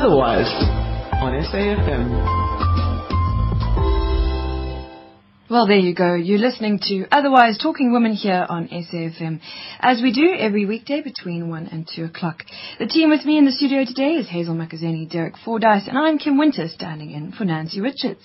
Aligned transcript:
Otherwise, 0.00 0.46
on 1.14 1.32
SAFM. 1.50 2.38
Well, 5.50 5.66
there 5.66 5.76
you 5.76 5.92
go. 5.92 6.14
You're 6.14 6.38
listening 6.38 6.78
to 6.84 7.06
Otherwise 7.10 7.58
Talking 7.58 7.92
Women 7.92 8.12
here 8.12 8.46
on 8.48 8.68
SAFM, 8.68 9.40
as 9.80 10.00
we 10.00 10.12
do 10.12 10.36
every 10.38 10.66
weekday 10.66 11.00
between 11.00 11.48
1 11.48 11.66
and 11.72 11.90
2 11.92 12.04
o'clock. 12.04 12.44
The 12.78 12.86
team 12.86 13.10
with 13.10 13.24
me 13.24 13.38
in 13.38 13.44
the 13.44 13.50
studio 13.50 13.84
today 13.84 14.12
is 14.12 14.28
Hazel 14.28 14.54
Makazeni, 14.54 15.10
Derek 15.10 15.34
Fordyce, 15.44 15.88
and 15.88 15.98
I'm 15.98 16.18
Kim 16.18 16.38
Winter, 16.38 16.68
standing 16.68 17.10
in 17.10 17.32
for 17.32 17.44
Nancy 17.44 17.80
Richards. 17.80 18.22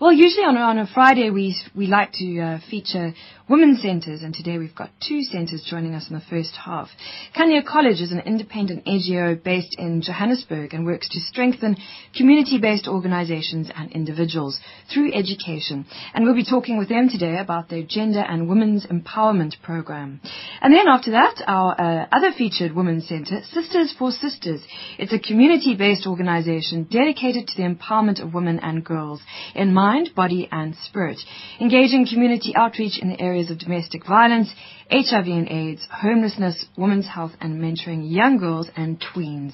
Well, 0.00 0.12
usually 0.12 0.44
on, 0.44 0.56
on 0.56 0.78
a 0.78 0.86
Friday 0.86 1.30
we 1.30 1.56
we 1.74 1.88
like 1.88 2.12
to 2.12 2.40
uh, 2.40 2.58
feature 2.70 3.14
women's 3.48 3.82
centres, 3.82 4.22
and 4.22 4.32
today 4.32 4.58
we've 4.58 4.74
got 4.74 4.90
two 5.00 5.22
centres 5.22 5.66
joining 5.68 5.94
us 5.94 6.06
in 6.08 6.14
the 6.14 6.22
first 6.30 6.54
half. 6.54 6.88
Khanya 7.36 7.64
College 7.64 8.00
is 8.00 8.12
an 8.12 8.20
independent 8.20 8.84
NGO 8.84 9.42
based 9.42 9.74
in 9.78 10.02
Johannesburg 10.02 10.74
and 10.74 10.84
works 10.84 11.08
to 11.08 11.20
strengthen 11.20 11.76
community-based 12.14 12.86
organisations 12.86 13.70
and 13.74 13.90
individuals 13.90 14.60
through 14.92 15.12
education. 15.14 15.86
And 16.14 16.24
we'll 16.24 16.34
be 16.34 16.44
talking 16.44 16.78
with 16.78 16.88
them 16.88 17.08
today 17.08 17.38
about 17.38 17.68
their 17.68 17.82
gender 17.82 18.20
and 18.20 18.48
women's 18.48 18.86
empowerment 18.86 19.54
program. 19.62 20.20
And 20.60 20.72
then 20.74 20.86
after 20.86 21.12
that, 21.12 21.42
our 21.46 21.74
uh, 21.80 22.06
other 22.12 22.32
featured 22.36 22.72
women's 22.72 23.08
centre, 23.08 23.40
Sisters 23.52 23.94
for 23.98 24.12
Sisters. 24.12 24.60
It's 24.98 25.12
a 25.12 25.18
community-based 25.18 26.06
organisation 26.06 26.84
dedicated 26.84 27.48
to 27.48 27.56
the 27.56 27.68
empowerment 27.68 28.22
of 28.22 28.34
women 28.34 28.60
and 28.60 28.84
girls 28.84 29.20
in 29.54 29.72
mind, 29.88 30.10
body, 30.14 30.46
and 30.52 30.74
spirit, 30.84 31.18
engaging 31.60 32.06
community 32.06 32.52
outreach 32.54 32.98
in 33.00 33.08
the 33.08 33.20
areas 33.20 33.50
of 33.50 33.58
domestic 33.58 34.06
violence, 34.06 34.48
HIV 34.90 35.26
and 35.26 35.48
AIDS, 35.48 35.82
homelessness, 35.90 36.66
women's 36.76 37.06
health, 37.06 37.32
and 37.40 37.60
mentoring 37.62 38.02
young 38.20 38.36
girls 38.36 38.68
and 38.76 39.00
tweens. 39.00 39.52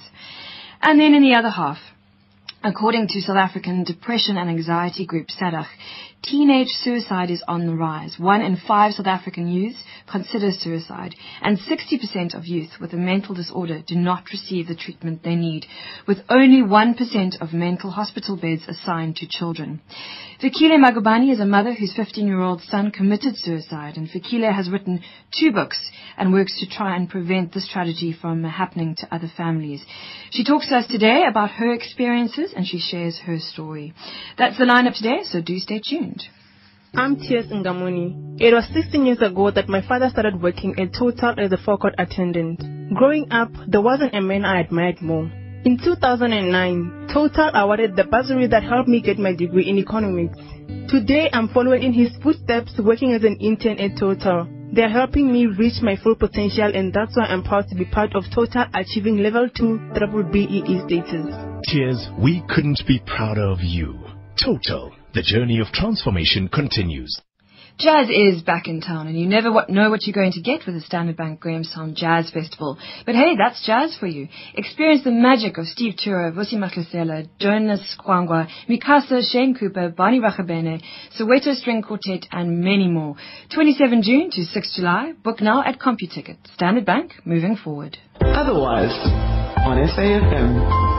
And 0.82 0.98
then 0.98 1.14
in 1.14 1.22
the 1.22 1.34
other 1.34 1.50
half, 1.50 1.78
According 2.66 3.08
to 3.08 3.20
South 3.20 3.36
African 3.36 3.84
depression 3.84 4.38
and 4.38 4.48
anxiety 4.48 5.04
group 5.04 5.26
SADAG, 5.28 5.66
teenage 6.24 6.68
suicide 6.68 7.30
is 7.30 7.42
on 7.46 7.66
the 7.66 7.74
rise. 7.74 8.16
One 8.18 8.40
in 8.40 8.56
five 8.56 8.92
South 8.94 9.06
African 9.06 9.48
youths 9.48 9.78
consider 10.10 10.50
suicide, 10.52 11.14
and 11.42 11.58
60% 11.58 12.34
of 12.34 12.46
youth 12.46 12.70
with 12.80 12.92
a 12.92 12.96
mental 12.96 13.34
disorder 13.34 13.82
do 13.86 13.94
not 13.94 14.24
receive 14.32 14.68
the 14.68 14.74
treatment 14.74 15.22
they 15.22 15.34
need, 15.34 15.66
with 16.06 16.18
only 16.28 16.62
1% 16.62 17.40
of 17.40 17.52
mental 17.52 17.90
hospital 17.90 18.36
beds 18.36 18.62
assigned 18.68 19.16
to 19.16 19.28
children. 19.28 19.80
Fikile 20.42 20.78
Magubane 20.78 21.32
is 21.32 21.40
a 21.40 21.46
mother 21.46 21.72
whose 21.72 21.94
15-year-old 21.94 22.60
son 22.62 22.90
committed 22.90 23.36
suicide, 23.36 23.96
and 23.96 24.08
Fikile 24.08 24.52
has 24.52 24.70
written 24.70 25.02
two 25.38 25.52
books 25.52 25.78
and 26.16 26.32
works 26.32 26.58
to 26.60 26.66
try 26.68 26.96
and 26.96 27.08
prevent 27.08 27.52
this 27.52 27.68
tragedy 27.72 28.12
from 28.12 28.44
happening 28.44 28.94
to 28.96 29.14
other 29.14 29.30
families. 29.36 29.84
She 30.30 30.44
talks 30.44 30.68
to 30.68 30.76
us 30.76 30.86
today 30.86 31.22
about 31.28 31.50
her 31.52 31.72
experiences 31.72 32.52
and 32.54 32.66
she 32.66 32.78
shares 32.78 33.18
her 33.24 33.38
story. 33.38 33.94
That's 34.36 34.58
the 34.58 34.64
lineup 34.64 34.96
today, 34.96 35.20
so 35.24 35.40
do 35.40 35.58
stay 35.58 35.80
tuned. 35.80 36.13
I'm 36.96 37.16
Tears 37.16 37.46
Ngamuni. 37.46 38.40
It 38.40 38.54
was 38.54 38.68
16 38.72 39.04
years 39.04 39.20
ago 39.20 39.50
that 39.50 39.68
my 39.68 39.82
father 39.86 40.08
started 40.10 40.40
working 40.40 40.78
at 40.78 40.94
Total 40.94 41.34
as 41.36 41.50
a 41.50 41.56
forecourt 41.56 41.94
attendant. 41.98 42.62
Growing 42.94 43.32
up, 43.32 43.50
there 43.66 43.80
wasn't 43.80 44.14
a 44.14 44.20
man 44.20 44.44
I 44.44 44.60
admired 44.60 45.02
more. 45.02 45.28
In 45.64 45.76
2009, 45.82 47.08
Total 47.12 47.50
awarded 47.54 47.96
the 47.96 48.04
bursary 48.04 48.46
that 48.46 48.62
helped 48.62 48.88
me 48.88 49.00
get 49.00 49.18
my 49.18 49.34
degree 49.34 49.68
in 49.68 49.78
economics. 49.78 50.38
Today, 50.88 51.30
I'm 51.32 51.48
following 51.48 51.82
in 51.82 51.92
his 51.92 52.14
footsteps 52.22 52.78
working 52.78 53.12
as 53.12 53.24
an 53.24 53.38
intern 53.40 53.78
at 53.78 53.98
Total. 53.98 54.46
They're 54.72 54.88
helping 54.88 55.32
me 55.32 55.46
reach 55.46 55.82
my 55.82 55.96
full 55.96 56.14
potential 56.14 56.70
and 56.72 56.92
that's 56.92 57.16
why 57.16 57.24
I'm 57.24 57.42
proud 57.42 57.66
to 57.70 57.74
be 57.74 57.86
part 57.86 58.14
of 58.14 58.22
Total 58.32 58.66
achieving 58.72 59.18
level 59.18 59.48
2 59.48 59.90
triple 59.96 60.22
BEE 60.22 60.80
status. 60.86 61.34
Tears, 61.66 62.08
we 62.22 62.44
couldn't 62.48 62.82
be 62.86 63.02
prouder 63.04 63.50
of 63.50 63.62
you. 63.62 63.98
Total 64.36 64.92
the 65.14 65.22
journey 65.22 65.60
of 65.60 65.68
transformation 65.68 66.48
continues. 66.48 67.20
Jazz 67.78 68.08
is 68.08 68.42
back 68.42 68.68
in 68.68 68.80
town, 68.80 69.08
and 69.08 69.18
you 69.18 69.26
never 69.26 69.50
know 69.68 69.90
what 69.90 70.06
you're 70.06 70.14
going 70.14 70.30
to 70.32 70.40
get 70.40 70.60
with 70.64 70.76
the 70.76 70.80
Standard 70.80 71.16
Bank 71.16 71.40
Grahamstown 71.40 71.94
Jazz 71.96 72.30
Festival. 72.30 72.78
But 73.04 73.16
hey, 73.16 73.34
that's 73.36 73.66
jazz 73.66 73.96
for 73.98 74.06
you. 74.06 74.28
Experience 74.54 75.02
the 75.02 75.10
magic 75.10 75.58
of 75.58 75.66
Steve 75.66 75.94
Tura, 75.96 76.30
Vusi 76.30 76.54
Mahlasela, 76.54 77.28
Jonas 77.40 77.96
Gwangwa, 77.98 78.46
Mikasa, 78.68 79.22
Shane 79.28 79.56
Cooper, 79.58 79.88
Barney 79.88 80.20
Rachabane, 80.20 80.80
Soweto 81.18 81.52
String 81.54 81.82
Quartet, 81.82 82.26
and 82.30 82.60
many 82.60 82.86
more. 82.86 83.16
27 83.52 84.02
June 84.02 84.30
to 84.30 84.44
6 84.44 84.76
July. 84.76 85.12
Book 85.24 85.40
now 85.40 85.64
at 85.64 85.80
CompuTicket. 85.80 86.36
Standard 86.54 86.86
Bank, 86.86 87.12
moving 87.24 87.56
forward. 87.56 87.98
Otherwise, 88.20 88.92
on 89.66 89.78
SAFM. 89.78 90.93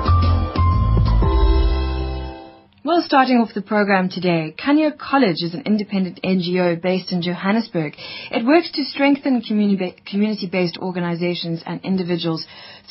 Well, 2.86 3.02
starting 3.04 3.38
off 3.38 3.56
the 3.56 3.64
program 3.64 4.10
today, 4.10 4.54
Khanya 4.64 4.96
College 4.96 5.42
is 5.42 5.56
an 5.56 5.64
independent 5.66 6.20
NGO 6.24 6.80
based 6.80 7.12
in 7.12 7.24
Johannesburg. 7.24 7.96
It 8.30 8.46
works 8.46 8.70
to 8.74 8.84
strengthen 8.86 9.42
community-based 9.42 10.78
organizations 10.78 11.64
and 11.66 11.84
individuals 11.84 12.46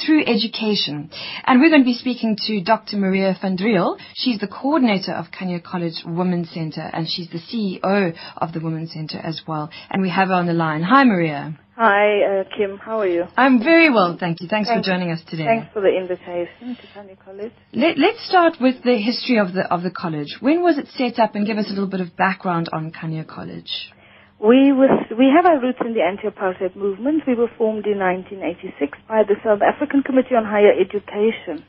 through 0.05 0.25
education. 0.27 1.11
And 1.45 1.61
we're 1.61 1.71
going 1.71 1.83
to 1.83 1.85
be 1.85 1.95
speaking 1.95 2.37
to 2.49 2.61
Dr. 2.61 2.97
Maria 2.97 3.37
van 3.41 3.57
Driel. 3.57 3.97
She's 4.17 4.41
the 4.41 4.49
coordinator 4.49 5.13
of 5.13 5.27
Khanya 5.27 5.63
College 5.63 6.03
Women's 6.05 6.51
Center, 6.51 6.91
and 6.93 7.07
she's 7.09 7.29
the 7.31 7.39
CEO 7.39 8.17
of 8.37 8.53
the 8.53 8.59
Women's 8.59 8.93
Center 8.93 9.19
as 9.19 9.43
well. 9.47 9.71
And 9.91 10.03
we 10.03 10.11
have 10.11 10.27
her 10.27 10.35
on 10.35 10.47
the 10.47 10.55
line. 10.55 10.83
Hi, 10.83 11.05
Maria. 11.05 11.57
Hi, 11.77 12.23
uh, 12.23 12.45
Kim. 12.57 12.79
How 12.79 13.01
are 13.01 13.09
you? 13.09 13.25
I'm 13.37 13.59
very 13.59 13.91
well, 13.91 14.17
thank 14.19 14.41
you. 14.41 14.47
Thanks, 14.47 14.69
thanks, 14.69 14.87
for 14.87 14.93
joining 14.93 15.11
us 15.11 15.21
today. 15.27 15.45
Thanks 15.45 15.73
for 15.73 15.81
the 15.83 15.91
invitation 15.91 16.79
to 16.79 17.17
College. 17.17 17.51
Let, 17.73 17.99
us 17.99 18.29
start 18.29 18.59
with 18.61 18.85
the 18.85 18.95
history 18.97 19.39
of 19.39 19.55
the 19.55 19.67
of 19.75 19.83
the 19.83 19.91
college. 19.91 20.39
When 20.39 20.63
was 20.63 20.79
it 20.79 20.87
set 20.95 21.19
up, 21.19 21.35
and 21.35 21.45
give 21.45 21.59
us 21.59 21.67
a 21.67 21.71
little 21.71 21.91
bit 21.91 22.01
of 22.01 22.17
background 22.17 22.69
on 22.73 22.93
Khanya 22.93 23.27
College. 23.27 23.91
We 24.39 24.71
was 24.71 25.03
we 25.19 25.27
have 25.35 25.47
our 25.47 25.61
roots 25.61 25.81
in 25.85 25.95
the 25.95 26.03
anti-apartheid 26.03 26.77
movement. 26.77 27.25
We 27.27 27.35
were 27.35 27.51
formed 27.59 27.87
in 27.87 27.99
1986 27.99 28.97
by 29.09 29.25
the 29.27 29.35
South 29.43 29.59
African 29.61 30.05
Committee 30.05 30.37
on 30.37 30.45
Higher 30.45 30.79
Education, 30.79 31.67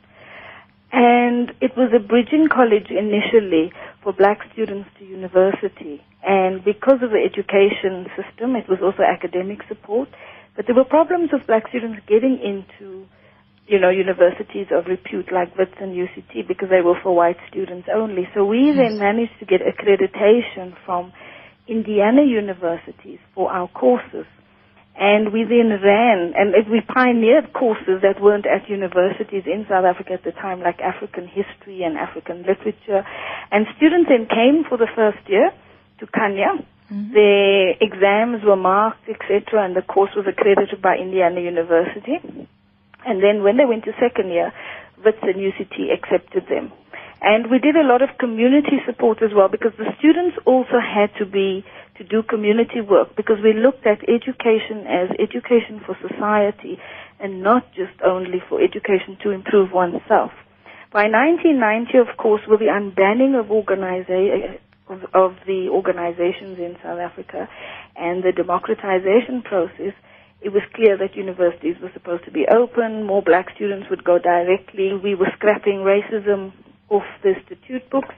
and 0.92 1.50
it 1.60 1.74
was 1.76 1.90
a 1.90 1.98
bridging 1.98 2.46
college 2.46 2.94
initially 2.94 3.72
for 4.04 4.12
black 4.12 4.38
students 4.52 4.88
to 5.00 5.04
university. 5.04 5.98
And 6.26 6.64
because 6.64 7.06
of 7.06 7.14
the 7.14 7.22
education 7.22 8.10
system, 8.18 8.56
it 8.56 8.68
was 8.68 8.82
also 8.82 9.06
academic 9.06 9.62
support. 9.68 10.08
But 10.56 10.66
there 10.66 10.74
were 10.74 10.84
problems 10.84 11.30
of 11.32 11.46
black 11.46 11.68
students 11.68 12.02
getting 12.08 12.42
into, 12.42 13.06
you 13.68 13.78
know, 13.78 13.90
universities 13.90 14.66
of 14.74 14.86
repute 14.90 15.30
like 15.30 15.56
WITS 15.56 15.78
and 15.78 15.94
UCT 15.94 16.48
because 16.48 16.68
they 16.68 16.82
were 16.82 16.98
for 17.00 17.14
white 17.14 17.38
students 17.48 17.86
only. 17.94 18.26
So 18.34 18.44
we 18.44 18.74
yes. 18.74 18.76
then 18.76 18.98
managed 18.98 19.38
to 19.38 19.46
get 19.46 19.60
accreditation 19.62 20.74
from 20.84 21.12
Indiana 21.68 22.22
universities 22.26 23.20
for 23.32 23.52
our 23.52 23.68
courses. 23.68 24.26
And 24.98 25.30
we 25.30 25.44
then 25.44 25.78
ran, 25.78 26.32
and 26.34 26.56
we 26.72 26.80
pioneered 26.80 27.52
courses 27.52 28.00
that 28.02 28.18
weren't 28.18 28.46
at 28.46 28.68
universities 28.68 29.44
in 29.44 29.66
South 29.68 29.84
Africa 29.84 30.14
at 30.14 30.24
the 30.24 30.32
time, 30.32 30.60
like 30.60 30.80
African 30.80 31.28
history 31.28 31.84
and 31.84 31.98
African 31.98 32.42
literature. 32.48 33.06
And 33.52 33.66
students 33.76 34.08
then 34.08 34.26
came 34.26 34.64
for 34.66 34.78
the 34.78 34.88
first 34.96 35.20
year 35.28 35.52
to 35.98 36.06
Khanya. 36.06 36.64
Mm-hmm. 36.90 37.12
The 37.12 37.74
exams 37.80 38.44
were 38.44 38.56
marked, 38.56 39.08
etc., 39.08 39.64
and 39.64 39.74
the 39.74 39.82
course 39.82 40.10
was 40.14 40.26
accredited 40.28 40.80
by 40.80 40.96
Indiana 40.96 41.40
University. 41.40 42.22
And 43.04 43.22
then 43.22 43.42
when 43.42 43.56
they 43.56 43.64
went 43.64 43.84
to 43.84 43.92
second 44.00 44.30
year, 44.30 44.52
WITS 45.04 45.18
and 45.22 45.36
UCT 45.36 45.92
accepted 45.92 46.46
them. 46.48 46.72
And 47.20 47.50
we 47.50 47.58
did 47.58 47.76
a 47.76 47.82
lot 47.82 48.02
of 48.02 48.10
community 48.18 48.78
support 48.84 49.22
as 49.22 49.30
well 49.34 49.48
because 49.48 49.72
the 49.78 49.90
students 49.98 50.36
also 50.44 50.78
had 50.78 51.10
to 51.18 51.24
be 51.26 51.64
to 51.96 52.04
do 52.04 52.22
community 52.22 52.80
work 52.80 53.16
because 53.16 53.38
we 53.42 53.54
looked 53.54 53.86
at 53.86 54.04
education 54.04 54.86
as 54.86 55.08
education 55.18 55.80
for 55.84 55.96
society 56.06 56.78
and 57.18 57.42
not 57.42 57.64
just 57.72 57.96
only 58.04 58.42
for 58.48 58.60
education 58.62 59.16
to 59.22 59.30
improve 59.30 59.72
oneself. 59.72 60.30
By 60.92 61.08
1990, 61.08 61.98
of 61.98 62.16
course, 62.16 62.42
with 62.46 62.60
the 62.60 62.66
unbanning 62.66 63.38
of 63.38 63.50
organization 63.50 64.58
of, 64.88 65.00
of 65.14 65.36
the 65.46 65.68
organizations 65.70 66.58
in 66.58 66.76
South 66.82 66.98
Africa 66.98 67.48
and 67.96 68.22
the 68.22 68.32
democratization 68.32 69.42
process, 69.42 69.94
it 70.40 70.50
was 70.52 70.62
clear 70.74 70.96
that 70.98 71.16
universities 71.16 71.76
were 71.82 71.90
supposed 71.92 72.24
to 72.24 72.30
be 72.30 72.46
open, 72.46 73.04
more 73.04 73.22
black 73.22 73.46
students 73.54 73.88
would 73.90 74.04
go 74.04 74.18
directly, 74.18 74.92
we 74.94 75.14
were 75.14 75.30
scrapping 75.34 75.82
racism 75.82 76.52
off 76.88 77.02
the 77.22 77.34
institute 77.34 77.88
books. 77.90 78.14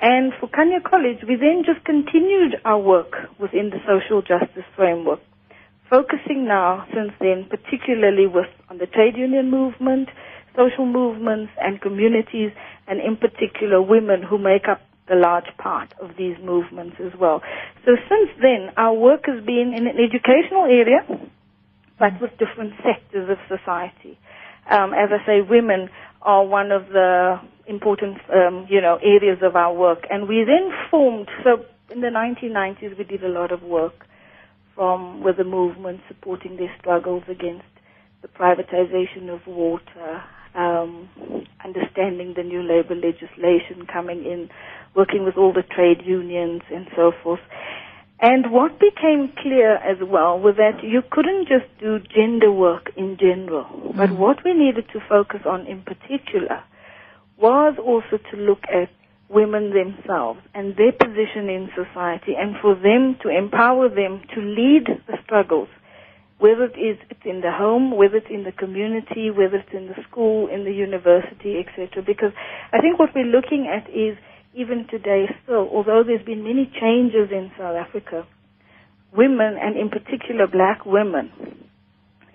And 0.00 0.32
for 0.40 0.48
Khanya 0.48 0.82
College, 0.82 1.24
we 1.26 1.36
then 1.36 1.62
just 1.64 1.84
continued 1.86 2.56
our 2.64 2.78
work 2.78 3.12
within 3.40 3.70
the 3.70 3.78
social 3.86 4.20
justice 4.20 4.66
framework, 4.76 5.20
focusing 5.88 6.44
now 6.46 6.84
since 6.92 7.12
then 7.20 7.46
particularly 7.48 8.26
with 8.26 8.50
on 8.68 8.78
the 8.78 8.86
trade 8.86 9.16
union 9.16 9.50
movement, 9.50 10.08
social 10.56 10.84
movements 10.86 11.52
and 11.62 11.80
communities, 11.80 12.50
and 12.86 13.00
in 13.00 13.16
particular 13.16 13.80
women 13.80 14.22
who 14.22 14.36
make 14.36 14.68
up 14.68 14.82
the 15.08 15.14
large 15.14 15.48
part 15.58 15.92
of 16.00 16.10
these 16.16 16.36
movements 16.42 16.96
as 17.00 17.12
well. 17.18 17.42
So 17.84 17.92
since 18.08 18.30
then, 18.40 18.70
our 18.76 18.94
work 18.94 19.24
has 19.26 19.44
been 19.44 19.74
in 19.76 19.86
an 19.86 19.96
educational 19.98 20.64
area, 20.64 21.04
but 21.98 22.20
with 22.20 22.30
different 22.38 22.72
sectors 22.82 23.28
of 23.28 23.38
society. 23.48 24.18
Um, 24.70 24.94
as 24.94 25.10
I 25.12 25.24
say, 25.26 25.40
women 25.42 25.90
are 26.22 26.44
one 26.44 26.72
of 26.72 26.88
the 26.88 27.38
important, 27.66 28.18
um, 28.34 28.66
you 28.68 28.80
know, 28.80 28.98
areas 29.02 29.38
of 29.42 29.56
our 29.56 29.74
work. 29.74 30.06
And 30.10 30.28
we 30.28 30.44
then 30.44 30.70
formed, 30.90 31.28
so 31.42 31.64
in 31.90 32.00
the 32.00 32.08
1990s 32.08 32.96
we 32.96 33.04
did 33.04 33.22
a 33.24 33.28
lot 33.28 33.52
of 33.52 33.62
work 33.62 34.06
from 34.74 35.22
with 35.22 35.36
the 35.36 35.44
movement 35.44 36.00
supporting 36.08 36.56
their 36.56 36.74
struggles 36.80 37.22
against 37.28 37.64
the 38.22 38.28
privatization 38.28 39.28
of 39.28 39.46
water, 39.46 40.22
um, 40.54 41.08
understanding 41.64 42.34
the 42.36 42.42
new 42.42 42.62
labor 42.62 42.94
legislation 42.94 43.86
coming 43.92 44.24
in, 44.24 44.48
working 44.94 45.24
with 45.24 45.36
all 45.36 45.52
the 45.52 45.62
trade 45.62 46.02
unions 46.04 46.62
and 46.72 46.86
so 46.96 47.12
forth. 47.22 47.40
And 48.20 48.50
what 48.52 48.78
became 48.78 49.32
clear 49.42 49.76
as 49.76 49.98
well 50.00 50.38
was 50.38 50.54
that 50.56 50.82
you 50.82 51.02
couldn't 51.10 51.48
just 51.48 51.66
do 51.80 51.98
gender 51.98 52.50
work 52.50 52.90
in 52.96 53.16
general, 53.18 53.92
but 53.96 54.10
mm. 54.10 54.16
what 54.16 54.38
we 54.44 54.54
needed 54.54 54.86
to 54.92 55.00
focus 55.08 55.40
on 55.44 55.66
in 55.66 55.82
particular 55.82 56.62
was 57.36 57.74
also 57.78 58.22
to 58.30 58.36
look 58.36 58.62
at 58.72 58.88
women 59.28 59.72
themselves 59.74 60.40
and 60.54 60.76
their 60.76 60.92
position 60.92 61.48
in 61.48 61.68
society 61.74 62.34
and 62.38 62.54
for 62.62 62.74
them 62.74 63.16
to 63.22 63.28
empower 63.28 63.88
them 63.88 64.22
to 64.34 64.40
lead 64.40 64.86
the 65.06 65.16
struggles, 65.24 65.68
whether 66.38 66.64
it 66.64 66.78
is 66.78 66.96
it's 67.10 67.24
in 67.24 67.40
the 67.40 67.50
home, 67.50 67.96
whether 67.96 68.16
it's 68.16 68.30
in 68.30 68.44
the 68.44 68.52
community, 68.52 69.30
whether 69.30 69.56
it's 69.56 69.74
in 69.74 69.86
the 69.86 69.98
school, 70.08 70.48
in 70.48 70.64
the 70.64 70.72
university, 70.72 71.58
etc. 71.58 72.02
Because 72.06 72.32
I 72.72 72.80
think 72.80 72.98
what 72.98 73.10
we're 73.14 73.24
looking 73.24 73.66
at 73.66 73.90
is 73.90 74.16
even 74.54 74.86
today 74.90 75.26
still, 75.42 75.68
although 75.72 76.02
there's 76.06 76.24
been 76.24 76.44
many 76.44 76.70
changes 76.80 77.30
in 77.30 77.50
South 77.58 77.76
Africa, 77.76 78.26
women 79.12 79.56
and 79.60 79.76
in 79.76 79.88
particular 79.88 80.46
black 80.46 80.86
women 80.86 81.30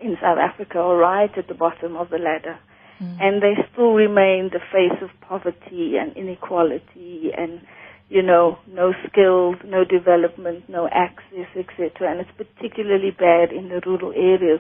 in 0.01 0.16
South 0.21 0.38
Africa 0.38 0.80
are 0.80 0.98
right 0.98 1.31
at 1.38 1.48
the 1.48 1.54
bottom 1.54 1.95
of 1.95 2.10
the 2.10 2.18
ladder. 2.18 2.57
Mm. 3.01 3.18
And 3.21 3.42
they 3.42 3.56
still 3.71 3.94
remain 3.94 4.51
the 4.51 4.60
face 4.71 4.98
of 5.01 5.10
poverty 5.21 5.95
and 5.98 6.16
inequality 6.18 7.31
and, 7.38 7.62
you 8.10 8.21
know, 8.21 8.60
no 8.68 8.94
skills, 9.07 9.56
no 9.66 9.83
development, 9.86 10.68
no 10.68 10.89
access, 10.92 11.48
etc. 11.56 12.12
And 12.12 12.19
it's 12.19 12.31
particularly 12.36 13.12
bad 13.12 13.51
in 13.51 13.69
the 13.69 13.81
rural 13.86 14.12
areas 14.12 14.60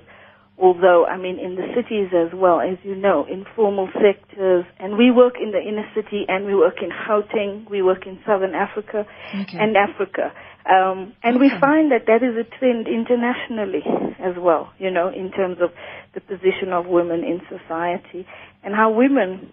although 0.59 1.05
I 1.05 1.17
mean 1.17 1.39
in 1.39 1.55
the 1.55 1.67
cities 1.75 2.09
as 2.13 2.33
well, 2.33 2.59
as 2.59 2.77
you 2.83 2.95
know, 2.95 3.25
informal 3.25 3.89
sectors, 3.93 4.65
and 4.77 4.97
we 4.97 5.11
work 5.11 5.35
in 5.41 5.51
the 5.51 5.59
inner 5.59 5.87
city 5.95 6.25
and 6.27 6.45
we 6.45 6.55
work 6.55 6.81
in 6.81 6.89
Gauteng, 6.89 7.69
we 7.69 7.81
work 7.81 8.05
in 8.05 8.19
Southern 8.25 8.55
Africa 8.55 9.05
okay. 9.41 9.57
and 9.57 9.77
Africa. 9.77 10.33
Um, 10.69 11.13
and 11.23 11.37
okay. 11.37 11.45
we 11.45 11.49
find 11.59 11.91
that 11.91 12.05
that 12.07 12.21
is 12.21 12.35
a 12.35 12.43
trend 12.59 12.87
internationally 12.87 13.83
as 14.19 14.35
well, 14.37 14.73
you 14.77 14.91
know, 14.91 15.07
in 15.09 15.31
terms 15.31 15.59
of 15.61 15.71
the 16.13 16.21
position 16.21 16.73
of 16.73 16.85
women 16.85 17.23
in 17.23 17.41
society 17.49 18.27
and 18.61 18.75
how 18.75 18.91
women 18.91 19.49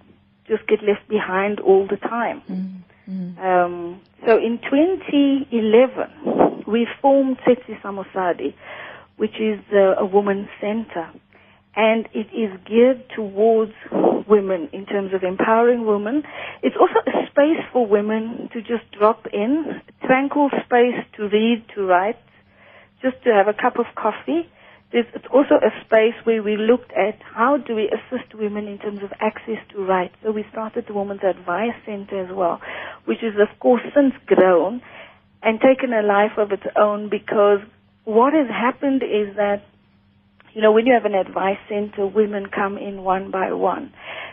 just 0.48 0.66
get 0.66 0.82
left 0.82 1.08
behind 1.08 1.60
all 1.60 1.86
the 1.88 1.96
time. 1.96 2.42
Mm-hmm. 2.50 3.38
Um, 3.38 4.00
so 4.26 4.36
in 4.36 4.58
2011, 4.58 6.64
we 6.66 6.88
formed 7.00 7.38
Setsi 7.46 7.80
Samosadi, 7.80 8.52
which 9.16 9.34
is 9.40 9.60
uh, 9.72 9.96
a 10.00 10.06
woman's 10.06 10.48
center. 10.60 11.10
And 11.74 12.08
it 12.14 12.28
is 12.32 12.58
geared 12.66 13.04
towards 13.14 13.72
women 14.26 14.68
in 14.72 14.86
terms 14.86 15.12
of 15.14 15.22
empowering 15.22 15.86
women. 15.86 16.22
It's 16.62 16.76
also 16.78 17.00
a 17.06 17.26
space 17.30 17.62
for 17.72 17.86
women 17.86 18.48
to 18.52 18.60
just 18.60 18.90
drop 18.98 19.26
in, 19.32 19.80
a 20.02 20.06
tranquil 20.06 20.48
space 20.64 20.96
to 21.16 21.28
read, 21.28 21.64
to 21.74 21.84
write, 21.84 22.16
just 23.02 23.22
to 23.24 23.32
have 23.32 23.46
a 23.48 23.52
cup 23.52 23.78
of 23.78 23.86
coffee. 23.94 24.48
It's 24.92 25.26
also 25.32 25.56
a 25.56 25.70
space 25.84 26.14
where 26.24 26.42
we 26.42 26.56
looked 26.56 26.92
at 26.92 27.20
how 27.34 27.58
do 27.58 27.74
we 27.74 27.90
assist 27.90 28.34
women 28.34 28.66
in 28.68 28.78
terms 28.78 29.00
of 29.02 29.12
access 29.20 29.58
to 29.72 29.84
rights. 29.84 30.14
So 30.22 30.30
we 30.32 30.44
started 30.52 30.86
the 30.86 30.94
Women's 30.94 31.22
Advice 31.22 31.74
Center 31.84 32.24
as 32.24 32.34
well, 32.34 32.60
which 33.04 33.22
is 33.22 33.34
of 33.38 33.58
course 33.58 33.82
since 33.94 34.14
grown 34.26 34.80
and 35.42 35.60
taken 35.60 35.92
a 35.92 36.02
life 36.02 36.38
of 36.38 36.52
its 36.52 36.62
own 36.80 37.10
because 37.10 37.60
what 38.06 38.32
has 38.34 38.46
happened 38.48 39.02
is 39.02 39.34
that, 39.34 39.62
you 40.54 40.62
know, 40.62 40.70
when 40.70 40.86
you 40.86 40.94
have 40.94 41.04
an 41.04 41.14
advice 41.14 41.58
center, 41.68 42.06
women 42.06 42.46
come 42.46 42.78
in 42.78 43.02
one 43.02 43.32
by 43.32 43.52
one. 43.52 43.92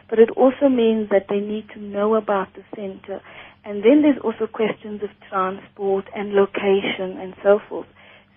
But 0.09 0.19
it 0.19 0.29
also 0.37 0.69
means 0.69 1.09
that 1.09 1.25
they 1.27 1.39
need 1.39 1.67
to 1.73 1.79
know 1.79 2.13
about 2.13 2.53
the 2.53 2.63
center. 2.75 3.19
And 3.65 3.83
then 3.83 4.03
there's 4.03 4.19
also 4.23 4.45
questions 4.45 5.01
of 5.01 5.09
transport 5.27 6.05
and 6.15 6.33
location 6.33 7.17
and 7.19 7.33
so 7.41 7.59
forth. 7.67 7.87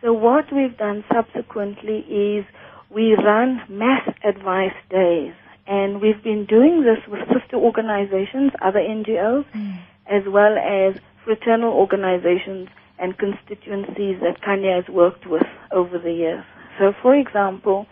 So 0.01 0.15
what 0.15 0.47
we've 0.51 0.77
done 0.77 1.05
subsequently 1.13 1.99
is 2.09 2.47
we 2.89 3.13
run 3.13 3.61
mass 3.69 4.09
advice 4.25 4.77
days. 4.89 5.35
And 5.67 6.01
we've 6.01 6.23
been 6.23 6.47
doing 6.47 6.83
this 6.83 7.07
with 7.07 7.29
sister 7.29 7.57
organizations, 7.57 8.53
other 8.63 8.79
NGOs, 8.79 9.45
mm. 9.53 9.79
as 10.07 10.23
well 10.27 10.57
as 10.57 10.99
fraternal 11.25 11.75
organizations 11.75 12.69
and 12.99 13.17
constituencies 13.19 14.21
that 14.21 14.41
Khanya 14.41 14.83
has 14.83 14.89
worked 14.93 15.27
with 15.27 15.47
over 15.73 15.99
the 15.99 16.13
years. 16.13 16.45
So, 16.79 16.93
for 17.03 17.15
example, 17.15 17.87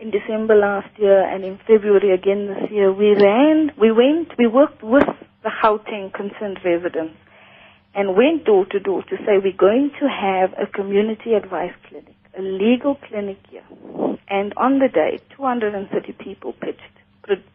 in 0.00 0.10
December 0.10 0.54
last 0.54 0.88
year 0.98 1.22
and 1.22 1.44
in 1.44 1.58
February 1.66 2.12
again 2.12 2.46
this 2.48 2.70
year, 2.70 2.92
we 2.92 3.14
ran, 3.14 3.72
we 3.80 3.90
went, 3.90 4.36
we 4.38 4.46
worked 4.46 4.82
with 4.82 5.08
the 5.42 5.50
Gauteng 5.62 6.12
concerned 6.12 6.58
residents 6.64 7.16
and 7.94 8.16
went 8.16 8.44
door 8.44 8.64
to 8.66 8.78
door 8.78 9.02
to 9.04 9.16
say 9.18 9.38
we're 9.42 9.52
going 9.52 9.90
to 10.00 10.08
have 10.08 10.52
a 10.52 10.66
community 10.66 11.34
advice 11.34 11.72
clinic, 11.88 12.14
a 12.38 12.42
legal 12.42 12.96
clinic 13.08 13.38
here. 13.50 13.64
And 14.28 14.52
on 14.56 14.78
the 14.78 14.88
day, 14.88 15.20
230 15.36 16.12
people 16.12 16.52
pitched, 16.52 16.80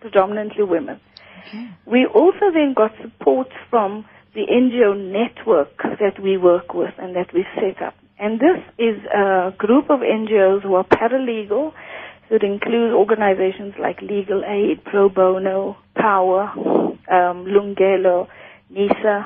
predominantly 0.01 0.63
women. 0.63 0.99
Okay. 1.47 1.69
We 1.85 2.05
also 2.05 2.51
then 2.53 2.73
got 2.75 2.91
support 3.01 3.47
from 3.69 4.05
the 4.33 4.45
NGO 4.49 4.97
network 4.97 5.77
that 5.99 6.19
we 6.21 6.37
work 6.37 6.73
with 6.73 6.93
and 6.97 7.15
that 7.15 7.33
we 7.33 7.45
set 7.55 7.81
up. 7.81 7.93
And 8.19 8.39
this 8.39 8.59
is 8.79 8.97
a 9.13 9.53
group 9.57 9.89
of 9.89 9.99
NGOs 9.99 10.63
who 10.63 10.75
are 10.75 10.83
paralegal. 10.83 11.73
So 12.29 12.35
it 12.35 12.43
includes 12.43 12.93
organizations 12.93 13.73
like 13.79 14.01
Legal 14.01 14.43
Aid, 14.45 14.83
Pro 14.85 15.09
Bono, 15.09 15.77
POWA, 15.95 16.51
um, 17.11 17.45
Lungelo, 17.45 18.27
NISA, 18.69 19.25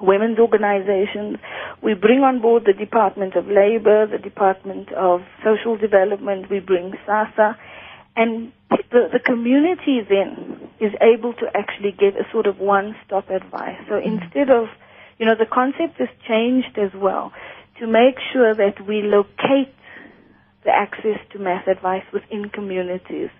women's 0.00 0.38
organizations. 0.38 1.36
We 1.82 1.94
bring 1.94 2.20
on 2.20 2.40
board 2.40 2.64
the 2.66 2.72
Department 2.72 3.34
of 3.36 3.46
Labor, 3.46 4.06
the 4.06 4.18
Department 4.18 4.90
of 4.92 5.20
Social 5.44 5.76
Development. 5.76 6.50
We 6.50 6.60
bring 6.60 6.92
SASSA. 7.06 7.56
And 8.18 8.52
the, 8.90 9.08
the 9.12 9.20
community 9.20 10.00
then 10.02 10.68
is 10.80 10.92
able 11.00 11.34
to 11.34 11.46
actually 11.54 11.92
get 11.92 12.16
a 12.16 12.26
sort 12.32 12.48
of 12.48 12.58
one-stop 12.58 13.30
advice. 13.30 13.78
So 13.86 13.94
mm-hmm. 13.94 14.18
instead 14.18 14.50
of, 14.50 14.66
you 15.18 15.26
know, 15.26 15.36
the 15.38 15.46
concept 15.46 15.98
has 15.98 16.08
changed 16.26 16.76
as 16.76 16.90
well 16.94 17.32
to 17.78 17.86
make 17.86 18.16
sure 18.32 18.56
that 18.56 18.84
we 18.84 19.02
locate 19.02 19.72
the 20.64 20.70
access 20.74 21.18
to 21.32 21.38
mass 21.38 21.62
advice 21.68 22.02
within 22.12 22.50
communities. 22.50 23.30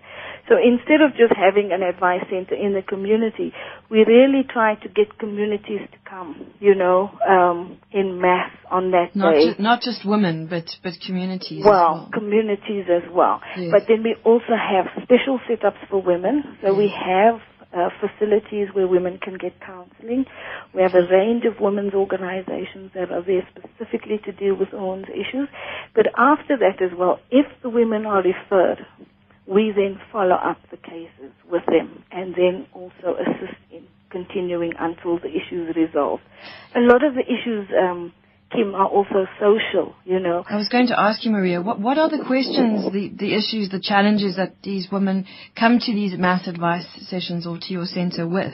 So 0.49 0.57
instead 0.57 1.01
of 1.01 1.11
just 1.11 1.31
having 1.37 1.71
an 1.71 1.83
advice 1.83 2.25
center 2.27 2.55
in 2.55 2.73
the 2.73 2.81
community, 2.81 3.53
we 3.89 3.99
really 4.03 4.41
try 4.49 4.75
to 4.81 4.89
get 4.89 5.19
communities 5.19 5.81
to 5.91 5.97
come, 6.09 6.47
you 6.59 6.73
know, 6.73 7.11
um, 7.21 7.77
in 7.91 8.19
mass 8.19 8.49
on 8.71 8.89
that 8.91 9.15
not 9.15 9.33
day. 9.33 9.53
Ju- 9.53 9.61
not 9.61 9.81
just 9.81 10.03
women, 10.03 10.47
but 10.47 10.65
but 10.81 10.93
communities. 11.05 11.63
Well, 11.63 11.93
well. 11.93 12.09
communities 12.11 12.85
as 12.89 13.05
well. 13.13 13.41
Yes. 13.55 13.69
But 13.71 13.83
then 13.87 14.01
we 14.01 14.15
also 14.25 14.57
have 14.57 14.87
special 15.03 15.39
setups 15.47 15.87
for 15.87 16.01
women. 16.01 16.57
So 16.61 16.73
yes. 16.73 16.77
we 16.77 16.89
have 16.89 17.41
uh, 17.71 17.89
facilities 18.01 18.69
where 18.73 18.87
women 18.87 19.19
can 19.21 19.37
get 19.37 19.53
counseling. 19.61 20.25
We 20.73 20.81
have 20.81 20.95
a 20.95 21.05
range 21.05 21.45
of 21.45 21.59
women's 21.59 21.93
organizations 21.93 22.89
that 22.95 23.11
are 23.11 23.21
there 23.21 23.47
specifically 23.53 24.17
to 24.25 24.31
deal 24.31 24.55
with 24.55 24.69
women's 24.73 25.09
issues. 25.09 25.47
But 25.93 26.07
after 26.17 26.57
that 26.57 26.81
as 26.81 26.97
well, 26.97 27.19
if 27.29 27.45
the 27.61 27.69
women 27.69 28.07
are 28.07 28.23
referred, 28.23 28.85
we 29.49 29.73
then 29.75 29.99
follow 30.11 30.35
up 30.35 30.57
the 30.69 30.77
cases 30.77 31.33
with 31.51 31.65
them 31.65 32.03
and 32.11 32.35
then 32.35 32.67
also 32.71 33.17
assist 33.17 33.57
in 33.71 33.87
continuing 34.11 34.73
until 34.79 35.17
the 35.19 35.27
issue 35.27 35.67
is 35.67 35.75
resolved. 35.75 36.21
A 36.75 36.79
lot 36.79 37.03
of 37.03 37.15
the 37.15 37.21
issues, 37.21 37.67
um, 37.79 38.13
Kim, 38.51 38.75
are 38.75 38.87
also 38.87 39.25
social, 39.39 39.95
you 40.05 40.19
know. 40.19 40.43
I 40.47 40.55
was 40.55 40.69
going 40.69 40.87
to 40.87 40.99
ask 40.99 41.25
you, 41.25 41.31
Maria, 41.31 41.61
what, 41.61 41.79
what 41.79 41.97
are 41.97 42.09
the 42.09 42.23
questions, 42.25 42.91
the, 42.93 43.11
the 43.17 43.33
issues, 43.33 43.69
the 43.69 43.81
challenges 43.81 44.35
that 44.35 44.53
these 44.63 44.87
women 44.91 45.25
come 45.57 45.79
to 45.79 45.93
these 45.93 46.17
mass 46.17 46.47
advice 46.47 46.85
sessions 47.07 47.47
or 47.47 47.57
to 47.57 47.73
your 47.73 47.85
center 47.85 48.27
with? 48.27 48.53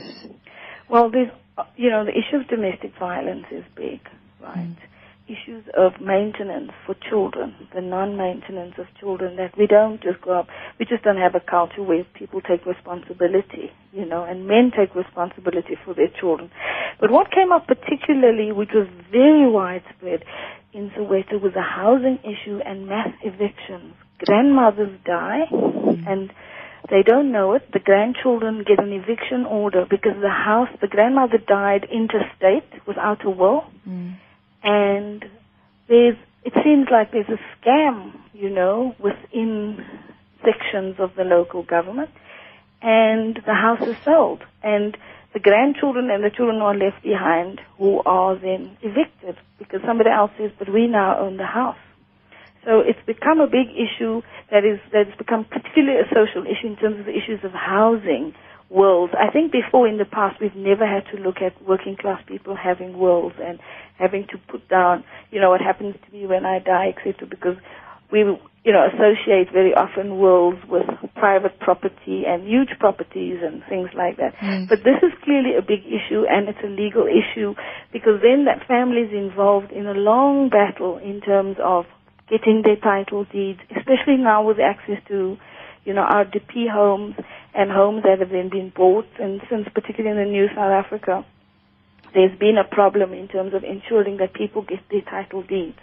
Well, 0.90 1.12
there's, 1.12 1.32
you 1.76 1.90
know, 1.90 2.06
the 2.06 2.12
issue 2.12 2.38
of 2.38 2.48
domestic 2.48 2.92
violence 2.98 3.46
is 3.52 3.66
big, 3.76 4.00
right? 4.42 4.58
Mm 4.58 4.78
issues 5.28 5.66
of 5.76 5.94
maintenance 6.00 6.72
for 6.86 6.96
children, 7.10 7.56
the 7.74 7.82
non-maintenance 7.82 8.76
of 8.78 8.86
children 9.00 9.36
that 9.38 9.58
we 9.58 9.68
don't 9.68 10.02
just 10.02 10.22
grow 10.22 10.40
up, 10.42 10.48
we 10.80 10.86
just 10.86 11.04
don't 11.04 11.18
have 11.18 11.36
a 11.36 11.40
culture 11.40 11.82
where 11.82 12.04
people 12.14 12.42
take 12.42 12.66
responsibility, 12.66 13.72
you 13.92 14.06
know, 14.06 14.24
and 14.24 14.48
men 14.48 14.72
take 14.76 14.94
responsibility 14.96 15.76
for 15.84 15.94
their 15.94 16.10
children. 16.20 16.52
But 17.00 17.12
what 17.12 17.32
came 17.32 17.52
up 17.52 17.68
particularly, 17.68 18.52
which 18.52 18.72
was 18.74 18.88
very 19.12 19.50
widespread 19.50 20.24
in 20.74 20.92
Soweto, 20.92 21.42
was 21.42 21.54
a 21.56 21.62
housing 21.62 22.20
issue 22.24 22.60
and 22.66 22.88
mass 22.88 23.10
evictions. 23.24 23.94
Grandmothers 24.20 24.98
die, 25.06 25.44
and 26.08 26.32
They 26.90 27.02
don't 27.02 27.32
know 27.32 27.54
it. 27.54 27.72
The 27.74 27.80
grandchildren 27.80 28.64
get 28.66 28.80
an 28.80 28.94
eviction 28.94 29.46
order 29.46 29.86
because 29.90 30.22
the 30.22 30.30
house, 30.30 30.70
the 30.82 30.88
grandmother 30.88 31.40
died 31.40 31.88
intestate 31.92 32.86
without 32.86 33.26
a 33.26 33.30
will. 33.30 33.64
Mm. 33.88 34.18
And 34.64 35.26
there's, 35.88 36.18
it 36.44 36.54
seems 36.64 36.88
like 36.92 37.12
there's 37.12 37.30
a 37.30 37.40
scam, 37.58 38.14
you 38.34 38.50
know, 38.50 38.96
within 39.00 39.86
sections 40.44 40.96
of 41.00 41.16
the 41.16 41.24
local 41.24 41.64
government. 41.64 42.12
And 42.82 43.40
the 43.46 43.54
house 43.54 43.82
is 43.82 43.98
sold. 44.04 44.44
And 44.64 44.98
the 45.34 45.40
grandchildren 45.40 46.10
and 46.10 46.24
the 46.24 46.30
children 46.30 46.62
are 46.62 46.76
left 46.76 47.04
behind 47.04 47.60
who 47.78 48.02
are 48.06 48.36
then 48.36 48.78
evicted 48.82 49.38
because 49.60 49.82
somebody 49.86 50.10
else 50.10 50.32
says, 50.38 50.52
but 50.58 50.72
we 50.72 50.88
now 50.88 51.20
own 51.20 51.38
the 51.38 51.46
house. 51.46 51.78
So 52.64 52.80
it's 52.80 53.00
become 53.06 53.40
a 53.40 53.48
big 53.48 53.68
issue 53.76 54.22
that 54.50 54.66
is 54.66 54.80
that's 54.92 55.16
become 55.18 55.46
particularly 55.46 56.00
a 56.00 56.08
social 56.10 56.44
issue 56.50 56.68
in 56.68 56.76
terms 56.78 57.00
of 57.00 57.06
the 57.06 57.12
issues 57.12 57.44
of 57.44 57.52
housing 57.52 58.34
wills. 58.70 59.12
I 59.14 59.32
think 59.32 59.52
before 59.52 59.88
in 59.88 59.98
the 59.98 60.06
past 60.06 60.42
we've 60.42 60.56
never 60.56 60.86
had 60.86 61.04
to 61.12 61.22
look 61.22 61.38
at 61.42 61.54
working 61.68 61.96
class 61.96 62.22
people 62.28 62.56
having 62.56 62.98
wills 62.98 63.34
and 63.42 63.60
having 63.98 64.28
to 64.32 64.38
put 64.50 64.68
down, 64.68 65.04
you 65.32 65.40
know, 65.40 65.50
what 65.50 65.62
happens 65.62 65.96
to 66.06 66.12
me 66.12 66.26
when 66.26 66.46
I 66.46 66.60
die, 66.60 66.94
etc. 66.98 67.28
Because 67.28 67.58
we, 68.12 68.20
you 68.20 68.72
know, 68.74 68.86
associate 68.88 69.52
very 69.52 69.74
often 69.74 70.20
wills 70.20 70.56
with 70.68 70.86
private 71.16 71.60
property 71.60 72.24
and 72.28 72.48
huge 72.48 72.70
properties 72.80 73.40
and 73.42 73.64
things 73.70 73.90
like 73.96 74.18
that. 74.18 74.36
Hmm. 74.40 74.66
But 74.66 74.80
this 74.84 75.02
is 75.02 75.12
clearly 75.24 75.56
a 75.58 75.62
big 75.62 75.86
issue 75.86 76.26
and 76.30 76.50
it's 76.50 76.64
a 76.64 76.70
legal 76.70 77.06
issue 77.08 77.56
because 77.92 78.22
then 78.22 78.46
that 78.46 78.68
family 78.68 79.02
is 79.02 79.14
involved 79.14 79.72
in 79.72 79.86
a 79.88 79.94
long 79.94 80.50
battle 80.50 80.98
in 80.98 81.22
terms 81.22 81.58
of 81.64 81.86
getting 82.30 82.64
their 82.64 82.78
title 82.78 83.26
deeds, 83.26 83.60
especially 83.70 84.18
now 84.18 84.46
with 84.46 84.58
access 84.60 84.98
to, 85.08 85.38
you 85.86 85.94
know, 85.94 86.04
RDP 86.04 86.70
homes 86.70 87.16
and 87.54 87.72
homes 87.72 88.04
that 88.04 88.20
have 88.20 88.30
then 88.30 88.50
been 88.50 88.72
bought 88.76 89.08
and 89.20 89.42
since 89.50 89.68
particularly 89.74 90.20
in 90.20 90.26
the 90.26 90.32
new 90.32 90.48
South 90.50 90.74
Africa, 90.74 91.26
there's 92.14 92.38
been 92.38 92.58
a 92.58 92.64
problem 92.64 93.14
in 93.14 93.28
terms 93.28 93.54
of 93.54 93.64
ensuring 93.64 94.18
that 94.18 94.34
people 94.34 94.62
get 94.62 94.80
their 94.90 95.02
title 95.02 95.44
deeds. 95.44 95.80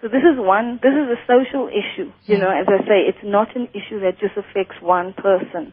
So 0.00 0.08
this 0.08 0.22
is 0.22 0.38
one, 0.38 0.78
this 0.82 0.92
is 0.92 1.08
a 1.10 1.20
social 1.26 1.68
issue. 1.68 2.12
You 2.26 2.38
know, 2.38 2.50
as 2.50 2.66
I 2.68 2.78
say, 2.86 2.98
it's 3.08 3.24
not 3.24 3.54
an 3.56 3.68
issue 3.74 4.00
that 4.00 4.18
just 4.20 4.36
affects 4.36 4.80
one 4.80 5.12
person. 5.12 5.72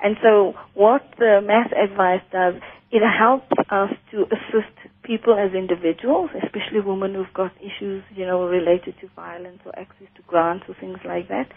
And 0.00 0.16
so 0.22 0.54
what 0.74 1.02
the 1.18 1.40
mass 1.42 1.70
advice 1.72 2.22
does, 2.30 2.54
it 2.92 3.02
helps 3.02 3.50
us 3.70 3.90
to 4.12 4.22
assist 4.30 4.74
people 5.04 5.34
as 5.38 5.54
individuals, 5.54 6.30
especially 6.42 6.80
women 6.80 7.14
who've 7.14 7.32
got 7.34 7.52
issues, 7.60 8.02
you 8.14 8.26
know, 8.26 8.44
related 8.44 8.94
to 9.00 9.08
violence 9.14 9.60
or 9.64 9.78
access 9.78 10.08
to 10.16 10.22
grants 10.26 10.64
or 10.68 10.74
things 10.80 10.98
like 11.04 11.28
that. 11.28 11.48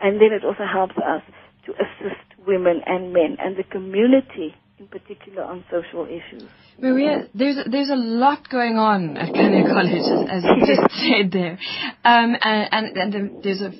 And 0.00 0.20
then 0.20 0.32
it 0.32 0.44
also 0.44 0.64
helps 0.70 0.96
us 0.96 1.22
to 1.66 1.72
assist 1.72 2.24
women 2.46 2.80
and 2.86 3.12
men 3.12 3.36
and 3.38 3.56
the 3.56 3.64
community 3.64 4.54
in 4.78 4.86
particular 4.86 5.42
on 5.42 5.64
social 5.70 6.06
issues. 6.06 6.48
Maria, 6.80 7.28
there's 7.34 7.56
there's 7.68 7.90
a 7.90 7.96
lot 7.96 8.48
going 8.48 8.76
on 8.76 9.16
at 9.16 9.34
Khanya 9.34 9.66
College, 9.66 10.30
as, 10.30 10.30
as 10.30 10.44
you 10.44 10.66
just 10.66 10.94
said 11.00 11.32
there, 11.32 11.58
um, 12.04 12.36
and, 12.40 12.96
and, 12.96 13.14
and 13.14 13.42
there's 13.42 13.60
a 13.60 13.72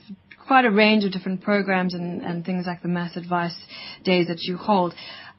quite 0.48 0.64
a 0.64 0.70
range 0.70 1.04
of 1.04 1.12
different 1.12 1.42
programs 1.42 1.94
and, 1.94 2.22
and 2.22 2.44
things 2.44 2.66
like 2.66 2.82
the 2.82 2.88
mass 2.88 3.16
advice 3.16 3.54
days 4.02 4.26
that 4.28 4.40
you 4.40 4.56
hold. 4.56 4.94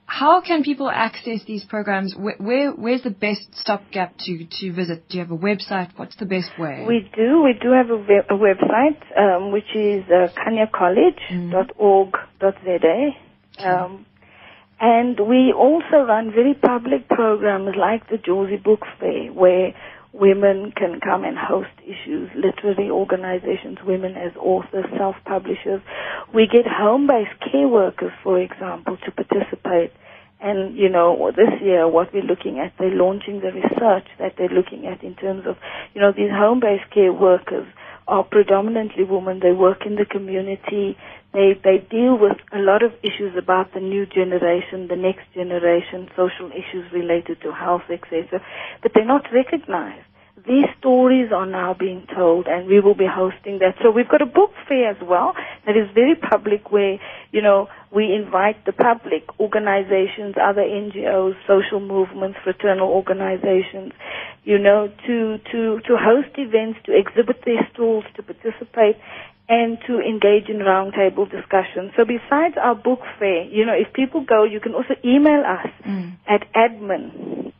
How 0.09 0.41
can 0.41 0.63
people 0.63 0.89
access 0.89 1.43
these 1.45 1.63
programs? 1.63 2.15
Where, 2.17 2.33
where 2.39 2.71
where's 2.71 3.03
the 3.03 3.11
best 3.11 3.53
stopgap 3.53 4.17
to 4.25 4.43
to 4.59 4.73
visit? 4.73 5.07
Do 5.07 5.17
you 5.17 5.23
have 5.23 5.31
a 5.31 5.37
website? 5.37 5.91
What's 5.97 6.15
the 6.15 6.25
best 6.25 6.49
way? 6.57 6.83
We 6.87 7.07
do. 7.15 7.43
We 7.43 7.53
do 7.53 7.71
have 7.71 7.91
a, 7.91 7.97
web, 7.97 8.25
a 8.29 8.33
website, 8.33 8.97
um, 9.15 9.51
which 9.51 9.75
is 9.75 10.03
uh, 10.09 10.29
khanyacollege.org.za. 10.35 13.13
Um, 13.63 14.07
and 14.81 15.19
we 15.19 15.53
also 15.55 16.05
run 16.07 16.31
very 16.31 16.55
public 16.55 17.07
programs 17.07 17.75
like 17.77 18.09
the 18.09 18.17
Jozi 18.17 18.57
Book 18.63 18.87
Fair, 18.99 19.31
where 19.31 19.75
women 20.13 20.71
can 20.75 20.99
come 20.99 21.23
and 21.23 21.37
host 21.37 21.69
issues, 21.83 22.29
literary 22.35 22.89
organizations, 22.89 23.77
women 23.85 24.15
as 24.15 24.35
authors, 24.37 24.85
self-publishers. 24.97 25.81
We 26.33 26.47
get 26.47 26.65
home-based 26.65 27.51
care 27.51 27.67
workers, 27.67 28.11
for 28.23 28.39
example, 28.39 28.97
to 29.05 29.11
participate. 29.11 29.91
And, 30.41 30.75
you 30.77 30.89
know, 30.89 31.31
this 31.35 31.61
year 31.61 31.87
what 31.87 32.13
we're 32.13 32.23
looking 32.23 32.59
at, 32.59 32.73
they're 32.79 32.89
launching 32.89 33.41
the 33.41 33.51
research 33.51 34.07
that 34.19 34.35
they're 34.37 34.49
looking 34.49 34.87
at 34.87 35.03
in 35.03 35.15
terms 35.15 35.45
of, 35.45 35.57
you 35.93 36.01
know, 36.01 36.11
these 36.11 36.31
home-based 36.31 36.89
care 36.93 37.13
workers 37.13 37.67
are 38.09 38.23
predominantly 38.23 39.03
women. 39.05 39.39
They 39.39 39.53
work 39.53 39.85
in 39.85 39.95
the 39.95 40.05
community. 40.05 40.97
They 41.31 41.53
they 41.63 41.77
deal 41.89 42.17
with 42.17 42.37
a 42.51 42.57
lot 42.57 42.81
of 42.81 42.91
issues 43.03 43.37
about 43.37 43.73
the 43.73 43.79
new 43.79 44.05
generation, 44.07 44.87
the 44.89 44.97
next 44.97 45.29
generation, 45.35 46.09
social 46.17 46.49
issues 46.49 46.91
related 46.91 47.39
to 47.43 47.53
health, 47.53 47.85
etc. 47.89 48.41
But 48.81 48.91
they're 48.95 49.05
not 49.05 49.25
recognized. 49.31 50.08
These 50.48 50.65
stories 50.79 51.31
are 51.31 51.46
now 51.46 51.74
being 51.74 52.08
told, 52.15 52.48
and 52.48 52.67
we 52.67 52.79
will 52.79 52.96
be 52.96 53.08
hosting 53.10 53.60
that. 53.60 53.75
So 53.81 53.91
we've 53.91 54.08
got 54.08 54.22
a 54.22 54.25
book 54.25 54.51
fair 54.67 54.89
as 54.89 54.98
well 55.01 55.34
that 55.65 55.75
is 55.75 55.89
very 55.93 56.15
public, 56.15 56.72
where 56.72 56.98
you 57.31 57.41
know 57.41 57.67
we 57.91 58.13
invite 58.13 58.65
the 58.65 58.72
public, 58.72 59.24
organizations, 59.39 60.36
other 60.41 60.62
NGOs, 60.62 61.36
social 61.48 61.79
movements, 61.79 62.38
fraternal 62.43 62.89
organizations, 62.89 63.93
you 64.43 64.58
know, 64.58 64.88
to 65.08 65.38
to 65.51 65.79
to 65.81 65.98
host 65.98 66.38
events, 66.38 66.79
to 66.86 66.98
exhibit 66.98 67.43
their 67.46 67.67
stalls, 67.74 68.05
to 68.15 68.24
participate, 68.24 68.98
and 69.50 69.79
to 69.88 70.00
engage 70.00 70.48
in 70.48 70.58
roundtable 70.60 71.29
discussions. 71.29 71.91
So 71.98 72.05
besides 72.05 72.55
our 72.62 72.75
book 72.75 73.00
fair, 73.17 73.43
you 73.46 73.65
know, 73.65 73.74
if 73.74 73.91
people 73.93 74.22
go, 74.24 74.43
you 74.43 74.60
can 74.60 74.75
also 74.75 74.96
email 75.03 75.41
us 75.41 75.67
mm. 75.86 76.13
at 76.27 76.46
admin, 76.53 77.51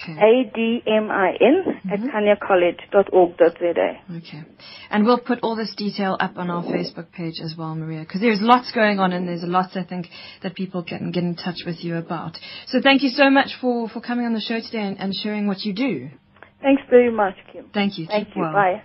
Okay. 0.00 0.12
A-D-M-I-N, 0.12 1.80
at 1.90 1.98
mm-hmm. 1.98 2.08
khanyacollege.org.za. 2.08 3.98
Okay. 4.16 4.42
And 4.90 5.04
we'll 5.04 5.18
put 5.18 5.40
all 5.42 5.56
this 5.56 5.74
detail 5.76 6.16
up 6.20 6.36
on 6.36 6.50
our 6.50 6.62
Facebook 6.62 7.10
page 7.10 7.40
as 7.42 7.56
well, 7.58 7.74
Maria, 7.74 8.00
because 8.00 8.20
there's 8.20 8.40
lots 8.40 8.70
going 8.72 9.00
on 9.00 9.12
and 9.12 9.26
there's 9.26 9.42
lots, 9.42 9.76
I 9.76 9.82
think, 9.82 10.06
that 10.42 10.54
people 10.54 10.84
can 10.84 11.10
get 11.10 11.24
in 11.24 11.34
touch 11.34 11.64
with 11.66 11.82
you 11.82 11.96
about. 11.96 12.38
So 12.68 12.80
thank 12.80 13.02
you 13.02 13.10
so 13.10 13.28
much 13.28 13.56
for, 13.60 13.88
for 13.88 14.00
coming 14.00 14.24
on 14.26 14.34
the 14.34 14.40
show 14.40 14.60
today 14.60 14.82
and, 14.82 15.00
and 15.00 15.12
sharing 15.14 15.48
what 15.48 15.62
you 15.62 15.72
do. 15.72 16.10
Thanks 16.62 16.82
very 16.90 17.10
much, 17.10 17.34
Kim. 17.52 17.68
Thank 17.74 17.98
you. 17.98 18.06
Thank 18.06 18.28
Keep 18.28 18.36
you. 18.36 18.42
well. 18.42 18.52
Bye. 18.52 18.82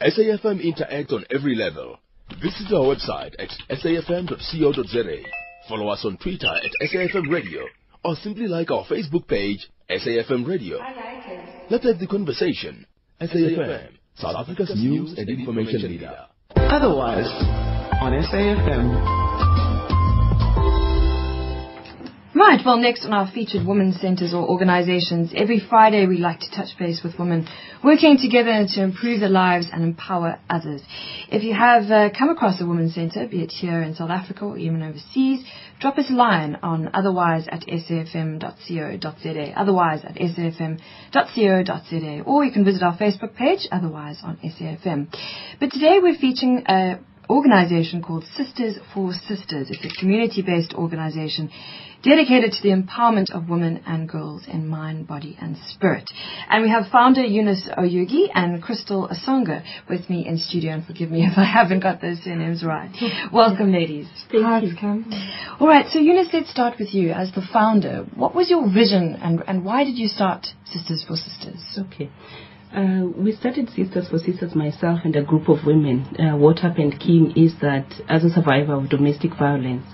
SAFM 0.00 0.62
Interact 0.62 1.10
on 1.10 1.24
every 1.30 1.56
level. 1.56 1.98
Visit 2.36 2.72
our 2.72 2.94
website 2.94 3.34
at 3.38 3.48
safm.co.za. 3.78 5.16
Follow 5.68 5.88
us 5.88 6.04
on 6.04 6.16
Twitter 6.18 6.46
at 6.46 6.88
SAFM 6.88 7.30
Radio 7.30 7.62
or 8.04 8.14
simply 8.16 8.46
like 8.46 8.70
our 8.70 8.84
Facebook 8.84 9.26
page, 9.26 9.68
SAFM 9.90 10.46
Radio. 10.46 10.78
Let's 11.70 11.84
have 11.84 11.98
the 11.98 12.06
conversation. 12.06 12.86
SAFM, 13.20 13.88
South 14.14 14.36
Africa's 14.36 14.72
news 14.76 15.18
and 15.18 15.28
information 15.28 15.82
leader. 15.82 16.26
Otherwise, 16.54 17.26
on 18.00 18.12
SAFM. 18.12 19.27
Right, 22.34 22.60
well, 22.62 22.76
next 22.76 23.06
on 23.06 23.14
our 23.14 23.26
featured 23.26 23.66
women's 23.66 23.98
centres 24.02 24.34
or 24.34 24.46
organisations, 24.46 25.32
every 25.34 25.58
Friday 25.66 26.06
we 26.06 26.18
like 26.18 26.40
to 26.40 26.50
touch 26.50 26.76
base 26.78 27.00
with 27.02 27.18
women 27.18 27.48
working 27.82 28.18
together 28.18 28.66
to 28.74 28.82
improve 28.82 29.20
their 29.20 29.30
lives 29.30 29.68
and 29.72 29.82
empower 29.82 30.38
others. 30.50 30.82
If 31.30 31.42
you 31.42 31.54
have 31.54 31.90
uh, 31.90 32.10
come 32.16 32.28
across 32.28 32.60
a 32.60 32.66
women's 32.66 32.94
centre, 32.94 33.26
be 33.26 33.42
it 33.42 33.50
here 33.50 33.80
in 33.80 33.94
South 33.94 34.10
Africa 34.10 34.44
or 34.44 34.58
even 34.58 34.82
overseas, 34.82 35.42
drop 35.80 35.96
us 35.96 36.10
a 36.10 36.12
line 36.12 36.58
on 36.62 36.90
otherwise 36.92 37.48
at 37.48 37.62
safm.co.za, 37.62 39.52
otherwise 39.56 40.04
at 40.04 40.16
safm.co.za, 40.16 40.82
or 42.26 42.44
you 42.44 42.52
can 42.52 42.64
visit 42.64 42.82
our 42.82 42.98
Facebook 42.98 43.34
page, 43.36 43.66
otherwise 43.72 44.18
on 44.22 44.36
SAFM. 44.44 45.08
But 45.58 45.70
today 45.70 45.98
we're 46.02 46.18
featuring 46.18 46.62
a 46.68 46.98
organization 47.30 48.02
called 48.02 48.24
Sisters 48.36 48.78
for 48.94 49.12
Sisters. 49.12 49.68
It's 49.70 49.84
a 49.84 50.00
community-based 50.00 50.74
organization 50.74 51.50
dedicated 52.02 52.52
to 52.52 52.62
the 52.62 52.70
empowerment 52.74 53.30
of 53.30 53.48
women 53.48 53.82
and 53.86 54.08
girls 54.08 54.44
in 54.46 54.68
mind, 54.68 55.06
body, 55.06 55.36
and 55.40 55.56
spirit. 55.68 56.08
And 56.48 56.62
we 56.62 56.70
have 56.70 56.84
founder 56.90 57.22
Eunice 57.22 57.68
Oyugi 57.76 58.28
and 58.34 58.62
Crystal 58.62 59.08
Asonga 59.08 59.62
with 59.88 60.08
me 60.08 60.26
in 60.26 60.38
studio. 60.38 60.72
And 60.72 60.86
forgive 60.86 61.10
me 61.10 61.22
if 61.30 61.36
I 61.36 61.44
haven't 61.44 61.80
got 61.80 62.00
those 62.00 62.18
surnames 62.18 62.64
right. 62.64 62.90
Welcome, 63.32 63.72
ladies. 63.72 64.08
Thank 64.30 64.42
you. 64.42 64.42
All 65.60 65.66
right, 65.66 65.86
so 65.90 65.98
Eunice, 65.98 66.28
let's 66.32 66.50
start 66.50 66.78
with 66.78 66.94
you 66.94 67.10
as 67.10 67.32
the 67.32 67.42
founder. 67.52 68.06
What 68.14 68.34
was 68.34 68.50
your 68.50 68.66
vision, 68.72 69.18
and 69.20 69.42
and 69.46 69.64
why 69.64 69.84
did 69.84 69.98
you 69.98 70.08
start 70.08 70.46
Sisters 70.72 71.04
for 71.06 71.16
Sisters? 71.16 71.78
Okay. 71.78 72.10
Uh, 72.74 73.06
we 73.16 73.32
started 73.32 73.68
Sisters 73.70 74.08
for 74.08 74.18
Sisters, 74.18 74.54
myself 74.54 75.00
and 75.04 75.16
a 75.16 75.22
group 75.22 75.48
of 75.48 75.64
women. 75.64 76.04
Uh, 76.18 76.36
what 76.36 76.58
happened, 76.58 77.00
Kim, 77.00 77.32
is 77.34 77.54
that 77.62 77.86
as 78.08 78.24
a 78.24 78.30
survivor 78.30 78.74
of 78.74 78.90
domestic 78.90 79.30
violence, 79.38 79.86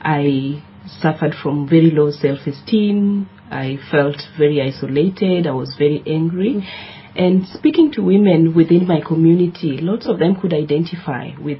I 0.00 0.62
suffered 0.86 1.34
from 1.42 1.68
very 1.68 1.90
low 1.90 2.10
self-esteem. 2.10 3.28
I 3.50 3.78
felt 3.90 4.16
very 4.38 4.60
isolated. 4.60 5.46
I 5.46 5.52
was 5.52 5.74
very 5.78 6.02
angry. 6.06 6.66
And 7.14 7.46
speaking 7.46 7.92
to 7.92 8.02
women 8.02 8.54
within 8.54 8.86
my 8.86 9.00
community, 9.00 9.78
lots 9.80 10.08
of 10.08 10.18
them 10.18 10.36
could 10.40 10.54
identify 10.54 11.30
with 11.38 11.58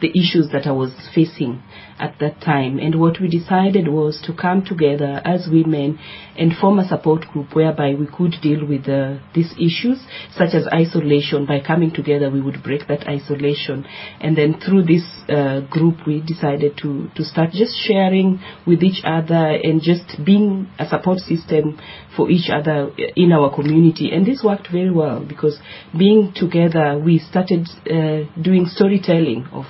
the 0.00 0.10
issues 0.10 0.50
that 0.52 0.66
I 0.66 0.72
was 0.72 0.92
facing 1.14 1.62
at 1.98 2.18
that 2.20 2.40
time. 2.40 2.78
And 2.78 3.00
what 3.00 3.20
we 3.20 3.28
decided 3.28 3.88
was 3.88 4.20
to 4.26 4.32
come 4.32 4.64
together 4.64 5.20
as 5.24 5.48
women 5.50 5.98
and 6.36 6.52
form 6.56 6.78
a 6.78 6.86
support 6.86 7.26
group 7.32 7.54
whereby 7.54 7.94
we 7.94 8.06
could 8.06 8.34
deal 8.42 8.66
with 8.66 8.88
uh, 8.88 9.18
these 9.34 9.52
issues, 9.52 9.98
such 10.32 10.54
as 10.54 10.66
isolation. 10.72 11.46
By 11.46 11.60
coming 11.60 11.92
together, 11.92 12.30
we 12.30 12.40
would 12.40 12.62
break 12.62 12.86
that 12.88 13.08
isolation. 13.08 13.86
And 14.20 14.36
then 14.36 14.60
through 14.60 14.84
this 14.84 15.04
uh, 15.28 15.60
group, 15.68 16.06
we 16.06 16.20
decided 16.20 16.76
to, 16.82 17.08
to 17.14 17.24
start 17.24 17.50
just 17.50 17.74
sharing 17.76 18.40
with 18.66 18.82
each 18.82 19.02
other 19.04 19.58
and 19.62 19.82
just 19.82 20.24
being 20.24 20.68
a 20.78 20.86
support 20.86 21.18
system 21.18 21.78
for 22.16 22.30
each 22.30 22.50
other 22.50 22.90
in 23.16 23.32
our 23.32 23.54
community. 23.54 24.10
And 24.12 24.26
this 24.26 24.42
worked 24.44 24.68
very 24.70 24.90
well 24.90 25.24
because 25.26 25.58
being 25.96 26.32
together, 26.34 27.00
we 27.02 27.18
started 27.18 27.68
uh, 27.90 28.30
doing 28.40 28.66
storytelling 28.66 29.46
of 29.52 29.64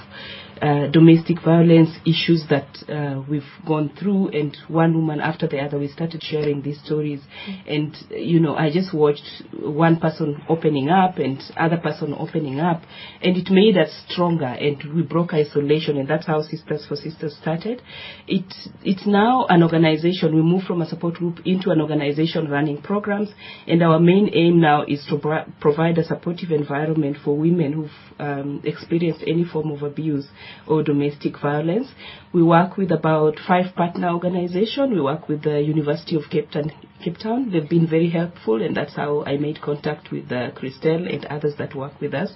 uh, 0.63 0.91
domestic 0.91 1.39
violence 1.45 1.91
issues 2.07 2.45
that 2.51 2.67
uh, 2.89 3.23
we've 3.29 3.43
gone 3.67 3.91
through, 3.99 4.29
and 4.29 4.57
one 4.69 4.95
woman 4.95 5.21
after 5.21 5.47
the 5.47 5.59
other, 5.59 5.79
we 5.79 5.89
started 5.89 6.23
sharing 6.23 6.63
these 6.63 6.81
stories. 6.85 7.21
And 7.67 7.97
you 8.11 8.41
know, 8.41 8.55
I 8.55 8.71
just 8.71 8.95
watched 8.95 9.43
one 9.61 9.99
person 10.01 10.43
opening 10.49 10.89
up 10.89 11.19
and 11.19 11.41
other 11.57 11.77
person 11.77 12.15
opening 12.19 12.61
up, 12.61 12.83
and 13.23 13.37
it 13.37 13.51
made 13.51 13.77
us 13.77 13.91
stronger, 14.09 14.47
and 14.47 14.95
we 14.95 15.03
broke 15.03 15.35
isolation, 15.35 15.97
and 15.99 16.09
that's 16.09 16.27
how 16.27 16.43
Sisters 16.43 16.87
for 16.87 16.97
Sisters 16.97 17.37
started. 17.41 17.83
It 18.27 18.53
it's 18.83 19.07
now 19.07 19.47
an 19.49 19.63
organization. 19.63 20.35
We 20.35 20.43
moved 20.43 20.67
from 20.67 20.83
a 20.83 20.87
support 20.87 21.15
group 21.15 21.41
into 21.45 21.71
an 21.71 21.81
organization 21.81 22.49
running 22.49 22.83
programs, 22.83 23.29
and 23.67 23.83
our 23.83 23.99
main 23.99 24.31
aim 24.35 24.61
now 24.61 24.85
is 24.85 25.05
to 25.11 25.19
pro- 25.19 25.45
provide 25.61 25.99
a 25.99 26.05
supportive 26.05 26.51
environment 26.51 27.19
for 27.25 27.37
women 27.37 27.73
who've 27.73 27.91
um, 28.19 28.61
experienced 28.65 29.23
any 29.27 29.45
form 29.45 29.71
of 29.71 29.83
abuse 29.83 30.29
or 30.67 30.83
domestic 30.83 31.41
violence. 31.41 31.89
We 32.33 32.43
work 32.43 32.77
with 32.77 32.93
about 32.93 33.39
five 33.47 33.75
partner 33.75 34.11
organizations. 34.11 34.93
We 34.93 35.01
work 35.01 35.29
with 35.29 35.43
the 35.43 35.61
University 35.61 36.17
of 36.17 36.23
Cape 36.31 36.51
Town. 36.51 36.71
Cape 37.03 37.17
Town. 37.19 37.51
They've 37.51 37.69
been 37.69 37.87
very 37.89 38.11
helpful, 38.11 38.61
and 38.61 38.77
that's 38.77 38.95
how 38.97 39.25
I 39.25 39.39
made 39.39 39.63
contact 39.63 40.11
with 40.11 40.31
uh, 40.31 40.51
Christelle 40.51 41.13
and 41.13 41.25
others 41.27 41.55
that 41.59 41.75
work 41.75 42.01
with 42.01 42.13
us. 42.13 42.33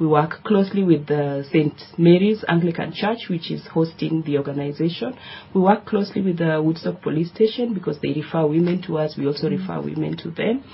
We 0.00 0.06
work 0.06 0.44
closely 0.44 0.82
with 0.82 1.06
the 1.06 1.44
St. 1.50 1.74
Mary's 1.98 2.44
Anglican 2.48 2.92
Church, 2.94 3.28
which 3.28 3.50
is 3.50 3.66
hosting 3.66 4.22
the 4.24 4.38
organization. 4.38 5.14
We 5.54 5.60
work 5.60 5.84
closely 5.84 6.22
with 6.22 6.38
the 6.38 6.62
Woodstock 6.62 7.02
Police 7.02 7.30
Station 7.30 7.74
because 7.74 7.98
they 8.00 8.12
refer 8.12 8.46
women 8.46 8.82
to 8.86 8.98
us. 8.98 9.16
We 9.18 9.26
also 9.26 9.50
refer 9.50 9.80
women 9.80 10.16
to 10.18 10.30
them. 10.30 10.64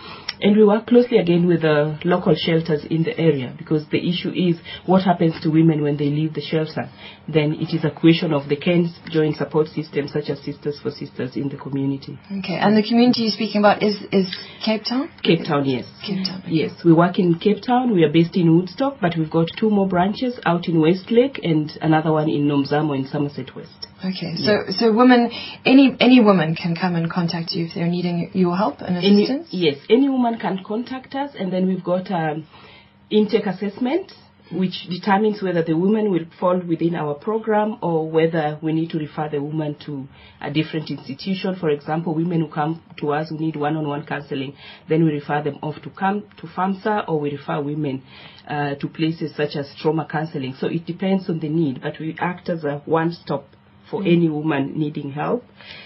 And 0.41 0.57
we 0.57 0.65
work 0.65 0.87
closely 0.87 1.19
again 1.19 1.47
with 1.47 1.63
the 1.63 1.99
local 2.05 2.35
shelters 2.37 2.85
in 2.89 3.03
the 3.03 3.19
area 3.19 3.55
because 3.59 3.87
the 3.91 3.99
issue 3.99 4.31
is 4.31 4.57
what 4.87 5.03
happens 5.03 5.41
to 5.43 5.51
women 5.51 5.83
when 5.83 5.97
they 5.97 6.07
leave 6.07 6.35
the 6.35 6.41
shelter. 6.41 6.80
Then 7.29 7.53
it 7.55 7.75
is 7.75 7.85
a 7.85 7.91
question 7.91 8.33
of 8.33 8.49
the 8.49 8.57
can 8.57 8.89
joint 9.11 9.37
support 9.37 9.69
system 9.69 10.09
such 10.09 10.31
as 10.31 10.39
Sisters 10.45 10.79
for 10.83 10.91
Sisters 10.91 11.37
in 11.37 11.49
the 11.49 11.57
community. 11.57 12.19
Okay, 12.39 12.57
and 12.59 12.77
the 12.77 12.83
community 12.87 13.23
you're 13.23 13.33
speaking 13.33 13.61
about 13.61 13.83
is 13.83 13.97
is 14.13 14.29
Cape 14.65 14.85
Town. 14.85 15.11
Cape 15.23 15.45
Town, 15.47 15.65
yes. 15.67 15.87
Cape 16.07 16.25
Town. 16.27 16.41
okay. 16.43 16.51
Yes, 16.53 16.73
we 16.85 16.93
work 16.93 17.19
in 17.19 17.39
Cape 17.39 17.63
Town. 17.67 17.93
We 17.95 18.05
are 18.05 18.13
based 18.13 18.37
in 18.37 18.55
Woodstock, 18.57 18.99
but 19.01 19.13
we've 19.17 19.31
got 19.31 19.49
two 19.59 19.71
more 19.71 19.87
branches 19.89 20.39
out 20.47 20.69
in 20.69 20.81
Westlake 20.81 21.41
and 21.43 21.71
another 21.83 22.13
one 22.13 22.29
in 22.29 22.47
Nomzamo 22.49 22.97
in 22.97 23.07
Somerset 23.07 23.55
West. 23.55 23.87
Okay, 24.05 24.35
so 24.37 24.65
so 24.71 24.93
women, 24.93 25.31
any 25.65 25.95
any 26.01 26.21
woman 26.21 26.55
can 26.57 26.75
come 26.75 26.97
and 26.97 27.11
contact 27.11 27.53
you 27.53 27.67
if 27.67 27.75
they're 27.75 27.87
needing 27.87 28.31
your 28.33 28.57
help 28.57 28.81
and 28.81 28.97
Any, 28.97 29.25
assistance. 29.25 29.49
yes, 29.51 29.77
any 29.91 30.09
woman 30.09 30.39
can 30.39 30.65
contact 30.67 31.15
us, 31.15 31.33
and 31.39 31.53
then 31.53 31.67
we've 31.67 31.85
got 31.85 32.11
um, 32.11 32.47
intake 33.11 33.45
assessment, 33.47 34.13
which 34.53 34.87
determines 34.89 35.43
whether 35.43 35.63
the 35.63 35.77
woman 35.77 36.11
will 36.11 36.25
fall 36.39 36.59
within 36.59 36.95
our 36.95 37.15
program 37.15 37.79
or 37.83 38.11
whether 38.11 38.59
we 38.63 38.73
need 38.73 38.91
to 38.91 38.99
refer 38.99 39.29
the 39.29 39.41
woman 39.41 39.77
to 39.87 40.09
a 40.41 40.51
different 40.51 40.91
institution. 40.91 41.57
For 41.59 41.71
example, 41.71 42.15
women 42.15 42.41
who 42.41 42.49
come 42.49 42.83
to 42.99 43.13
us 43.13 43.29
who 43.29 43.39
need 43.39 43.57
one-on-one 43.57 44.07
counseling, 44.07 44.57
then 44.89 45.05
we 45.05 45.13
refer 45.13 45.43
them 45.43 45.59
off 45.63 45.81
to 45.83 45.91
come 45.91 46.25
to 46.39 46.47
FAMSA 46.47 47.09
or 47.09 47.21
we 47.21 47.31
refer 47.33 47.61
women 47.61 48.03
uh, 48.49 48.75
to 48.75 48.89
places 48.89 49.35
such 49.37 49.55
as 49.57 49.73
trauma 49.81 50.07
counseling. 50.11 50.55
So 50.59 50.67
it 50.67 50.85
depends 50.85 51.29
on 51.31 51.39
the 51.39 51.49
need, 51.49 51.81
but 51.83 52.01
we 52.01 52.17
act 52.19 52.49
as 52.49 52.65
a 52.65 52.83
one-stop 52.87 53.45
for 53.91 54.03
any 54.03 54.29
woman 54.29 54.79
needing 54.79 55.11
help. 55.13 55.45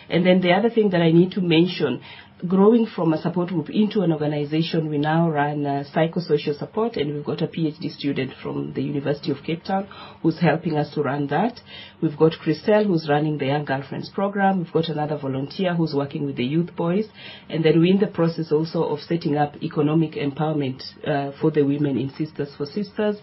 And 0.08 0.26
then 0.26 0.40
the 0.40 0.52
other 0.52 0.70
thing 0.70 0.90
that 0.90 1.00
I 1.00 1.10
need 1.10 1.32
to 1.32 1.40
mention, 1.40 2.02
growing 2.48 2.86
from 2.86 3.12
a 3.12 3.20
support 3.20 3.48
group 3.48 3.70
into 3.70 4.00
an 4.02 4.12
organization, 4.12 4.88
we 4.88 4.98
now 4.98 5.30
run 5.30 5.64
uh, 5.64 5.84
psychosocial 5.94 6.58
support, 6.58 6.96
and 6.96 7.14
we've 7.14 7.24
got 7.24 7.42
a 7.42 7.46
PhD 7.46 7.90
student 7.90 8.32
from 8.42 8.72
the 8.74 8.82
University 8.82 9.30
of 9.30 9.38
Cape 9.44 9.64
Town 9.64 9.88
who's 10.22 10.40
helping 10.40 10.76
us 10.76 10.92
to 10.94 11.02
run 11.02 11.26
that. 11.28 11.60
We've 12.02 12.16
got 12.16 12.32
Christelle 12.32 12.86
who's 12.86 13.08
running 13.08 13.38
the 13.38 13.46
Young 13.46 13.64
Girlfriends 13.64 14.10
program. 14.10 14.58
We've 14.58 14.72
got 14.72 14.88
another 14.88 15.16
volunteer 15.16 15.74
who's 15.74 15.94
working 15.94 16.26
with 16.26 16.36
the 16.36 16.44
youth 16.44 16.74
boys, 16.76 17.06
and 17.48 17.64
then 17.64 17.78
we're 17.78 17.92
in 17.92 18.00
the 18.00 18.08
process 18.08 18.52
also 18.52 18.84
of 18.84 19.00
setting 19.00 19.36
up 19.36 19.54
economic 19.62 20.12
empowerment 20.12 20.82
uh, 21.06 21.32
for 21.40 21.50
the 21.50 21.62
women 21.62 21.98
in 21.98 22.10
Sisters 22.10 22.54
for 22.56 22.66
Sisters. 22.66 23.16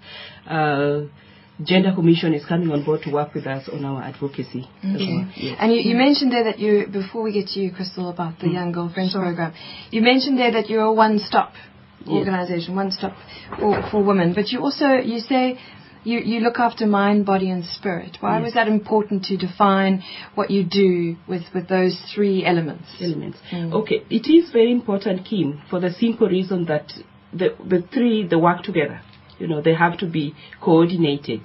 Uh, 0.48 1.02
Gender 1.64 1.94
Commission 1.94 2.34
is 2.34 2.46
coming 2.46 2.72
on 2.72 2.84
board 2.84 3.02
to 3.04 3.12
work 3.12 3.34
with 3.34 3.48
us 3.48 3.70
on 3.72 3.84
our 3.86 4.02
advocacy. 4.02 4.68
Okay. 4.80 4.88
Mm-hmm. 4.88 5.16
well. 5.18 5.32
Yes. 5.36 5.58
And 5.60 5.74
you, 5.74 5.80
you 5.82 5.96
mentioned 5.96 6.32
there 6.32 6.46
that 6.46 6.60
you, 6.60 6.88
before 6.92 7.24
we 7.24 7.34
get 7.34 7.48
to 7.50 7.60
you, 7.60 7.72
Crystal, 7.72 8.10
about 8.10 8.40
the 8.40 8.48
mm. 8.48 8.54
Young 8.54 8.72
Girlfriends 8.72 9.14
program, 9.14 9.54
you 9.92 10.02
mentioned 10.02 10.38
there 10.38 10.52
that 10.52 10.70
you're 10.70 10.84
a 10.84 10.94
one-stop 10.94 11.54
organization, 12.08 12.76
one-stop 12.76 13.14
for, 13.60 13.88
for 13.92 14.04
women. 14.04 14.34
But 14.34 14.50
you 14.50 14.60
also, 14.60 14.94
you 14.96 15.20
say 15.20 15.60
you, 16.04 16.20
you 16.20 16.40
look 16.40 16.58
after 16.58 16.88
mind, 16.88 17.26
body, 17.26 17.50
and 17.50 17.64
spirit. 17.64 18.18
Why 18.20 18.40
was 18.40 18.54
that 18.54 18.68
important 18.68 19.26
to 19.26 19.38
define 19.38 20.04
what 20.36 20.50
you 20.50 20.64
do 20.64 21.16
with, 21.28 21.44
with 21.54 21.68
those 21.70 22.00
three 22.14 22.44
elements? 22.46 22.88
elements. 23.00 23.38
Mm. 23.52 23.74
Okay, 23.74 24.04
it 24.10 24.28
is 24.28 24.52
very 24.52 24.72
important, 24.72 25.26
Kim, 25.26 25.62
for 25.70 25.80
the 25.80 25.92
simple 25.92 26.28
reason 26.28 26.66
that 26.66 26.92
the 27.34 27.56
the 27.66 27.84
three 27.94 28.28
they 28.28 28.36
work 28.36 28.64
together. 28.64 29.02
You 29.42 29.48
know, 29.48 29.62
they 29.62 29.74
have 29.86 29.98
to 30.00 30.08
be 30.20 30.26
coordinated. 30.62 31.42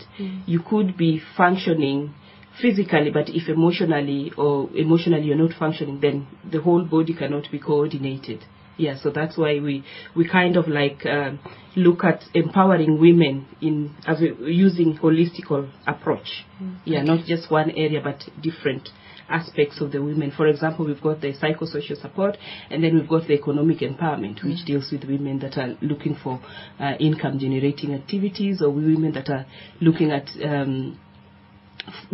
You 0.47 0.61
could 0.71 0.97
be 0.97 1.23
functioning 1.37 2.15
physically, 2.61 3.11
but 3.11 3.29
if 3.29 3.49
emotionally 3.49 4.33
or 4.37 4.69
emotionally 4.75 5.25
you're 5.29 5.37
not 5.47 5.55
functioning, 5.59 6.01
then 6.01 6.27
the 6.51 6.61
whole 6.61 6.85
body 6.85 7.15
cannot 7.15 7.51
be 7.51 7.59
coordinated. 7.59 8.45
Yeah, 8.79 8.97
so 9.03 9.11
that's 9.11 9.39
why 9.39 9.59
we 9.59 9.85
we 10.15 10.29
kind 10.29 10.57
of 10.57 10.69
like 10.69 11.07
um, 11.07 11.39
look 11.75 12.05
at 12.05 12.25
empowering 12.35 13.01
women 13.01 13.47
in 13.61 13.95
as 14.07 14.21
a, 14.21 14.29
using 14.67 14.99
holistical 14.99 15.71
approach. 15.87 16.45
Yeah, 16.85 17.03
not 17.03 17.25
just 17.27 17.51
one 17.51 17.71
area, 17.71 18.01
but 18.03 18.19
different 18.43 18.91
aspects 19.29 19.81
of 19.81 19.93
the 19.93 20.03
women. 20.03 20.33
For 20.37 20.47
example, 20.47 20.87
we've 20.87 21.01
got 21.01 21.21
the 21.21 21.33
psychosocial 21.35 22.01
support, 22.01 22.37
and 22.71 22.83
then 22.83 22.95
we've 22.95 23.09
got 23.09 23.27
the 23.27 23.35
economic 23.35 23.79
empowerment, 23.79 24.45
which 24.45 24.65
deals 24.65 24.91
with 24.91 25.05
women 25.05 25.39
that 25.41 25.57
are 25.59 25.77
looking 25.83 26.17
for 26.23 26.41
uh, 26.79 26.93
income 26.99 27.39
generating 27.39 27.95
activities 27.95 28.63
or 28.63 28.71
women 28.71 29.13
that 29.13 29.29
are 29.29 29.47
looking 29.81 30.11
at 30.11 30.29
um, 30.45 30.99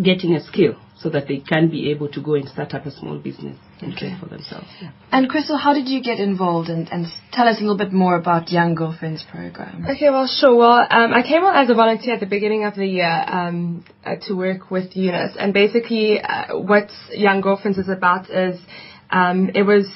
getting 0.03 0.35
a 0.35 0.42
skill 0.42 0.75
so 1.02 1.10
that 1.10 1.26
they 1.26 1.38
can 1.38 1.68
be 1.68 1.90
able 1.90 2.08
to 2.08 2.20
go 2.22 2.34
and 2.34 2.48
start 2.48 2.74
up 2.74 2.86
a 2.86 2.90
small 2.90 3.18
business 3.18 3.56
and 3.80 3.92
Okay. 3.92 4.10
care 4.10 4.18
for 4.20 4.28
themselves. 4.28 4.66
Yeah. 4.80 4.90
And 5.10 5.28
Crystal, 5.28 5.56
how 5.56 5.74
did 5.74 5.88
you 5.88 6.00
get 6.02 6.18
involved? 6.20 6.68
And, 6.68 6.88
and 6.92 7.06
tell 7.32 7.48
us 7.48 7.58
a 7.58 7.60
little 7.60 7.76
bit 7.76 7.92
more 7.92 8.16
about 8.16 8.50
Young 8.50 8.74
Girlfriends 8.74 9.24
program. 9.30 9.84
Okay, 9.90 10.10
well, 10.10 10.26
sure. 10.26 10.54
Well, 10.54 10.86
um, 10.90 11.12
I 11.12 11.22
came 11.22 11.42
on 11.42 11.56
as 11.56 11.68
a 11.70 11.74
volunteer 11.74 12.14
at 12.14 12.20
the 12.20 12.26
beginning 12.26 12.64
of 12.64 12.74
the 12.76 12.86
year 12.86 13.24
um, 13.26 13.84
uh, 14.04 14.16
to 14.26 14.34
work 14.34 14.70
with 14.70 14.96
Eunice, 14.96 15.36
and 15.38 15.52
basically, 15.52 16.20
uh, 16.20 16.56
what 16.58 16.88
Young 17.10 17.40
Girlfriends 17.40 17.78
is 17.78 17.88
about 17.88 18.30
is 18.30 18.60
um, 19.10 19.50
it 19.54 19.62
was 19.62 19.86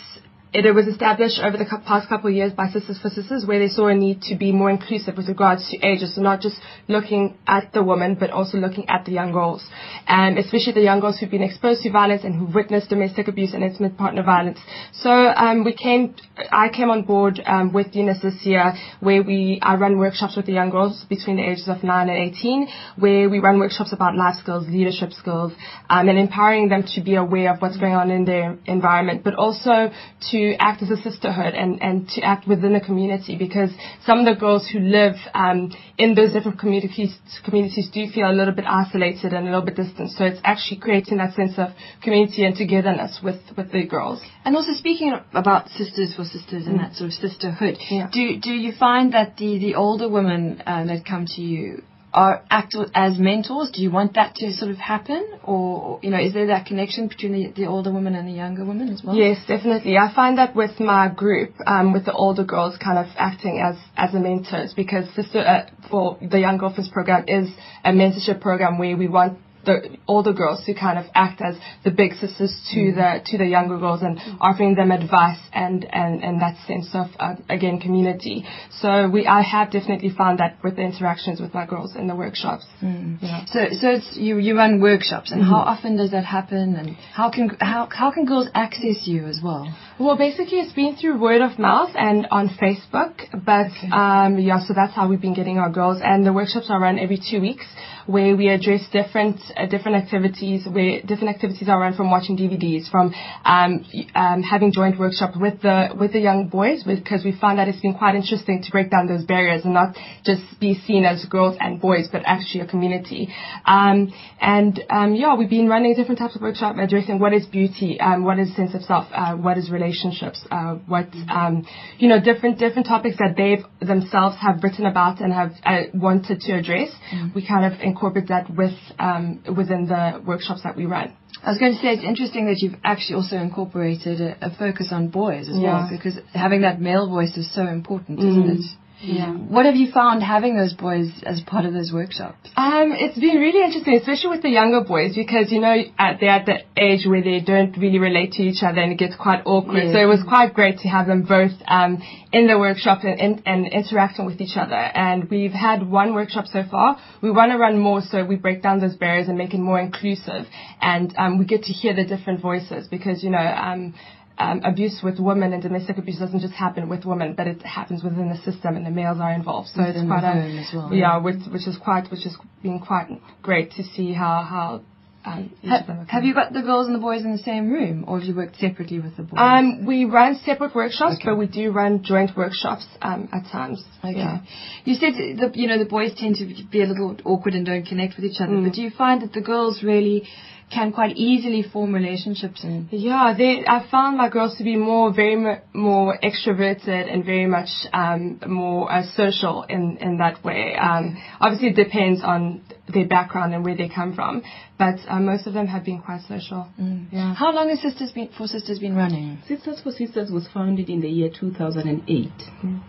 it 0.52 0.74
was 0.74 0.86
established 0.86 1.40
over 1.42 1.56
the 1.56 1.66
past 1.84 2.08
couple 2.08 2.30
of 2.30 2.34
years 2.34 2.52
by 2.52 2.68
Sisters 2.68 2.98
for 3.00 3.10
Sisters, 3.10 3.44
where 3.44 3.58
they 3.58 3.68
saw 3.68 3.88
a 3.88 3.94
need 3.94 4.22
to 4.22 4.36
be 4.36 4.52
more 4.52 4.70
inclusive 4.70 5.16
with 5.16 5.28
regards 5.28 5.68
to 5.70 5.76
ages, 5.86 6.14
so 6.14 6.22
not 6.22 6.40
just 6.40 6.56
looking 6.88 7.36
at 7.46 7.72
the 7.72 7.82
woman, 7.82 8.16
but 8.18 8.30
also 8.30 8.56
looking 8.56 8.88
at 8.88 9.04
the 9.04 9.12
young 9.12 9.32
girls, 9.32 9.66
and 10.06 10.38
especially 10.38 10.72
the 10.72 10.80
young 10.80 11.00
girls 11.00 11.18
who've 11.18 11.30
been 11.30 11.42
exposed 11.42 11.82
to 11.82 11.90
violence 11.90 12.22
and 12.24 12.34
who've 12.34 12.54
witnessed 12.54 12.88
domestic 12.88 13.28
abuse 13.28 13.52
and 13.54 13.64
intimate 13.64 13.98
partner 13.98 14.22
violence. 14.22 14.58
So 14.92 15.10
um, 15.10 15.64
we 15.64 15.74
came, 15.74 16.14
I 16.50 16.68
came 16.68 16.90
on 16.90 17.02
board 17.02 17.40
um, 17.44 17.72
with 17.72 17.94
Eunice 17.94 18.22
this 18.22 18.46
year, 18.46 18.72
where 19.00 19.22
we 19.22 19.58
I 19.62 19.74
run 19.74 19.98
workshops 19.98 20.36
with 20.36 20.46
the 20.46 20.52
young 20.52 20.70
girls 20.70 21.04
between 21.08 21.36
the 21.36 21.42
ages 21.42 21.68
of 21.68 21.82
9 21.82 22.08
and 22.08 22.34
18, 22.34 22.68
where 22.98 23.28
we 23.28 23.40
run 23.40 23.58
workshops 23.58 23.92
about 23.92 24.14
life 24.14 24.36
skills, 24.40 24.66
leadership 24.68 25.12
skills, 25.12 25.52
um, 25.90 26.08
and 26.08 26.18
empowering 26.18 26.68
them 26.68 26.84
to 26.94 27.02
be 27.02 27.16
aware 27.16 27.52
of 27.52 27.60
what's 27.60 27.76
going 27.76 27.94
on 27.94 28.10
in 28.10 28.24
their 28.24 28.56
environment, 28.66 29.22
but 29.24 29.34
also 29.34 29.90
to 30.30 30.45
act 30.58 30.82
as 30.82 30.90
a 30.90 30.96
sisterhood 30.96 31.54
and, 31.54 31.82
and 31.82 32.08
to 32.10 32.22
act 32.22 32.46
within 32.46 32.72
the 32.72 32.80
community 32.80 33.36
because 33.36 33.70
some 34.04 34.18
of 34.20 34.26
the 34.26 34.38
girls 34.38 34.68
who 34.72 34.78
live 34.78 35.14
um, 35.34 35.72
in 35.98 36.14
those 36.14 36.32
different 36.32 36.58
communities 36.58 37.14
communities 37.44 37.88
do 37.92 38.06
feel 38.12 38.30
a 38.30 38.32
little 38.32 38.54
bit 38.54 38.64
isolated 38.66 39.32
and 39.32 39.46
a 39.46 39.50
little 39.50 39.64
bit 39.64 39.76
distant. 39.76 40.10
So 40.10 40.24
it's 40.24 40.40
actually 40.44 40.80
creating 40.80 41.18
that 41.18 41.34
sense 41.34 41.54
of 41.58 41.68
community 42.02 42.44
and 42.44 42.54
togetherness 42.56 43.20
with, 43.22 43.40
with 43.56 43.72
the 43.72 43.86
girls. 43.86 44.20
And 44.44 44.56
also 44.56 44.72
speaking 44.72 45.14
about 45.32 45.68
sisters 45.70 46.14
for 46.14 46.24
sisters 46.24 46.66
and 46.66 46.78
that 46.80 46.94
sort 46.94 47.08
of 47.08 47.14
sisterhood, 47.14 47.78
Yeah. 47.90 48.08
do 48.12 48.38
do 48.40 48.52
you 48.52 48.72
find 48.72 49.12
that 49.14 49.36
the 49.36 49.58
the 49.58 49.74
older 49.74 50.08
women 50.08 50.62
uh, 50.66 50.84
that 50.84 51.04
come 51.04 51.26
to 51.36 51.42
you 51.42 51.82
are 52.16 52.42
act 52.50 52.74
as 52.94 53.18
mentors? 53.18 53.70
Do 53.70 53.82
you 53.82 53.90
want 53.90 54.14
that 54.14 54.34
to 54.36 54.52
sort 54.52 54.70
of 54.70 54.78
happen, 54.78 55.38
or 55.44 56.00
you 56.02 56.10
know, 56.10 56.18
is 56.18 56.32
there 56.32 56.46
that 56.46 56.64
connection 56.66 57.08
between 57.08 57.32
the, 57.32 57.52
the 57.54 57.66
older 57.66 57.92
women 57.92 58.14
and 58.14 58.26
the 58.26 58.32
younger 58.32 58.64
women 58.64 58.88
as 58.88 59.02
well? 59.04 59.14
Yes, 59.14 59.38
definitely. 59.46 59.98
I 59.98 60.12
find 60.14 60.38
that 60.38 60.56
with 60.56 60.80
my 60.80 61.08
group, 61.08 61.52
um, 61.66 61.92
with 61.92 62.06
the 62.06 62.12
older 62.12 62.42
girls 62.42 62.76
kind 62.82 62.98
of 62.98 63.06
acting 63.16 63.60
as, 63.60 63.76
as 63.96 64.12
the 64.12 64.20
mentors 64.20 64.72
because 64.72 65.04
sister, 65.14 65.40
uh, 65.40 65.68
for 65.90 66.18
the 66.22 66.40
Young 66.40 66.56
Girlfriends 66.56 66.90
program 66.90 67.26
is 67.28 67.50
a 67.84 67.90
mentorship 67.90 68.40
program 68.40 68.78
where 68.78 68.96
we 68.96 69.08
want 69.08 69.38
the 69.66 69.96
older 70.06 70.32
girls 70.32 70.64
to 70.64 70.74
kind 70.74 70.98
of 70.98 71.04
act 71.14 71.42
as 71.42 71.56
the 71.84 71.90
big 71.90 72.12
sisters 72.14 72.54
to 72.72 72.80
mm-hmm. 72.80 72.98
the 72.98 73.30
to 73.30 73.38
the 73.38 73.44
younger 73.44 73.78
girls 73.78 74.02
and 74.02 74.18
offering 74.40 74.74
them 74.74 74.90
advice 74.90 75.38
and 75.52 75.84
and 75.92 76.22
and 76.22 76.40
that 76.40 76.56
sense 76.66 76.88
of 76.94 77.08
uh, 77.18 77.34
again 77.48 77.78
community. 77.78 78.44
So 78.80 79.08
we 79.08 79.26
I 79.26 79.42
have 79.42 79.70
definitely 79.70 80.10
found 80.16 80.38
that 80.38 80.56
with 80.62 80.76
the 80.76 80.82
interactions 80.82 81.40
with 81.40 81.52
my 81.52 81.66
girls 81.66 81.94
in 81.96 82.06
the 82.06 82.16
workshops. 82.16 82.64
Mm, 82.82 83.18
yeah. 83.20 83.44
So 83.46 83.60
so 83.80 83.90
it's 83.90 84.16
you 84.16 84.38
you 84.38 84.56
run 84.56 84.80
workshops, 84.80 85.32
and 85.32 85.42
how 85.42 85.60
mm-hmm. 85.60 85.68
often 85.68 85.96
does 85.96 86.12
that 86.12 86.24
happen, 86.24 86.76
and 86.76 86.96
how 87.12 87.30
can 87.30 87.50
how 87.60 87.88
how 87.90 88.10
can 88.10 88.24
girls 88.24 88.48
access 88.54 89.06
you 89.06 89.26
as 89.26 89.40
well? 89.42 89.74
Well, 89.98 90.18
basically, 90.18 90.58
it's 90.58 90.74
been 90.74 90.94
through 90.96 91.18
word 91.18 91.40
of 91.40 91.58
mouth 91.58 91.88
and 91.94 92.26
on 92.30 92.50
Facebook. 92.60 93.16
But 93.32 93.72
um, 93.96 94.38
yeah, 94.38 94.60
so 94.60 94.74
that's 94.74 94.94
how 94.94 95.08
we've 95.08 95.22
been 95.22 95.32
getting 95.32 95.56
our 95.56 95.70
girls. 95.70 96.02
And 96.04 96.26
the 96.26 96.34
workshops 96.34 96.66
are 96.68 96.78
run 96.78 96.98
every 96.98 97.18
two 97.18 97.40
weeks, 97.40 97.64
where 98.04 98.36
we 98.36 98.48
address 98.48 98.82
different 98.92 99.40
uh, 99.56 99.64
different 99.64 99.96
activities. 99.96 100.66
Where 100.70 101.00
different 101.00 101.34
activities 101.34 101.70
are 101.70 101.80
run 101.80 101.94
from 101.94 102.10
watching 102.10 102.36
DVDs, 102.36 102.90
from 102.90 103.14
um, 103.46 103.86
um, 104.14 104.42
having 104.42 104.70
joint 104.70 104.98
workshops 104.98 105.34
with 105.40 105.62
the 105.62 105.88
with 105.98 106.12
the 106.12 106.20
young 106.20 106.48
boys, 106.48 106.82
because 106.82 107.24
we 107.24 107.32
found 107.32 107.58
that 107.58 107.66
it's 107.66 107.80
been 107.80 107.94
quite 107.94 108.16
interesting 108.16 108.62
to 108.64 108.70
break 108.70 108.90
down 108.90 109.06
those 109.06 109.24
barriers 109.24 109.64
and 109.64 109.72
not 109.72 109.96
just 110.26 110.42
be 110.60 110.74
seen 110.86 111.06
as 111.06 111.24
girls 111.24 111.56
and 111.58 111.80
boys, 111.80 112.06
but 112.12 112.20
actually 112.26 112.60
a 112.60 112.66
community. 112.66 113.32
Um, 113.64 114.12
and 114.42 114.78
um, 114.90 115.14
yeah, 115.14 115.34
we've 115.36 115.48
been 115.48 115.68
running 115.68 115.94
different 115.94 116.18
types 116.18 116.36
of 116.36 116.42
workshops 116.42 116.78
addressing 116.78 117.18
what 117.18 117.32
is 117.32 117.46
beauty, 117.46 117.98
um, 117.98 118.24
what 118.24 118.38
is 118.38 118.54
sense 118.54 118.74
of 118.74 118.82
self, 118.82 119.06
uh, 119.14 119.34
what 119.34 119.56
is 119.56 119.70
relationships, 119.86 120.38
uh, 120.50 120.74
what 120.92 121.08
um, 121.28 121.54
you 121.98 122.08
know, 122.08 122.20
different 122.20 122.58
different 122.58 122.86
topics 122.86 123.16
that 123.18 123.34
they 123.36 123.52
themselves 123.84 124.36
have 124.40 124.62
written 124.62 124.86
about 124.86 125.20
and 125.20 125.32
have 125.32 125.52
uh, 125.64 125.82
wanted 125.94 126.40
to 126.46 126.52
address. 126.52 126.90
We 127.34 127.46
kind 127.46 127.64
of 127.72 127.80
incorporate 127.80 128.28
that 128.28 128.44
with 128.60 128.74
um, 128.98 129.42
within 129.56 129.86
the 129.86 130.22
workshops 130.26 130.62
that 130.64 130.76
we 130.76 130.86
run. 130.86 131.08
I 131.44 131.50
was 131.50 131.58
going 131.58 131.74
to 131.74 131.78
say 131.82 131.88
it's 131.96 132.04
interesting 132.04 132.46
that 132.46 132.58
you've 132.62 132.78
actually 132.82 133.16
also 133.16 133.36
incorporated 133.36 134.20
a, 134.20 134.46
a 134.48 134.50
focus 134.56 134.88
on 134.90 135.08
boys 135.08 135.48
as 135.48 135.58
well, 135.60 135.88
because 135.90 136.14
having 136.32 136.62
that 136.62 136.80
male 136.80 137.08
voice 137.08 137.36
is 137.36 137.52
so 137.54 137.66
important, 137.66 138.18
isn't 138.20 138.44
Mm. 138.46 138.58
it? 138.58 138.64
Yeah. 139.00 139.32
What 139.32 139.66
have 139.66 139.76
you 139.76 139.92
found 139.92 140.22
having 140.22 140.56
those 140.56 140.72
boys 140.72 141.10
as 141.24 141.42
part 141.42 141.66
of 141.66 141.74
those 141.74 141.92
workshops? 141.92 142.48
Um, 142.56 142.92
it's 142.92 143.18
been 143.18 143.36
really 143.36 143.62
interesting, 143.62 143.94
especially 143.94 144.30
with 144.30 144.42
the 144.42 144.48
younger 144.48 144.82
boys, 144.82 145.14
because 145.14 145.52
you 145.52 145.60
know 145.60 145.76
at, 145.98 146.18
they're 146.18 146.30
at 146.30 146.46
the 146.46 146.62
age 146.76 147.06
where 147.06 147.22
they 147.22 147.40
don't 147.40 147.76
really 147.76 147.98
relate 147.98 148.32
to 148.32 148.42
each 148.42 148.62
other, 148.62 148.80
and 148.80 148.92
it 148.92 148.98
gets 148.98 149.14
quite 149.14 149.42
awkward. 149.44 149.84
Yeah. 149.84 149.92
So 149.92 149.98
it 149.98 150.06
was 150.06 150.24
quite 150.26 150.54
great 150.54 150.78
to 150.78 150.88
have 150.88 151.06
them 151.06 151.22
both 151.22 151.52
um, 151.68 152.02
in 152.32 152.46
the 152.46 152.58
workshop 152.58 153.00
and, 153.04 153.20
and, 153.20 153.42
and 153.44 153.66
interacting 153.66 154.24
with 154.24 154.40
each 154.40 154.56
other. 154.56 154.74
And 154.74 155.28
we've 155.30 155.52
had 155.52 155.88
one 155.88 156.14
workshop 156.14 156.46
so 156.46 156.62
far. 156.70 156.98
We 157.20 157.30
want 157.30 157.52
to 157.52 157.58
run 157.58 157.78
more, 157.78 158.00
so 158.00 158.24
we 158.24 158.36
break 158.36 158.62
down 158.62 158.80
those 158.80 158.96
barriers 158.96 159.28
and 159.28 159.36
make 159.36 159.52
it 159.52 159.60
more 159.60 159.78
inclusive, 159.78 160.46
and 160.80 161.14
um, 161.18 161.38
we 161.38 161.44
get 161.44 161.64
to 161.64 161.72
hear 161.72 161.94
the 161.94 162.04
different 162.04 162.40
voices 162.40 162.88
because 162.88 163.22
you 163.22 163.30
know. 163.30 163.38
Um, 163.38 163.94
um, 164.38 164.60
abuse 164.64 165.00
with 165.02 165.18
women 165.18 165.52
and 165.54 165.62
domestic 165.62 165.96
abuse 165.98 166.18
doesn't 166.18 166.40
just 166.40 166.54
happen 166.54 166.88
with 166.88 167.04
women, 167.04 167.34
but 167.34 167.46
it 167.46 167.62
happens 167.62 168.02
within 168.04 168.28
the 168.28 168.36
system, 168.50 168.76
and 168.76 168.84
the 168.84 168.90
males 168.90 169.18
are 169.18 169.32
involved. 169.32 169.68
So 169.74 169.80
Within 169.82 170.02
it's 170.02 170.08
quite 170.10 170.24
a 170.24 170.76
well, 170.78 170.94
yeah, 170.94 171.16
which 171.18 171.40
which 171.50 171.66
is 171.66 171.76
quite 171.82 172.10
which 172.10 172.24
has 172.24 172.36
been 172.62 172.78
quite 172.80 173.08
great 173.42 173.72
to 173.72 173.82
see 173.82 174.12
how 174.12 174.42
how 174.42 174.82
um, 175.24 175.50
each 175.62 175.70
Ha- 175.70 175.78
of 175.80 175.86
them 175.86 176.06
have 176.06 176.22
you 176.24 176.34
got 176.34 176.52
the 176.52 176.60
girls 176.62 176.86
and 176.86 176.94
the 176.94 177.00
boys 177.00 177.22
in 177.24 177.32
the 177.32 177.42
same 177.42 177.70
room, 177.70 178.04
or 178.06 178.18
have 178.20 178.28
you 178.28 178.36
worked 178.36 178.56
separately 178.58 179.00
with 179.00 179.16
the 179.16 179.22
boys? 179.22 179.38
Um, 179.38 179.84
we 179.86 180.04
run 180.04 180.38
separate 180.44 180.74
workshops, 180.74 181.16
Okay. 181.16 181.24
but 181.30 181.36
we 181.36 181.46
do 181.46 181.72
run 181.72 182.02
joint 182.04 182.30
workshops 182.36 182.86
um, 183.02 183.28
at 183.32 183.50
times. 183.50 183.82
Okay. 184.04 184.18
Yeah. 184.18 184.40
You 184.84 184.94
said 184.94 185.14
the 185.14 185.50
you 185.54 185.66
know 185.66 185.78
the 185.78 185.86
boys 185.98 186.12
tend 186.16 186.36
to 186.36 186.44
be 186.70 186.82
a 186.82 186.86
little 186.86 187.16
awkward 187.24 187.54
and 187.54 187.64
don't 187.64 187.86
connect 187.86 188.16
with 188.16 188.24
each 188.26 188.40
other, 188.40 188.52
Mm. 188.52 188.64
but 188.66 188.74
do 188.74 188.82
you 188.82 188.90
find 188.90 189.22
that 189.22 189.32
the 189.32 189.40
girls 189.40 189.82
really 189.82 190.28
can 190.70 190.92
quite 190.92 191.16
easily 191.16 191.62
form 191.62 191.92
relationships 191.94 192.64
and 192.64 192.88
Yeah, 192.90 193.34
they, 193.36 193.64
I 193.66 193.86
found 193.90 194.16
my 194.16 194.28
girls 194.28 194.58
to 194.58 194.64
be 194.64 194.76
more, 194.76 195.12
very 195.12 195.36
mu- 195.36 195.60
more 195.72 196.18
extroverted 196.22 197.12
and 197.12 197.24
very 197.24 197.46
much 197.46 197.68
um, 197.92 198.40
more 198.46 198.90
uh, 198.90 199.04
social 199.14 199.62
in, 199.62 199.98
in 200.00 200.18
that 200.18 200.42
way. 200.44 200.74
Um, 200.76 201.16
Obviously, 201.40 201.68
it 201.68 201.76
depends 201.76 202.20
on 202.24 202.62
their 202.92 203.06
background 203.06 203.54
and 203.54 203.64
where 203.64 203.76
they 203.76 203.88
come 203.88 204.14
from, 204.14 204.42
but 204.78 204.96
uh, 205.08 205.18
most 205.18 205.46
of 205.46 205.54
them 205.54 205.66
have 205.66 205.84
been 205.84 206.00
quite 206.00 206.20
social. 206.28 206.68
Yeah. 207.10 207.34
How 207.34 207.52
long 207.52 207.68
has 207.68 207.80
Sisters 207.80 208.12
been, 208.12 208.30
for 208.36 208.46
Sisters 208.46 208.78
been 208.78 208.94
running? 208.94 209.38
Sisters 209.48 209.80
for 209.82 209.90
Sisters 209.90 210.30
was 210.30 210.48
founded 210.52 210.88
in 210.88 211.00
the 211.00 211.08
year 211.08 211.30
2008. 211.38 212.28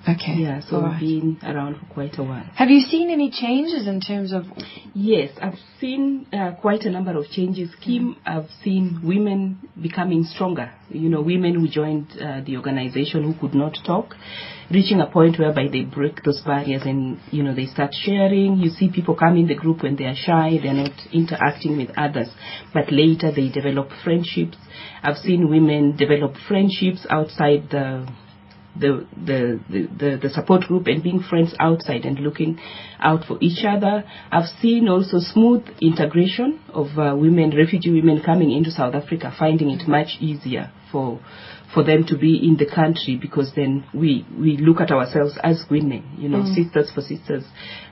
Okay. 0.08 0.34
Yeah, 0.36 0.62
so 0.62 0.78
All 0.78 0.84
we've 0.84 0.92
right. 0.92 1.00
been 1.00 1.38
around 1.44 1.80
for 1.80 1.94
quite 1.94 2.18
a 2.18 2.24
while. 2.24 2.46
Have 2.56 2.70
you 2.70 2.82
seen 2.82 3.10
any 3.10 3.32
changes 3.32 3.88
in 3.88 4.02
terms 4.02 4.34
of 4.34 4.44
Yes, 4.94 5.30
I've 5.40 5.60
seen 5.80 6.26
uh, 6.34 6.54
quite 6.60 6.82
a 6.82 6.90
number 6.90 7.16
of 7.16 7.26
changes. 7.30 7.70
Kim, 7.86 8.16
I've 8.26 8.50
seen 8.64 9.02
women 9.04 9.60
becoming 9.80 10.24
stronger. 10.24 10.72
You 10.90 11.10
know, 11.10 11.22
women 11.22 11.54
who 11.54 11.68
joined 11.68 12.08
uh, 12.14 12.42
the 12.44 12.58
organization 12.58 13.24
who 13.24 13.40
could 13.40 13.56
not 13.56 13.78
talk, 13.86 14.16
reaching 14.72 15.00
a 15.00 15.06
point 15.06 15.38
whereby 15.38 15.68
they 15.72 15.82
break 15.82 16.24
those 16.24 16.42
barriers 16.44 16.82
and, 16.86 17.20
you 17.32 17.44
know, 17.44 17.54
they 17.54 17.68
start 17.68 17.92
sharing. 17.94 18.58
You 18.58 18.70
see 18.72 18.90
people 18.90 19.16
come 19.16 19.38
in 19.38 19.48
the 19.48 19.56
group 19.56 19.84
when 19.88 19.96
they 19.96 20.06
are 20.06 20.16
shy, 20.16 20.60
they're 20.62 20.74
not 20.74 20.92
interacting 21.14 21.78
with 21.78 21.90
others, 21.98 22.28
but 22.74 22.92
later 22.92 23.32
they 23.32 23.48
develop 23.48 23.90
friendships. 24.04 24.58
I've 25.02 25.18
seen 25.18 25.50
women 25.50 25.96
develop 25.96 26.36
friendships 26.48 27.06
outside 27.10 27.70
the 27.72 28.08
the, 28.80 29.08
the, 29.18 29.60
the, 29.70 30.20
the, 30.22 30.30
support 30.30 30.62
group 30.66 30.86
and 30.86 31.02
being 31.02 31.24
friends 31.28 31.56
outside 31.60 32.06
and 32.06 32.20
looking 32.20 32.60
out 33.00 33.26
for 33.26 33.40
each 33.42 33.66
other. 33.66 34.04
I've 34.32 34.50
seen 34.62 34.88
also 34.88 35.18
smooth 35.18 35.64
integration 35.82 36.60
of 36.70 36.88
uh, 36.96 37.16
women, 37.16 37.58
refugee 37.58 37.92
women 37.92 38.22
coming 38.24 38.52
into 38.52 38.70
South 38.70 38.94
Africa, 38.94 39.34
finding 39.40 39.72
it 39.72 39.88
much 39.88 40.18
easier 40.20 40.72
for 40.92 41.20
for 41.74 41.84
them 41.84 42.06
to 42.08 42.18
be 42.18 42.38
in 42.48 42.58
the 42.58 42.66
country 42.66 43.18
because 43.22 43.52
then 43.56 43.84
we, 43.94 44.26
we 44.40 44.58
look 44.58 44.80
at 44.80 44.90
ourselves 44.90 45.38
as 45.44 45.64
women. 45.70 46.16
You 46.18 46.30
know, 46.30 46.46
Sisters 46.46 46.92
for 46.94 47.02
Sisters 47.02 47.44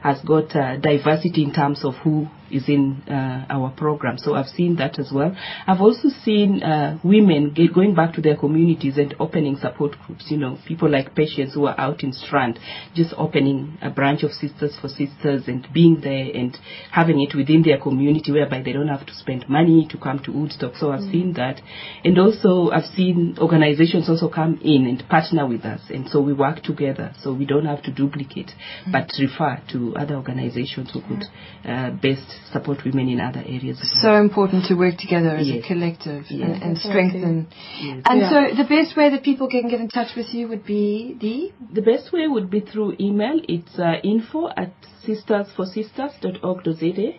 has 0.06 0.22
got 0.22 0.56
uh, 0.56 0.78
diversity 0.78 1.44
in 1.44 1.52
terms 1.52 1.84
of 1.84 1.96
who 2.04 2.28
is 2.52 2.70
in 2.70 3.02
uh, 3.10 3.46
our 3.50 3.72
program. 3.72 4.20
So 4.20 4.36
I've 4.36 4.48
seen 4.48 4.76
that 4.76 5.00
as 5.00 5.12
well. 5.12 5.36
I've 5.66 5.82
also 5.82 6.10
seen 6.24 6.62
uh, 6.62 7.00
women 7.04 7.54
get, 7.56 7.74
going 7.74 7.96
back 7.96 8.14
to 8.14 8.22
their 8.22 8.38
communities 8.38 8.98
and 8.98 9.16
opening 9.20 9.58
support 9.58 9.96
groups. 10.06 10.26
You 10.30 10.38
know, 10.38 10.60
people 10.68 10.92
like 10.92 11.16
patients 11.16 11.56
who 11.56 11.66
are 11.66 11.80
out 11.80 12.04
in 12.04 12.14
Strand, 12.14 12.60
just 12.94 13.16
opening 13.18 13.80
a 13.82 13.90
branch 13.90 14.22
of 14.22 14.32
Sisters 14.32 14.78
for 14.80 14.90
Sisters 14.90 15.48
and 15.48 15.68
being 15.74 16.02
there 16.02 16.30
and 16.34 16.56
having 16.92 17.20
it 17.20 17.36
within 17.36 17.64
their 17.64 17.80
community 17.80 18.32
whereby 18.32 18.62
they 18.62 18.74
don't 18.74 18.90
have 18.90 19.08
to 19.08 19.14
spend 19.16 19.50
money 19.50 19.88
to 19.90 19.98
come 19.98 20.20
to 20.20 20.32
Woodstock. 20.32 20.76
So 20.76 20.92
I've 20.92 21.12
seen 21.12 21.34
that. 21.38 21.62
And 22.04 22.20
also 22.20 22.70
I've 22.70 22.94
seen 22.96 23.38
organizations 23.40 24.08
also 24.08 24.30
come 24.30 24.60
in 24.64 24.86
and 24.86 25.04
partner 25.10 25.48
with 25.48 25.66
us. 25.66 25.82
And 25.90 26.08
so 26.10 26.22
we 26.22 26.34
work 26.34 26.62
together. 26.62 27.14
So 27.24 27.34
we 27.34 27.46
don't 27.46 27.66
have 27.66 27.82
to 27.84 27.92
duplicate, 27.92 28.52
but 28.92 29.10
refer 29.20 29.62
to 29.72 29.95
other 29.96 30.16
organizations 30.16 30.92
who 30.94 31.02
could 31.02 31.24
uh, 31.66 31.90
best 31.92 32.26
support 32.52 32.84
women 32.86 33.08
in 33.10 33.20
other 33.20 33.44
areas. 33.46 33.80
as 33.82 33.92
well. 33.94 34.02
So 34.02 34.16
important 34.22 34.66
to 34.70 34.76
work 34.76 34.98
together 34.98 35.36
as 35.36 35.48
Yes. 35.48 35.64
a 35.64 35.68
collective 35.68 36.26
Yes. 36.30 36.42
and, 36.54 36.64
and 36.64 36.78
strengthen. 36.78 37.48
Yes. 37.82 38.02
And 38.06 38.20
Yeah. 38.22 38.30
so 38.30 38.36
the 38.62 38.68
best 38.76 38.96
way 38.98 39.10
that 39.10 39.24
people 39.24 39.48
can 39.50 39.68
get 39.70 39.80
in 39.80 39.88
touch 39.90 40.16
with 40.16 40.34
you 40.34 40.48
would 40.50 40.64
be 40.66 41.16
the 41.26 41.52
The 41.74 41.82
best 41.82 42.12
way 42.14 42.28
would 42.28 42.50
be 42.50 42.60
through 42.62 42.96
email. 43.00 43.40
It's 43.48 43.78
uh, 43.80 43.96
info 44.04 44.50
at 44.50 44.74
sistersforsisters.org.za. 45.08 47.10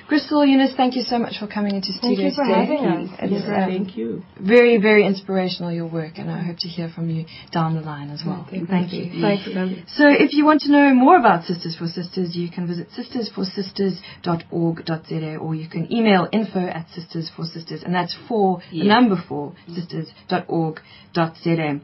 Crystal, 0.09 0.45
Eunice, 0.47 0.73
thank 0.77 0.95
you 0.95 1.03
so 1.03 1.19
much 1.19 1.39
for 1.41 1.49
coming 1.49 1.75
into 1.75 1.93
studio. 1.93 2.31
Thank 2.31 2.35
studio 2.35 2.35
you 2.35 2.35
for 2.35 2.45
today. 2.45 2.61
having 2.61 2.87
us. 2.87 3.11
It's 3.23 3.33
Yes, 3.33 3.43
um, 3.43 3.49
thank 3.71 3.97
you. 3.97 4.23
very, 4.41 4.77
very 4.81 5.05
inspirational, 5.05 5.73
your 5.73 5.87
work, 5.87 6.19
and 6.19 6.31
I 6.31 6.43
hope 6.43 6.59
to 6.61 6.69
hear 6.69 6.89
from 6.89 7.11
you 7.11 7.25
down 7.51 7.75
the 7.75 7.81
line 7.81 8.11
as 8.11 8.23
well. 8.25 8.47
Thank 8.49 8.71
you. 8.93 9.11
Thank 9.21 9.47
you. 9.47 9.83
So 9.89 10.07
if 10.09 10.33
you 10.33 10.45
want 10.45 10.61
to 10.63 10.71
know 10.71 10.95
more 10.95 11.17
about 11.19 11.43
Sisters 11.45 11.75
for 11.77 11.89
Sisters, 11.89 12.37
you 12.37 12.49
can 12.51 12.69
visit 12.69 12.87
sistersforsisters.org.za 12.97 15.37
or 15.39 15.55
you 15.57 15.69
can 15.69 15.93
email 15.93 16.29
info 16.33 16.61
at 16.61 16.87
sistersforsisters, 16.97 17.83
and 17.85 17.93
that's 17.93 18.15
for 18.29 18.63
the 18.71 18.85
number 18.85 19.17
four, 19.29 19.55
sisters.org.za. 19.75 21.81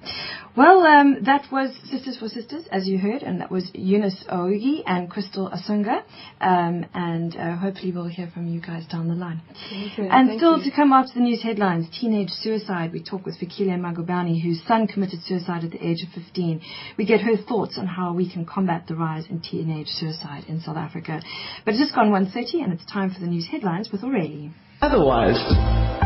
Well, 0.55 0.83
um, 0.83 1.17
that 1.25 1.51
was 1.51 1.71
Sisters 1.91 2.19
for 2.19 2.29
Sisters, 2.29 2.67
as 2.71 2.87
you 2.87 2.99
heard, 2.99 3.23
and 3.23 3.41
that 3.41 3.51
was 3.51 3.71
Eunice 3.75 4.23
Ogi 4.31 4.83
and 4.87 5.09
Crystal 5.11 5.49
Asunga, 5.51 6.03
um, 6.43 6.85
and 6.93 7.35
uh, 7.35 7.57
hopefully 7.57 7.91
we'll 7.91 8.12
hear 8.13 8.31
from 8.33 8.47
you 8.47 8.61
guys 8.61 8.87
down 8.87 9.09
the 9.09 9.15
line. 9.15 9.41
And 9.71 10.29
Thank 10.29 10.39
still 10.39 10.59
you. 10.59 10.71
to 10.71 10.77
come 10.77 10.93
after 10.93 11.15
the 11.15 11.21
news 11.21 11.43
headlines, 11.43 11.87
teenage 11.99 12.31
suicide. 12.31 12.93
We 12.93 13.03
talk 13.03 13.25
with 13.25 13.39
Fikile 13.41 13.79
Magubane, 13.79 14.41
whose 14.41 14.63
son 14.67 14.87
committed 14.87 15.21
suicide 15.27 15.65
at 15.65 15.71
the 15.71 15.85
age 15.85 16.03
of 16.03 16.11
15. 16.15 16.61
We 16.97 17.07
get 17.07 17.21
her 17.23 17.37
thoughts 17.37 17.79
on 17.79 17.87
how 17.87 18.13
we 18.13 18.31
can 18.31 18.45
combat 18.45 18.85
the 18.87 18.95
rise 18.95 19.25
in 19.31 19.41
teenage 19.41 19.89
suicide 19.89 20.45
in 20.49 20.61
South 20.61 20.77
Africa. 20.77 21.21
But 21.65 21.75
it's 21.75 21.83
just 21.83 21.95
gone 21.95 22.11
1.30 22.11 22.63
and 22.63 22.73
it's 22.73 22.85
time 22.87 23.11
for 23.13 23.21
the 23.21 23.27
news 23.27 23.49
headlines 23.51 23.91
with 23.91 24.03
Aurelie. 24.03 24.53
Otherwise, 24.81 25.37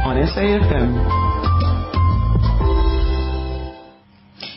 on 0.05 0.17
SAFM. 0.17 1.26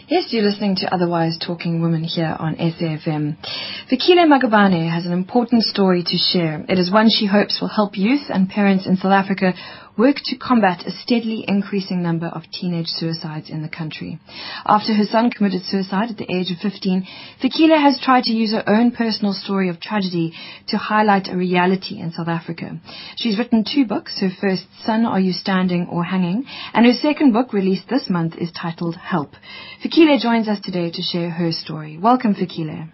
Yes, 0.10 0.34
you're 0.34 0.42
listening 0.42 0.76
to 0.78 0.92
Otherwise 0.92 1.38
Talking 1.38 1.84
Women 1.84 2.04
here 2.04 2.36
on 2.40 2.56
SAFM. 2.56 3.38
Fikile 3.92 4.26
Magubane 4.26 4.92
has 4.92 5.06
an 5.06 5.12
important 5.12 5.62
story 5.62 6.02
to 6.02 6.18
share. 6.18 6.66
It 6.68 6.80
is 6.80 6.92
one 6.92 7.12
she 7.12 7.28
hopes 7.28 7.62
will 7.62 7.68
help 7.68 7.96
youth 7.96 8.24
and 8.30 8.50
parents 8.50 8.88
in 8.88 8.98
South 8.98 9.12
Africa 9.12 9.54
work 10.00 10.16
to 10.24 10.38
combat 10.38 10.88
a 10.88 10.92
steadily 10.92 11.44
increasing 11.46 12.02
number 12.02 12.28
of 12.28 12.50
teenage 12.54 12.88
suicides 12.88 13.50
in 13.50 13.62
the 13.62 13.68
country. 13.68 14.18
After 14.66 14.94
her 14.94 15.04
son 15.04 15.30
committed 15.30 15.64
suicide 15.66 16.10
at 16.10 16.18
the 16.18 16.34
age 16.34 16.52
of 16.52 16.58
15, 16.60 17.06
Fikile 17.44 17.78
has 17.78 18.00
tried 18.02 18.24
to 18.24 18.32
use 18.32 18.54
her 18.54 18.64
own 18.66 18.92
personal 18.92 19.34
story 19.34 19.68
of 19.68 19.82
tragedy 19.82 20.34
to 20.70 20.78
highlight 20.78 21.28
a 21.28 21.36
reality 21.36 22.00
in 22.00 22.14
South 22.14 22.30
Africa. 22.30 22.80
She's 23.18 23.38
written 23.38 23.66
two 23.66 23.86
books. 23.86 24.22
Her 24.22 24.30
first, 24.40 24.64
Son, 24.86 25.06
Are 25.06 25.20
You 25.20 25.34
Standing 25.34 25.88
or 25.92 26.06
Hanging? 26.06 26.46
And 26.74 26.86
her 26.86 26.94
second 26.94 27.34
book, 27.34 27.52
released 27.52 27.90
this 27.90 28.10
month, 28.10 28.36
is 28.38 28.52
titled 28.54 28.96
Help. 28.96 29.34
Fikile 29.84 30.18
joins 30.22 30.48
us 30.48 30.62
today 30.64 30.92
to 30.92 31.02
share 31.02 31.30
her 31.30 31.52
story. 31.52 31.98
Welcome, 31.98 32.36
Fikile. 32.36 32.90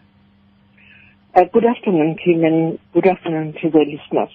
Uh, 1.36 1.42
good 1.54 1.66
afternoon, 1.66 2.18
Kim, 2.18 2.44
and 2.44 2.80
good 2.94 3.06
afternoon 3.06 3.54
to 3.62 3.70
the 3.70 3.86
listeners. 3.86 4.32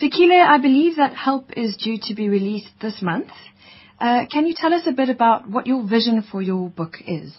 Fikile, 0.00 0.42
I 0.42 0.58
believe 0.58 0.96
that 0.96 1.14
Help 1.14 1.50
is 1.56 1.76
due 1.76 1.98
to 2.04 2.14
be 2.14 2.30
released 2.30 2.70
this 2.80 3.02
month. 3.02 3.28
Uh, 4.00 4.24
can 4.32 4.46
you 4.46 4.54
tell 4.56 4.72
us 4.72 4.86
a 4.86 4.92
bit 4.92 5.10
about 5.10 5.46
what 5.46 5.66
your 5.66 5.86
vision 5.86 6.22
for 6.22 6.40
your 6.40 6.70
book 6.70 6.94
is? 7.06 7.34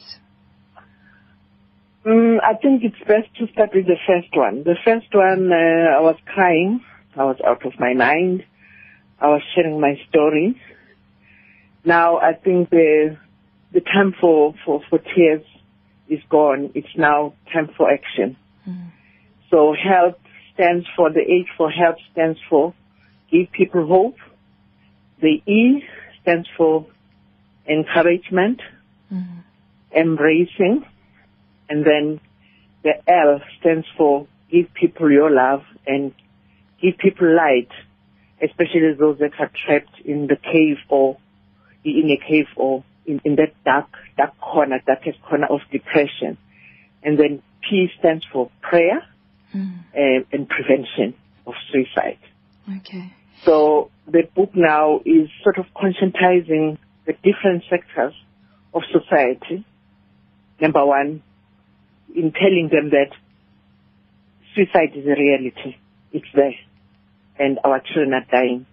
Mm, 2.06 2.38
I 2.44 2.54
think 2.62 2.84
it's 2.84 3.00
best 3.00 3.34
to 3.40 3.52
start 3.52 3.72
with 3.74 3.88
the 3.88 3.98
first 4.06 4.28
one. 4.36 4.64
The 4.64 4.76
first 4.86 5.08
one, 5.12 5.52
uh, 5.52 5.98
I 5.98 6.02
was 6.02 6.18
crying. 6.26 6.82
I 7.16 7.24
was 7.24 7.38
out 7.46 7.66
of 7.66 7.74
my 7.80 7.96
mind. 7.96 8.44
I 9.20 9.28
was 9.30 9.42
sharing 9.56 9.82
my 9.82 9.96
story. 10.10 10.56
Now 11.84 12.18
I 12.18 12.34
think 12.34 12.70
the 12.70 13.18
the 13.74 13.82
time 13.82 14.14
for, 14.20 14.54
for, 14.66 14.82
for 14.90 15.00
tears 15.00 15.44
is 16.10 16.20
gone. 16.30 16.72
It's 16.76 16.96
now 16.96 17.34
time 17.52 17.70
for 17.76 17.90
action. 17.90 18.36
So 19.50 19.74
help 19.74 20.20
stands 20.62 20.86
for 20.96 21.12
the 21.12 21.22
H 21.22 21.48
for 21.58 21.72
help 21.72 21.96
stands 22.12 22.40
for 22.48 22.74
give 23.32 23.52
people 23.52 23.88
hope. 23.88 24.18
The 25.20 25.42
E 25.52 25.84
stands 26.22 26.48
for 26.56 26.86
encouragement, 27.68 28.62
mm-hmm. 29.12 29.40
embracing, 29.96 30.86
and 31.68 31.86
then 31.86 32.20
the 32.84 32.94
L 33.08 33.42
stands 33.60 33.88
for 33.98 34.28
give 34.52 34.72
people 34.74 35.12
your 35.12 35.32
love 35.32 35.64
and 35.88 36.14
give 36.80 36.98
people 37.00 37.36
light, 37.36 37.70
especially 38.44 38.94
those 39.00 39.18
that 39.20 39.32
are 39.40 39.52
trapped 39.66 40.00
in 40.06 40.28
the 40.28 40.36
cave 40.36 40.78
or 40.90 41.18
in 41.84 42.12
a 42.12 42.18
cave 42.18 42.48
or 42.56 42.84
in, 43.08 43.20
in 43.24 43.36
that 43.38 43.54
dark, 43.66 43.88
dark 44.16 44.40
corner, 44.40 44.80
darkest 44.86 45.22
corner 45.24 45.48
of 45.48 45.62
depression. 45.72 46.38
And 47.02 47.18
then 47.18 47.42
P 47.68 47.90
stands 48.00 48.26
for 48.32 48.52
prayer 48.62 49.02
uh, 49.54 50.24
and 50.32 50.48
prevention 50.48 51.14
of 51.46 51.54
suicide. 51.72 52.20
Okay. 52.78 53.14
So 53.44 53.90
the 54.08 54.24
book 54.36 54.52
now 54.54 55.00
is 55.06 55.30
sort 55.44 55.58
of 55.58 55.66
conscientizing 55.76 56.78
the 57.06 57.14
different 57.14 57.64
sectors 57.70 58.14
of 58.74 58.84
society. 58.92 59.66
Number 60.60 60.86
one, 60.86 61.24
in 62.16 62.32
telling 62.32 62.70
them 62.72 62.92
that 62.92 63.12
suicide 64.56 64.92
is 64.96 65.06
a 65.06 65.20
reality. 65.20 65.78
It's 66.12 66.28
there. 66.36 66.56
And 67.40 67.60
our 67.64 67.80
children 67.80 68.14
are 68.14 68.26
dying. 68.30 68.66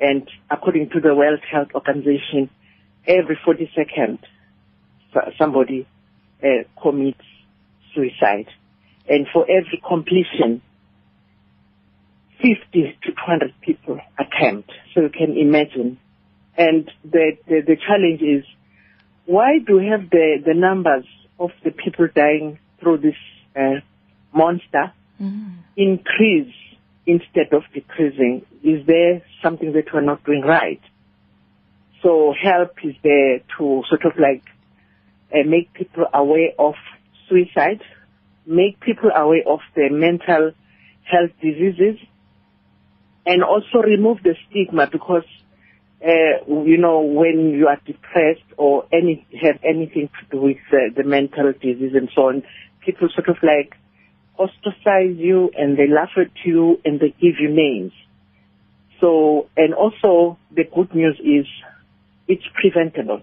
And 0.00 0.28
according 0.50 0.90
to 0.90 1.00
the 1.00 1.14
World 1.14 1.40
Health 1.50 1.68
Organization, 1.74 2.50
every 3.06 3.38
40 3.44 3.70
seconds, 3.74 4.20
somebody 5.38 5.86
uh, 6.42 6.64
commits 6.80 7.20
suicide. 7.94 8.46
And 9.08 9.26
for 9.32 9.42
every 9.42 9.82
completion, 9.86 10.62
50 12.38 12.98
to 13.02 13.10
200 13.12 13.54
people 13.60 13.98
attempt. 14.18 14.70
So 14.94 15.02
you 15.02 15.10
can 15.10 15.36
imagine. 15.36 15.98
And 16.56 16.90
the, 17.04 17.36
the, 17.46 17.62
the 17.66 17.76
challenge 17.76 18.22
is, 18.22 18.44
why 19.26 19.58
do 19.66 19.78
we 19.78 19.86
have 19.86 20.10
the, 20.10 20.42
the 20.44 20.54
numbers 20.54 21.06
of 21.38 21.50
the 21.64 21.70
people 21.70 22.08
dying 22.14 22.58
through 22.80 22.98
this 22.98 23.16
uh, 23.56 23.80
monster 24.32 24.92
increase 25.76 26.54
instead 27.06 27.52
of 27.52 27.62
decreasing? 27.72 28.44
Is 28.62 28.86
there 28.86 29.22
something 29.42 29.72
that 29.72 29.92
we're 29.92 30.00
not 30.02 30.24
doing 30.24 30.42
right? 30.42 30.80
So 32.02 32.34
help 32.40 32.72
is 32.84 32.94
there 33.02 33.38
to 33.58 33.82
sort 33.88 34.04
of 34.04 34.12
like 34.18 34.44
uh, 35.32 35.48
make 35.48 35.72
people 35.72 36.04
aware 36.12 36.50
of 36.58 36.74
suicide, 37.28 37.80
make 38.46 38.80
people 38.80 39.10
aware 39.14 39.42
of 39.46 39.60
the 39.74 39.88
mental 39.90 40.52
health 41.04 41.30
diseases, 41.40 41.98
and 43.26 43.42
also 43.42 43.78
remove 43.78 44.22
the 44.22 44.34
stigma 44.48 44.88
because 44.90 45.24
uh, 46.02 46.44
you 46.64 46.76
know 46.76 47.00
when 47.00 47.50
you 47.50 47.68
are 47.68 47.80
depressed 47.86 48.44
or 48.56 48.86
any 48.92 49.26
have 49.40 49.58
anything 49.64 50.08
to 50.08 50.36
do 50.36 50.42
with 50.42 50.58
uh, 50.72 50.92
the 50.96 51.04
mental 51.04 51.52
disease 51.52 51.92
and 51.94 52.10
so 52.14 52.28
on, 52.28 52.42
people 52.84 53.08
sort 53.14 53.28
of 53.28 53.36
like 53.42 53.74
ostracize 54.38 55.16
you 55.16 55.50
and 55.56 55.78
they 55.78 55.86
laugh 55.86 56.10
at 56.16 56.30
you 56.44 56.80
and 56.84 57.00
they 57.00 57.14
give 57.20 57.36
you 57.40 57.48
names. 57.48 57.92
So 59.00 59.48
and 59.56 59.74
also 59.74 60.38
the 60.54 60.64
good 60.64 60.94
news 60.94 61.18
is 61.20 61.46
it's 62.28 62.44
preventable. 62.54 63.22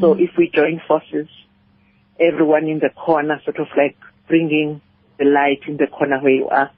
So 0.00 0.14
if 0.14 0.30
we 0.36 0.50
join 0.52 0.80
forces, 0.88 1.28
everyone 2.20 2.68
in 2.68 2.78
the 2.78 2.90
corner 2.90 3.40
sort 3.44 3.58
of 3.58 3.66
like 3.76 3.96
bringing 4.28 4.80
the 5.18 5.24
light 5.24 5.60
in 5.68 5.76
the 5.76 5.86
corner 5.86 6.20
where 6.20 6.32
you 6.32 6.48
are, 6.48 6.70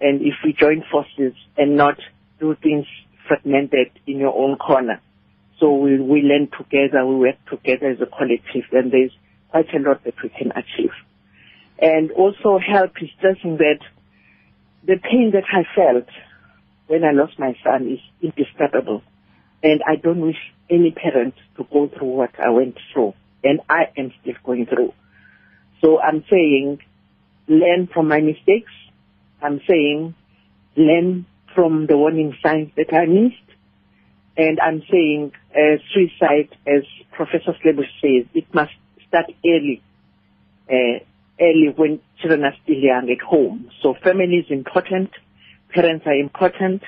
and 0.00 0.20
if 0.22 0.34
we 0.44 0.52
join 0.52 0.84
forces 0.90 1.34
and 1.56 1.76
not 1.76 1.98
do 2.38 2.54
things 2.62 2.86
fragmented 3.26 3.90
in 4.06 4.18
your 4.18 4.34
own 4.34 4.56
corner. 4.56 5.00
So 5.58 5.74
we, 5.74 5.98
we 5.98 6.20
learn 6.20 6.48
together, 6.56 7.06
we 7.06 7.16
work 7.16 7.36
together 7.48 7.90
as 7.90 8.00
a 8.00 8.06
collective, 8.06 8.64
then 8.70 8.90
there's 8.90 9.12
quite 9.50 9.72
a 9.74 9.78
lot 9.78 10.04
that 10.04 10.14
we 10.22 10.28
can 10.28 10.52
achieve. 10.52 10.92
And 11.78 12.10
also 12.12 12.58
help 12.58 12.92
is 13.00 13.08
stressing 13.18 13.56
that 13.58 13.80
the 14.84 14.96
pain 14.96 15.32
that 15.32 15.44
I 15.52 15.64
felt 15.74 16.08
when 16.86 17.04
I 17.04 17.12
lost 17.12 17.38
my 17.38 17.56
son 17.64 17.88
is 17.88 18.00
indescribable. 18.22 19.02
And 19.62 19.82
I 19.86 19.96
don't 19.96 20.20
wish 20.20 20.36
any 20.70 20.90
parent 20.90 21.34
to 21.56 21.66
go 21.72 21.88
through 21.88 22.08
what 22.08 22.38
I 22.38 22.50
went 22.50 22.78
through. 22.92 23.14
And 23.46 23.60
I 23.68 23.84
am 23.96 24.12
still 24.20 24.34
going 24.44 24.66
through. 24.66 24.92
So 25.80 26.00
I'm 26.00 26.24
saying, 26.28 26.80
learn 27.46 27.88
from 27.92 28.08
my 28.08 28.20
mistakes. 28.20 28.72
I'm 29.40 29.60
saying, 29.68 30.14
learn 30.76 31.26
from 31.54 31.86
the 31.86 31.96
warning 31.96 32.36
signs 32.42 32.72
that 32.76 32.92
I 32.92 33.06
missed. 33.06 33.36
And 34.36 34.58
I'm 34.60 34.82
saying 34.90 35.32
uh, 35.52 35.76
suicide, 35.94 36.54
as 36.66 36.82
Professor 37.12 37.54
Schlebusch 37.62 37.88
says, 38.02 38.26
it 38.34 38.52
must 38.52 38.72
start 39.08 39.26
early, 39.44 39.82
uh, 40.68 40.98
early 41.40 41.72
when 41.74 42.00
children 42.20 42.44
are 42.44 42.54
still 42.64 42.76
young 42.76 43.08
at 43.10 43.24
home. 43.24 43.70
So 43.82 43.94
family 44.02 44.44
is 44.44 44.50
important, 44.50 45.10
parents 45.70 46.04
are 46.06 46.18
important, 46.18 46.82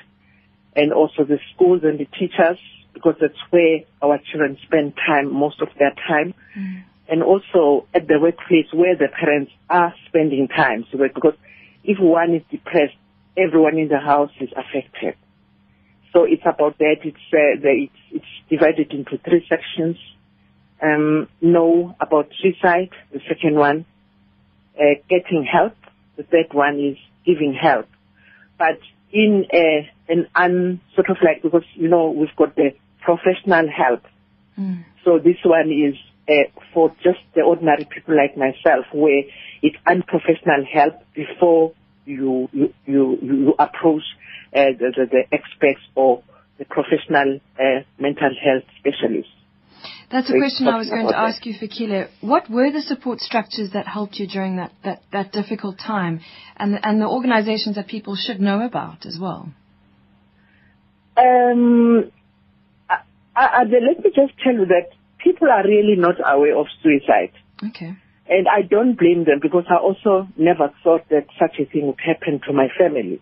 and 0.76 0.92
also 0.92 1.24
the 1.24 1.38
schools 1.54 1.82
and 1.84 1.98
the 1.98 2.06
teachers, 2.18 2.58
because 2.98 3.16
that's 3.20 3.38
where 3.50 3.80
our 4.02 4.18
children 4.30 4.58
spend 4.62 4.94
time, 5.06 5.32
most 5.32 5.60
of 5.62 5.68
their 5.78 5.94
time. 6.06 6.34
Mm. 6.56 6.82
And 7.08 7.22
also 7.22 7.86
at 7.94 8.06
the 8.06 8.18
workplace 8.20 8.66
where 8.72 8.96
the 8.96 9.08
parents 9.08 9.52
are 9.70 9.94
spending 10.08 10.48
time. 10.48 10.84
So 10.92 10.98
because 10.98 11.34
if 11.84 11.98
one 11.98 12.34
is 12.34 12.42
depressed, 12.50 12.96
everyone 13.36 13.78
in 13.78 13.88
the 13.88 13.98
house 13.98 14.32
is 14.40 14.50
affected. 14.52 15.14
So 16.12 16.24
it's 16.24 16.42
about 16.44 16.78
that. 16.78 16.96
It's 17.04 17.16
uh, 17.32 17.60
the, 17.62 17.86
it's, 17.86 17.92
it's 18.10 18.50
divided 18.50 18.92
into 18.92 19.18
three 19.18 19.46
sections. 19.48 19.96
Um, 20.82 21.28
know 21.40 21.96
about 22.00 22.28
suicide. 22.40 22.90
The 23.12 23.20
second 23.28 23.56
one, 23.56 23.84
uh, 24.78 25.00
getting 25.08 25.44
help. 25.50 25.74
The 26.16 26.24
third 26.24 26.52
one 26.52 26.78
is 26.78 26.96
giving 27.24 27.54
help. 27.54 27.86
But 28.58 28.80
in 29.12 29.46
a, 29.52 29.88
an 30.08 30.28
un 30.34 30.80
sort 30.94 31.10
of 31.10 31.16
like 31.22 31.42
because 31.42 31.64
you 31.74 31.88
know 31.88 32.10
we've 32.10 32.34
got 32.36 32.54
the 32.56 32.70
professional 33.08 33.66
help. 33.82 34.02
Mm. 34.58 34.84
So 35.04 35.18
this 35.18 35.40
one 35.44 35.70
is 35.70 35.94
uh, 36.28 36.50
for 36.74 36.90
just 37.02 37.20
the 37.34 37.42
ordinary 37.42 37.86
people 37.88 38.14
like 38.16 38.36
myself, 38.36 38.84
where 38.92 39.22
it's 39.62 39.76
unprofessional 39.86 40.62
help 40.70 40.94
before 41.14 41.72
you 42.04 42.48
you 42.52 42.74
you, 42.86 43.18
you 43.22 43.54
approach 43.58 44.02
uh, 44.54 44.76
the, 44.80 44.88
the, 44.96 45.04
the 45.16 45.22
experts 45.32 45.80
or 45.94 46.22
the 46.58 46.66
professional 46.66 47.40
uh, 47.58 47.80
mental 47.98 48.32
health 48.44 48.64
specialists. 48.80 49.32
That's 50.10 50.28
a 50.30 50.32
question 50.32 50.66
I 50.66 50.78
was 50.78 50.88
going 50.88 51.06
to 51.08 51.18
ask 51.18 51.44
you, 51.44 51.54
Fikile. 51.54 52.08
What 52.22 52.50
were 52.50 52.70
the 52.72 52.80
support 52.80 53.20
structures 53.20 53.70
that 53.74 53.86
helped 53.86 54.18
you 54.18 54.26
during 54.26 54.56
that, 54.56 54.72
that, 54.82 55.02
that 55.12 55.32
difficult 55.32 55.78
time 55.78 56.20
and 56.56 56.74
the, 56.74 56.88
and 56.88 57.00
the 57.00 57.06
organizations 57.06 57.76
that 57.76 57.88
people 57.88 58.16
should 58.16 58.40
know 58.40 58.64
about 58.64 59.04
as 59.04 59.18
well? 59.20 59.50
Um, 61.18 62.10
Let 63.38 64.04
me 64.04 64.10
just 64.14 64.38
tell 64.42 64.54
you 64.54 64.66
that 64.66 64.90
people 65.18 65.48
are 65.48 65.62
really 65.64 65.96
not 65.96 66.16
aware 66.24 66.56
of 66.56 66.66
suicide. 66.82 67.32
Okay. 67.64 67.96
And 68.28 68.46
I 68.46 68.62
don't 68.62 68.98
blame 68.98 69.24
them 69.24 69.40
because 69.40 69.64
I 69.70 69.76
also 69.76 70.28
never 70.36 70.72
thought 70.82 71.08
that 71.08 71.26
such 71.38 71.58
a 71.58 71.64
thing 71.64 71.86
would 71.86 72.00
happen 72.00 72.40
to 72.46 72.52
my 72.52 72.68
family. 72.78 73.20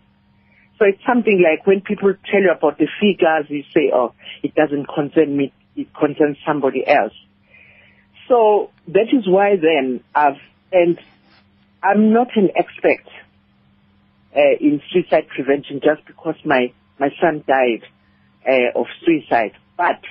So 0.77 0.85
it's 0.85 1.01
something 1.07 1.41
like 1.41 1.65
when 1.65 1.81
people 1.81 2.13
tell 2.29 2.41
you 2.41 2.51
about 2.51 2.77
the 2.77 2.87
figures, 2.99 3.49
you 3.49 3.63
say, 3.73 3.91
oh, 3.93 4.13
it 4.43 4.53
doesn't 4.53 4.87
concern 4.93 5.35
me, 5.35 5.53
it 5.75 5.87
concerns 5.93 6.37
somebody 6.45 6.85
else. 6.85 7.13
So 8.27 8.69
that 8.89 9.07
is 9.13 9.27
why 9.27 9.55
then 9.55 10.03
I've, 10.13 10.39
and 10.71 10.99
I'm 11.81 12.13
not 12.13 12.35
an 12.35 12.49
expert 12.55 13.05
uh, 14.35 14.57
in 14.59 14.81
suicide 14.91 15.29
prevention 15.29 15.79
just 15.83 16.05
because 16.05 16.35
my, 16.45 16.73
my 16.99 17.09
son 17.21 17.43
died 17.47 17.83
uh, 18.47 18.79
of 18.79 18.87
suicide. 19.05 19.53
But 19.77 20.01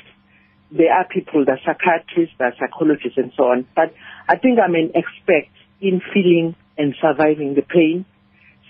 there 0.71 0.93
are 0.93 1.07
people, 1.07 1.45
the 1.45 1.59
psychiatrists, 1.65 2.35
the 2.39 2.53
psychologists 2.59 3.19
and 3.19 3.33
so 3.37 3.45
on. 3.45 3.67
But 3.75 3.95
I 4.29 4.37
think 4.37 4.59
I'm 4.59 4.75
an 4.75 4.93
expert 4.95 5.49
in 5.81 6.01
feeling 6.13 6.55
and 6.79 6.95
surviving 7.01 7.55
the 7.55 7.63
pain. 7.63 8.05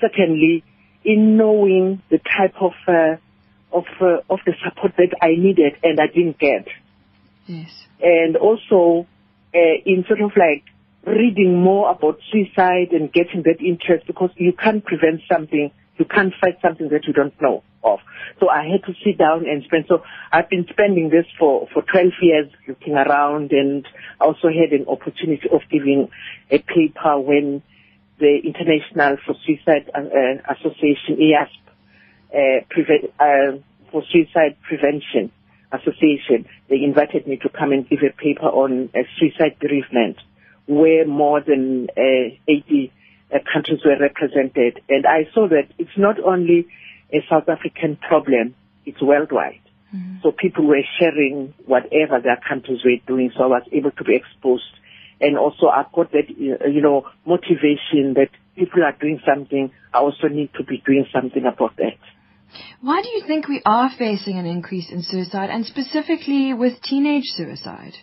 Secondly, 0.01 0.65
in 1.05 1.37
knowing 1.37 2.03
the 2.11 2.19
type 2.19 2.55
of, 2.61 2.73
uh, 2.89 3.17
of, 3.73 3.85
uh, 4.01 4.19
of 4.29 4.41
the 4.45 4.53
support 4.65 4.93
that 4.97 5.15
I 5.23 5.37
needed 5.39 5.75
and 5.83 6.01
I 6.01 6.07
didn't 6.07 6.39
get. 6.39 6.67
Yes. 7.47 7.71
And 8.03 8.37
also, 8.37 9.07
uh, 9.55 9.59
in 9.87 10.05
sort 10.07 10.21
of 10.21 10.33
like 10.37 10.65
reading 11.07 11.63
more 11.63 11.91
about 11.91 12.19
suicide 12.31 12.93
and 12.93 13.13
getting 13.13 13.43
that 13.45 13.61
interest 13.61 14.07
because 14.07 14.31
you 14.37 14.53
can't 14.53 14.85
prevent 14.85 15.21
something, 15.31 15.71
you 15.99 16.05
can't 16.05 16.35
fight 16.41 16.59
something 16.61 16.89
that 16.91 17.07
you 17.07 17.13
don't 17.13 17.41
know 17.41 17.63
of. 17.87 18.01
So 18.41 18.51
I 18.51 18.67
had 18.69 18.85
to 18.85 18.93
sit 19.05 19.17
down 19.19 19.47
and 19.47 19.63
spend, 19.65 19.87
so 19.89 20.03
I've 20.33 20.51
been 20.51 20.67
spending 20.71 21.09
this 21.09 21.27
for, 21.39 21.69
for 21.73 21.83
12 21.83 22.13
years 22.21 22.51
looking 22.69 22.95
around 22.95 23.53
and 23.53 23.87
also 24.21 24.49
had 24.49 24.79
an 24.79 24.87
opportunity 24.89 25.49
of 25.51 25.61
giving 25.71 26.11
a 26.51 26.59
paper 26.59 27.19
when 27.19 27.63
the 28.19 28.39
International 28.45 29.17
for 29.25 29.35
Suicide 29.47 29.91
uh, 29.95 30.01
uh, 30.01 30.55
Association, 30.55 31.17
IASP, 31.21 31.67
uh, 32.33 32.65
preve- 32.73 33.13
uh, 33.21 33.59
for 33.91 34.03
Suicide 34.11 34.57
Prevention 34.67 35.31
Association, 35.73 36.47
they 36.69 36.77
invited 36.83 37.27
me 37.27 37.37
to 37.37 37.49
come 37.49 37.73
and 37.73 37.89
give 37.89 38.01
a 38.01 38.13
paper 38.13 38.47
on 38.47 38.91
uh, 38.95 39.01
suicide 39.19 39.57
bereavement, 39.61 40.17
where 40.67 41.07
more 41.07 41.41
than 41.41 41.89
uh, 41.97 42.35
80 42.49 42.93
uh, 43.35 43.39
countries 43.53 43.81
were 43.85 43.99
represented. 44.01 44.81
And 44.89 45.07
I 45.07 45.29
saw 45.35 45.49
that 45.49 45.69
it's 45.79 45.97
not 45.97 46.17
only 46.25 46.67
a 47.13 47.25
South 47.31 47.49
African 47.49 47.97
problem, 47.97 48.55
it's 48.85 49.01
worldwide. 49.01 49.61
So 50.23 50.33
people 50.33 50.67
were 50.67 50.83
sharing 50.99 51.55
whatever 51.65 52.21
their 52.21 52.39
countries 52.47 52.81
were 52.85 52.99
doing, 53.07 53.31
so 53.37 53.45
I 53.45 53.47
was 53.47 53.63
able 53.73 53.93
to 53.93 54.05
be 54.05 54.17
exposed. 54.17 54.65
And 55.21 55.39
also 55.39 55.69
I 55.69 55.85
got 55.95 56.13
that, 56.13 56.29
uh, 56.29 56.67
you 56.67 56.83
know, 56.83 57.07
motivation 57.25 58.15
that 58.15 58.29
people 58.57 58.83
are 58.83 58.93
doing 58.93 59.21
something, 59.25 59.71
I 59.95 59.99
also 59.99 60.29
need 60.29 60.51
to 60.55 60.65
be 60.65 60.83
doing 60.85 61.07
something 61.13 61.45
about 61.47 61.77
that. 61.77 61.97
Why 62.81 63.01
do 63.03 63.09
you 63.09 63.23
think 63.27 63.49
we 63.49 63.63
are 63.65 63.91
facing 63.97 64.39
an 64.39 64.47
increase 64.47 64.91
in 64.91 65.03
suicide 65.03 65.51
and 65.51 65.65
specifically 65.65 66.53
with 66.53 66.83
teenage 66.83 67.25
suicide? 67.35 67.95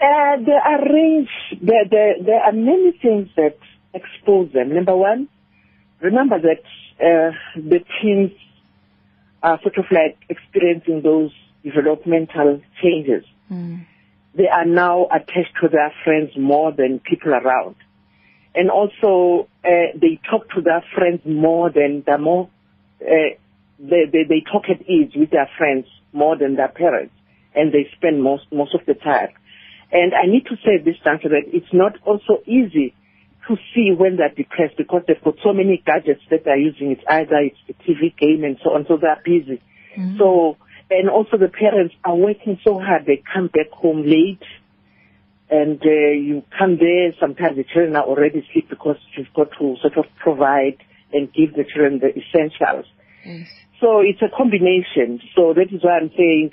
Uh, 0.00 0.36
there 0.44 0.60
are 0.60 0.92
range, 0.92 1.30
there, 1.62 1.84
there, 1.90 2.14
there 2.24 2.40
are 2.40 2.52
many 2.52 2.92
things 3.00 3.28
that 3.36 3.56
expose 3.94 4.52
them. 4.52 4.74
Number 4.74 4.96
one, 4.96 5.28
remember 6.00 6.38
that 6.40 6.62
uh, 7.00 7.32
the 7.56 7.80
teens 8.00 8.32
are 9.42 9.60
sort 9.62 9.78
of 9.78 9.84
like 9.90 10.18
experiencing 10.28 11.02
those 11.02 11.30
developmental 11.62 12.60
changes. 12.82 13.24
Mm. 13.50 13.86
They 14.34 14.48
are 14.48 14.66
now 14.66 15.06
attached 15.06 15.54
to 15.62 15.68
their 15.68 15.92
friends 16.04 16.30
more 16.36 16.72
than 16.72 17.00
people 17.00 17.32
around. 17.32 17.76
And 18.54 18.70
also, 18.70 19.48
uh, 19.64 19.92
they 19.94 20.18
talk 20.30 20.48
to 20.54 20.62
their 20.62 20.82
friends 20.94 21.20
more 21.26 21.70
than 21.70 22.02
the 22.06 22.18
more, 22.18 22.48
uh, 23.00 23.36
they, 23.78 24.04
they, 24.10 24.24
they 24.28 24.42
talk 24.50 24.64
at 24.70 24.88
ease 24.88 25.12
with 25.14 25.30
their 25.30 25.48
friends 25.58 25.86
more 26.12 26.36
than 26.36 26.56
their 26.56 26.68
parents. 26.68 27.14
And 27.54 27.72
they 27.72 27.88
spend 27.96 28.22
most, 28.22 28.44
most 28.52 28.74
of 28.74 28.80
the 28.86 28.94
time. 28.94 29.28
And 29.92 30.12
I 30.14 30.26
need 30.26 30.46
to 30.46 30.56
say 30.56 30.78
this 30.82 30.96
juncture 31.04 31.28
that 31.30 31.44
it's 31.52 31.72
not 31.72 31.96
also 32.04 32.42
easy 32.46 32.94
to 33.48 33.56
see 33.74 33.92
when 33.96 34.16
they're 34.16 34.34
depressed 34.34 34.76
because 34.76 35.02
they've 35.06 35.22
got 35.22 35.36
so 35.42 35.52
many 35.52 35.82
gadgets 35.84 36.22
that 36.30 36.44
they're 36.44 36.58
using. 36.58 36.90
It's 36.92 37.04
either 37.08 37.36
it's 37.36 37.58
the 37.66 37.74
TV 37.74 38.16
game 38.16 38.44
and 38.44 38.58
so 38.62 38.70
on, 38.70 38.86
so 38.88 38.96
they're 38.96 39.20
busy. 39.24 39.62
So, 40.18 40.56
and 40.90 41.08
also 41.08 41.36
the 41.36 41.48
parents 41.48 41.94
are 42.04 42.16
working 42.16 42.58
so 42.64 42.78
hard. 42.78 43.06
They 43.06 43.22
come 43.32 43.48
back 43.48 43.70
home 43.70 44.04
late 44.04 44.42
and 45.48 45.80
uh, 45.80 45.88
you 45.88 46.42
come 46.58 46.78
there, 46.78 47.12
sometimes 47.20 47.56
the 47.56 47.64
children 47.64 47.94
are 47.94 48.04
already 48.04 48.40
asleep 48.40 48.68
because 48.68 48.96
you've 49.16 49.32
got 49.34 49.50
to 49.58 49.76
sort 49.80 49.96
of 49.96 50.04
provide 50.18 50.78
and 51.12 51.32
give 51.32 51.54
the 51.54 51.64
children 51.64 52.00
the 52.00 52.10
essentials. 52.10 52.86
Yes. 53.24 53.48
So 53.80 54.00
it's 54.00 54.20
a 54.22 54.34
combination. 54.36 55.20
So 55.36 55.54
that 55.54 55.72
is 55.72 55.84
why 55.84 55.98
I'm 55.98 56.10
saying 56.16 56.52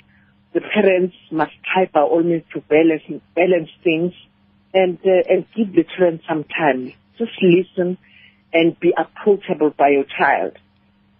the 0.52 0.60
parents 0.60 1.16
must 1.32 1.52
try 1.72 1.90
by 1.92 2.02
all 2.02 2.22
means 2.22 2.44
to 2.54 2.60
balance, 2.60 3.02
balance 3.34 3.70
things 3.82 4.12
and, 4.74 4.98
uh, 5.06 5.22
and 5.28 5.46
give 5.56 5.72
the 5.74 5.84
children 5.84 6.20
some 6.28 6.44
time. 6.44 6.92
Just 7.16 7.32
listen 7.40 7.96
and 8.52 8.78
be 8.78 8.92
approachable 8.96 9.70
by 9.70 9.90
your 9.90 10.04
child 10.18 10.58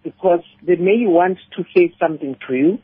because 0.02 0.42
they 0.62 0.76
may 0.76 1.06
want 1.06 1.38
to 1.56 1.64
say 1.74 1.94
something 1.98 2.36
to 2.46 2.54
you 2.54 2.78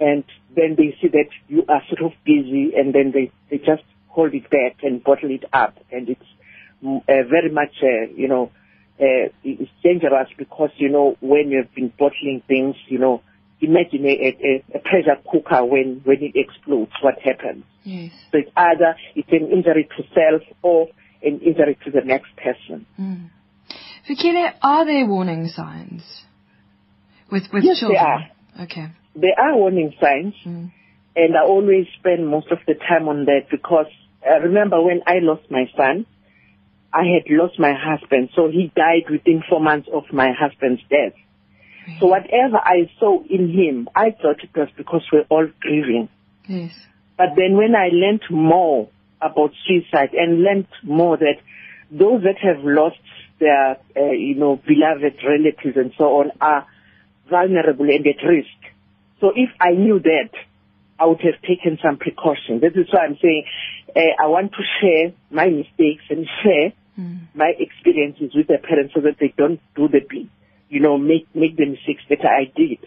and 0.00 0.24
then 0.54 0.74
they 0.76 0.96
see 1.00 1.08
that 1.08 1.28
you 1.48 1.64
are 1.68 1.82
sort 1.88 2.12
of 2.12 2.18
busy 2.24 2.72
and 2.76 2.94
then 2.94 3.12
they, 3.12 3.30
they 3.50 3.58
just 3.58 3.82
hold 4.08 4.34
it 4.34 4.48
back 4.50 4.82
and 4.82 5.02
bottle 5.02 5.30
it 5.30 5.44
up 5.52 5.78
and 5.90 6.08
it's 6.08 6.24
mm, 6.82 6.98
uh, 6.98 7.28
very 7.28 7.50
much, 7.50 7.74
uh, 7.82 8.12
you 8.14 8.28
know, 8.28 8.50
uh, 9.00 9.30
it's 9.44 9.70
dangerous 9.82 10.28
because, 10.36 10.70
you 10.76 10.88
know, 10.88 11.16
when 11.20 11.50
you've 11.50 11.72
been 11.74 11.92
bottling 11.98 12.42
things, 12.46 12.76
you 12.88 12.98
know, 12.98 13.22
imagine 13.60 14.04
a, 14.06 14.08
a, 14.08 14.64
a 14.76 14.78
pressure 14.80 15.20
cooker 15.30 15.64
when, 15.64 16.00
when 16.04 16.18
it 16.22 16.32
explodes, 16.34 16.92
what 17.02 17.18
happens. 17.20 17.64
Yes. 17.84 18.12
So 18.32 18.38
it's 18.38 18.50
either 18.56 18.94
it's 19.14 19.28
an 19.30 19.50
injury 19.52 19.88
to 19.96 20.02
self 20.14 20.42
or 20.62 20.88
an 21.22 21.40
injury 21.40 21.78
to 21.84 21.90
the 21.90 22.02
next 22.04 22.30
person. 22.36 22.86
Mm. 22.98 23.30
Fikile, 24.08 24.52
are 24.62 24.84
there 24.86 25.06
warning 25.06 25.48
signs 25.48 26.02
with 27.30 27.44
with 27.52 27.64
Yes, 27.64 27.80
children? 27.80 27.98
there 28.02 28.06
are. 28.06 28.64
Okay. 28.64 28.86
There 29.14 29.38
are 29.38 29.56
warning 29.56 29.92
signs, 30.00 30.34
Mm. 30.46 30.72
and 31.16 31.36
I 31.36 31.44
always 31.44 31.86
spend 31.98 32.26
most 32.28 32.50
of 32.50 32.58
the 32.66 32.74
time 32.74 33.08
on 33.08 33.24
that 33.26 33.48
because 33.50 33.86
I 34.24 34.36
remember 34.36 34.80
when 34.82 35.02
I 35.06 35.18
lost 35.20 35.50
my 35.50 35.64
son, 35.76 36.06
I 36.92 37.04
had 37.04 37.30
lost 37.30 37.58
my 37.58 37.72
husband, 37.72 38.30
so 38.34 38.48
he 38.50 38.72
died 38.74 39.08
within 39.10 39.42
four 39.48 39.60
months 39.60 39.88
of 39.92 40.04
my 40.12 40.32
husband's 40.38 40.82
death. 40.90 41.14
So 41.98 42.06
whatever 42.06 42.58
I 42.58 42.90
saw 42.98 43.22
in 43.24 43.50
him, 43.50 43.88
I 43.94 44.10
thought 44.10 44.42
it 44.42 44.50
was 44.54 44.68
because 44.76 45.02
we're 45.12 45.26
all 45.28 45.48
grieving. 45.60 46.08
Yes. 46.46 46.72
But 47.16 47.30
then 47.36 47.56
when 47.56 47.74
I 47.74 47.88
learned 47.92 48.22
more 48.30 48.88
about 49.20 49.52
suicide 49.66 50.14
and 50.14 50.42
learned 50.42 50.68
more 50.82 51.16
that 51.16 51.36
those 51.90 52.22
that 52.22 52.38
have 52.42 52.64
lost 52.64 53.00
their, 53.38 53.76
uh, 53.96 54.12
you 54.12 54.34
know, 54.34 54.56
beloved 54.56 55.18
relatives 55.26 55.76
and 55.76 55.92
so 55.98 56.04
on 56.20 56.32
are 56.40 56.66
vulnerable 57.28 57.86
and 57.86 58.06
at 58.06 58.26
risk. 58.26 58.48
So 59.20 59.32
if 59.34 59.50
I 59.60 59.72
knew 59.72 59.98
that, 60.00 60.30
I 60.98 61.06
would 61.06 61.20
have 61.20 61.40
taken 61.42 61.78
some 61.82 61.96
precautions. 61.96 62.60
This 62.60 62.74
is 62.74 62.92
why 62.92 63.04
I'm 63.04 63.18
saying 63.20 63.44
uh, 63.96 64.00
I 64.22 64.26
want 64.26 64.52
to 64.52 64.62
share 64.80 65.12
my 65.30 65.48
mistakes 65.48 66.04
and 66.10 66.26
share 66.42 66.72
Mm. 66.98 67.28
my 67.34 67.52
experiences 67.58 68.34
with 68.34 68.48
the 68.48 68.58
parents 68.58 68.92
so 68.94 69.00
that 69.00 69.16
they 69.18 69.32
don't 69.36 69.60
do 69.76 69.88
the, 69.88 70.00
you 70.70 70.80
know, 70.80 70.96
make 70.96 71.26
make 71.34 71.56
the 71.56 71.66
mistakes 71.66 72.02
that 72.08 72.24
I 72.24 72.50
did. 72.56 72.78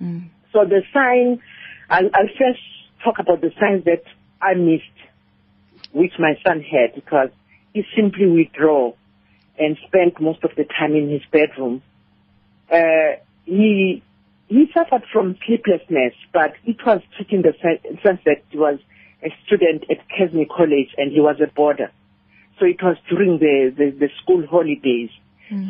Mm. 0.00 0.28
So 0.52 0.64
the 0.64 0.82
sign, 0.92 1.42
I'll, 1.90 2.10
I'll 2.14 2.28
first 2.38 2.60
talk 3.02 3.18
about 3.18 3.40
the 3.40 3.50
signs 3.58 3.84
that 3.84 4.04
I 4.40 4.54
missed, 4.54 4.84
which 5.92 6.12
my 6.18 6.34
son 6.46 6.60
had, 6.62 6.94
because 6.94 7.30
he 7.72 7.84
simply 7.96 8.26
withdrew 8.26 8.94
and 9.58 9.76
spent 9.86 10.20
most 10.20 10.44
of 10.44 10.50
the 10.56 10.64
time 10.64 10.94
in 10.94 11.10
his 11.10 11.22
bedroom. 11.32 11.82
Uh, 12.70 13.18
he 13.44 14.02
he 14.48 14.66
suffered 14.72 15.04
from 15.12 15.36
sleeplessness, 15.46 16.14
but 16.32 16.54
it 16.64 16.76
was 16.86 17.00
in 17.30 17.42
the 17.42 17.54
sense 18.02 18.20
that 18.24 18.42
he 18.50 18.58
was 18.58 18.78
a 19.24 19.30
student 19.46 19.84
at 19.90 20.06
Kearsney 20.08 20.44
College 20.44 20.94
and 20.98 21.10
he 21.10 21.20
was 21.20 21.40
a 21.40 21.50
boarder. 21.52 21.90
So 22.58 22.66
it 22.66 22.82
was 22.82 22.96
during 23.08 23.38
the, 23.38 23.74
the, 23.76 23.90
the 23.90 24.10
school 24.22 24.46
holidays. 24.46 25.10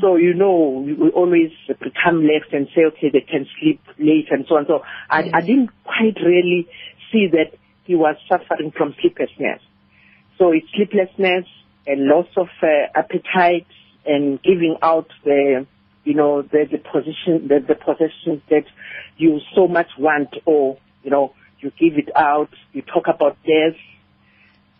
So, 0.00 0.16
you 0.16 0.34
know, 0.34 0.84
we 0.86 1.10
always 1.10 1.50
become 1.68 2.22
left 2.22 2.52
and 2.52 2.68
say, 2.74 2.84
okay, 2.86 3.10
they 3.12 3.20
can 3.20 3.46
sleep 3.58 3.80
late 3.98 4.28
and 4.30 4.46
so 4.48 4.56
on. 4.56 4.66
So 4.66 4.82
I, 5.10 5.30
I 5.32 5.40
didn't 5.40 5.70
quite 5.84 6.16
really 6.24 6.68
see 7.12 7.28
that 7.32 7.58
he 7.84 7.94
was 7.94 8.16
suffering 8.28 8.72
from 8.76 8.94
sleeplessness. 9.00 9.60
So 10.38 10.52
it's 10.52 10.66
sleeplessness 10.74 11.46
and 11.86 12.06
loss 12.06 12.26
of 12.36 12.48
uh, 12.62 12.66
appetite 12.94 13.66
and 14.06 14.42
giving 14.42 14.76
out 14.82 15.08
the, 15.24 15.66
you 16.04 16.14
know, 16.14 16.42
the, 16.42 16.66
the 16.70 16.78
position, 16.78 17.48
the, 17.48 17.60
the 17.66 17.74
possessions 17.74 18.42
that 18.50 18.64
you 19.16 19.40
so 19.54 19.68
much 19.68 19.88
want 19.98 20.34
or, 20.44 20.78
you 21.02 21.10
know, 21.10 21.34
you 21.60 21.72
give 21.78 21.98
it 21.98 22.10
out, 22.16 22.50
you 22.72 22.82
talk 22.82 23.06
about 23.08 23.36
death. 23.44 23.76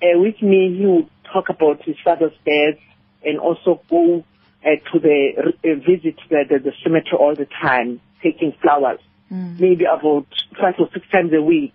Uh, 0.02 0.18
with 0.18 0.40
me, 0.42 0.76
he 0.78 0.86
would 0.86 1.11
talk 1.32 1.48
about 1.48 1.82
his 1.82 1.96
father's 2.05 2.36
death 2.44 2.78
and 3.24 3.38
also 3.38 3.80
go 3.88 4.24
to 4.64 4.98
the, 4.98 5.32
uh, 5.38 5.74
visit 5.74 6.16
the, 6.30 6.44
the, 6.48 6.58
the 6.58 6.72
cemetery 6.82 7.18
all 7.18 7.34
the 7.36 7.46
time, 7.62 8.00
taking 8.22 8.52
flowers, 8.60 9.00
Mm. 9.32 9.58
maybe 9.58 9.84
about 9.84 10.26
five 10.60 10.74
or 10.78 10.88
six 10.92 11.08
times 11.10 11.32
a 11.32 11.40
week. 11.40 11.72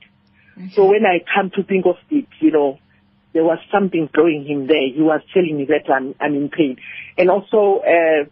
So 0.75 0.85
when 0.85 1.05
I 1.05 1.19
come 1.33 1.49
to 1.55 1.63
think 1.63 1.85
of 1.85 1.95
it, 2.11 2.27
you 2.39 2.51
know, 2.51 2.79
there 3.33 3.43
was 3.43 3.59
something 3.71 4.09
drawing 4.13 4.45
him 4.45 4.67
there. 4.67 4.87
He 4.93 5.01
was 5.01 5.21
telling 5.33 5.57
me 5.57 5.65
that 5.65 5.91
I'm, 5.91 6.15
I'm 6.19 6.35
in 6.35 6.49
pain. 6.49 6.77
And 7.17 7.29
also, 7.29 7.81
uh, 7.81 8.25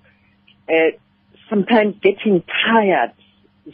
uh, 0.72 0.92
sometimes 1.50 1.96
getting 2.02 2.44
tired. 2.66 3.14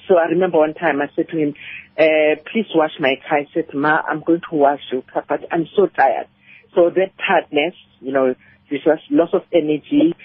So 0.08 0.18
I 0.18 0.26
remember 0.26 0.60
one 0.60 0.74
time 0.74 1.02
I 1.02 1.10
said 1.16 1.30
to 1.30 1.38
him, 1.38 1.56
uh, 1.98 2.42
please 2.52 2.68
wash 2.74 2.94
my 3.00 3.16
car. 3.28 3.40
I 3.40 3.48
said, 3.54 3.74
Ma, 3.74 4.02
I'm 4.08 4.22
going 4.22 4.42
to 4.50 4.56
wash 4.56 4.82
your 4.92 5.02
car, 5.02 5.26
but 5.28 5.42
I'm 5.52 5.68
so 5.76 5.88
tired. 5.88 6.28
So 6.76 6.90
that 6.90 7.12
tiredness, 7.26 7.76
you 8.00 8.12
know, 8.12 8.36
this 8.70 8.82
was 8.86 9.00
loss 9.10 9.30
of 9.34 9.44
energy 9.52 10.16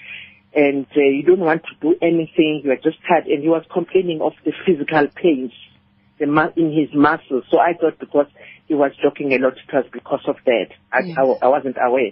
and 0.55 0.85
uh, 0.95 0.99
you 0.99 1.23
don't 1.23 1.39
want 1.39 1.63
to 1.63 1.75
do 1.81 1.95
anything. 2.01 2.61
You 2.63 2.71
are 2.71 2.75
just 2.75 2.97
tired. 3.07 3.27
And 3.27 3.41
he 3.43 3.49
was 3.49 3.63
complaining 3.71 4.21
of 4.21 4.33
the 4.45 4.53
physical 4.65 5.07
pains 5.15 5.51
the 6.19 6.25
mu- 6.27 6.51
in 6.57 6.71
his 6.77 6.93
muscles. 6.93 7.45
So 7.49 7.59
I 7.59 7.73
thought 7.79 7.97
because 7.99 8.27
he 8.67 8.73
was 8.75 8.91
joking 9.01 9.31
a 9.33 9.37
lot, 9.37 9.53
it 9.53 9.73
was 9.73 9.85
because 9.91 10.21
of 10.27 10.35
that. 10.45 10.67
I, 10.91 10.99
Yes. 11.05 11.17
I, 11.17 11.45
I 11.45 11.47
wasn't 11.47 11.77
aware. 11.81 12.11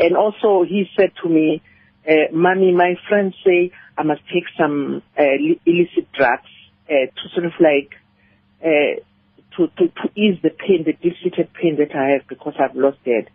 And 0.00 0.16
also 0.16 0.64
he 0.64 0.86
said 0.96 1.12
to 1.22 1.28
me, 1.28 1.62
uh, 2.08 2.32
Mommy, 2.32 2.72
my 2.72 2.94
friends 3.08 3.34
say 3.44 3.70
I 3.96 4.02
must 4.02 4.22
take 4.32 4.44
some 4.58 5.02
uh, 5.18 5.22
illicit 5.66 6.10
drugs 6.12 6.48
uh, 6.88 7.06
to 7.14 7.28
sort 7.34 7.46
of 7.46 7.52
like 7.60 7.92
uh, 8.64 9.00
to, 9.56 9.66
to, 9.76 9.88
to 9.88 10.08
ease 10.16 10.38
the 10.42 10.50
pain, 10.50 10.84
the 10.86 10.94
deep-seated 10.94 11.52
pain 11.52 11.76
that 11.76 11.94
I 11.94 12.12
have 12.14 12.26
because 12.28 12.54
I've 12.58 12.74
lost 12.74 12.98
dad. 13.04 13.28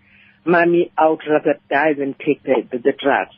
Mommy, 0.46 0.92
I 0.98 1.10
would 1.10 1.22
rather 1.30 1.60
die 1.70 1.94
than 1.94 2.16
take 2.16 2.42
the, 2.44 2.56
the, 2.72 2.78
the 2.80 2.94
drugs. 3.00 3.36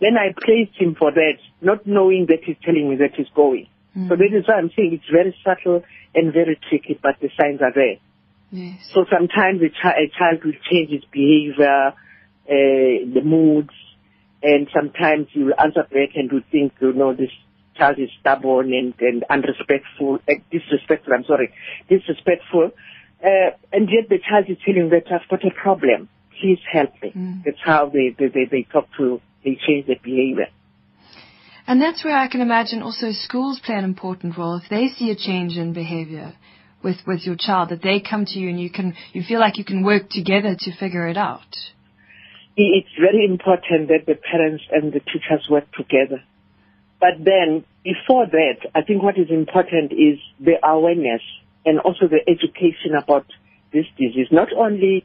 Then 0.00 0.16
I 0.16 0.34
praised 0.36 0.76
him 0.76 0.94
for 0.94 1.10
that, 1.10 1.38
not 1.60 1.86
knowing 1.86 2.26
that 2.28 2.44
he's 2.44 2.56
telling 2.64 2.88
me 2.90 2.96
that 2.96 3.14
he's 3.16 3.28
going. 3.34 3.68
So 4.08 4.16
that 4.16 4.30
is 4.32 4.46
why 4.46 4.56
I'm 4.56 4.70
saying 4.76 4.92
it's 4.92 5.10
very 5.10 5.34
subtle 5.42 5.82
and 6.14 6.32
very 6.32 6.60
tricky, 6.68 6.98
but 7.02 7.16
the 7.20 7.30
signs 7.40 7.60
are 7.62 7.72
there. 7.74 7.96
Yes. 8.50 8.78
So 8.92 9.06
sometimes 9.10 9.62
a, 9.62 9.70
chi- 9.70 10.04
a 10.04 10.08
child 10.16 10.44
will 10.44 10.52
change 10.70 10.92
its 10.92 11.06
behavior, 11.06 11.94
uh, 12.46 13.12
the 13.14 13.22
moods, 13.24 13.72
and 14.42 14.68
sometimes 14.74 15.28
you 15.32 15.46
will 15.46 15.54
answer 15.58 15.82
back 15.82 16.14
and 16.14 16.30
you 16.30 16.42
think, 16.52 16.74
you 16.80 16.92
know, 16.92 17.14
this 17.14 17.30
child 17.76 17.98
is 17.98 18.10
stubborn 18.20 18.72
and, 18.72 18.94
and 19.00 19.24
unrespectful, 19.30 20.20
uh, 20.28 20.34
disrespectful, 20.50 21.12
I'm 21.14 21.24
sorry, 21.24 21.52
disrespectful. 21.88 22.70
Uh, 23.24 23.50
and 23.72 23.88
yet 23.90 24.08
the 24.08 24.18
child 24.18 24.44
is 24.48 24.58
telling 24.64 24.90
that 24.90 25.10
I've 25.10 25.28
got 25.28 25.44
a 25.44 25.50
problem. 25.50 26.08
Please 26.40 26.60
help 26.70 26.90
me. 27.02 27.12
That's 27.44 27.60
how 27.64 27.88
they, 27.88 28.14
they, 28.16 28.28
they, 28.28 28.44
they 28.44 28.62
talk 28.70 28.88
to, 28.98 29.20
they 29.46 29.56
change 29.66 29.86
their 29.86 30.02
behavior. 30.02 30.48
And 31.66 31.80
that's 31.80 32.04
where 32.04 32.16
I 32.16 32.28
can 32.28 32.40
imagine 32.40 32.82
also 32.82 33.12
schools 33.12 33.60
play 33.64 33.76
an 33.76 33.84
important 33.84 34.36
role. 34.36 34.60
If 34.62 34.68
they 34.68 34.88
see 34.88 35.10
a 35.10 35.16
change 35.16 35.56
in 35.56 35.72
behavior 35.72 36.34
with, 36.82 36.96
with 37.06 37.24
your 37.24 37.36
child, 37.38 37.70
that 37.70 37.82
they 37.82 38.00
come 38.00 38.24
to 38.26 38.38
you 38.38 38.50
and 38.50 38.60
you 38.60 38.70
can, 38.70 38.94
you 39.12 39.22
feel 39.26 39.40
like 39.40 39.56
you 39.56 39.64
can 39.64 39.82
work 39.82 40.10
together 40.10 40.56
to 40.58 40.76
figure 40.76 41.08
it 41.08 41.16
out. 41.16 41.46
it's 42.56 42.94
very 43.00 43.24
important 43.24 43.88
that 43.88 44.04
the 44.06 44.14
parents 44.14 44.64
and 44.70 44.92
the 44.92 45.00
teachers 45.00 45.46
work 45.48 45.66
together. 45.72 46.22
But 46.98 47.24
then, 47.24 47.64
before 47.84 48.26
that, 48.26 48.58
I 48.74 48.82
think 48.82 49.02
what 49.02 49.18
is 49.18 49.28
important 49.30 49.92
is 49.92 50.18
the 50.40 50.56
awareness 50.66 51.20
and 51.64 51.78
also 51.80 52.08
the 52.08 52.22
education 52.26 52.94
about 52.96 53.26
this 53.72 53.84
disease. 53.98 54.28
Not 54.30 54.48
only 54.56 55.04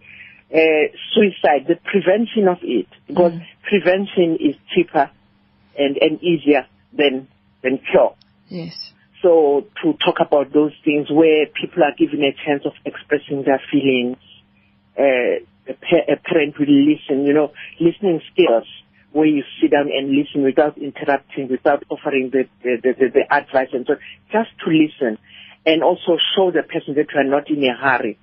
uh, 0.53 0.91
suicide, 1.13 1.67
the 1.67 1.79
prevention 1.83 2.47
of 2.47 2.57
it, 2.61 2.87
because 3.07 3.33
prevention 3.63 4.37
is 4.39 4.55
cheaper 4.73 5.09
and, 5.77 5.97
and 5.97 6.21
easier 6.21 6.67
than, 6.93 7.27
than 7.63 7.79
cure. 7.89 8.15
Yes. 8.49 8.75
So 9.21 9.65
to 9.83 9.93
talk 10.03 10.19
about 10.19 10.51
those 10.51 10.73
things 10.83 11.09
where 11.09 11.45
people 11.45 11.83
are 11.83 11.95
given 11.97 12.23
a 12.23 12.33
chance 12.45 12.65
of 12.65 12.73
expressing 12.85 13.43
their 13.43 13.61
feelings, 13.71 14.17
uh, 14.97 15.39
a, 15.69 15.73
pa- 15.73 16.11
a 16.11 16.17
parent 16.17 16.59
will 16.59 16.67
listen, 16.67 17.25
you 17.25 17.33
know, 17.33 17.53
listening 17.79 18.21
skills 18.33 18.67
where 19.11 19.27
you 19.27 19.43
sit 19.61 19.71
down 19.71 19.89
and 19.91 20.11
listen 20.11 20.43
without 20.43 20.77
interrupting, 20.77 21.49
without 21.49 21.83
offering 21.89 22.29
the, 22.31 22.47
the, 22.63 22.77
the, 22.81 22.93
the, 22.93 23.09
the 23.09 23.33
advice 23.33 23.69
and 23.73 23.85
so 23.85 23.93
on. 23.93 23.99
Just 24.31 24.49
to 24.65 24.71
listen 24.71 25.17
and 25.65 25.83
also 25.83 26.17
show 26.35 26.51
the 26.51 26.63
person 26.63 26.95
that 26.95 27.07
you 27.13 27.19
are 27.19 27.23
not 27.23 27.49
in 27.49 27.63
a 27.63 27.75
hurry 27.75 28.17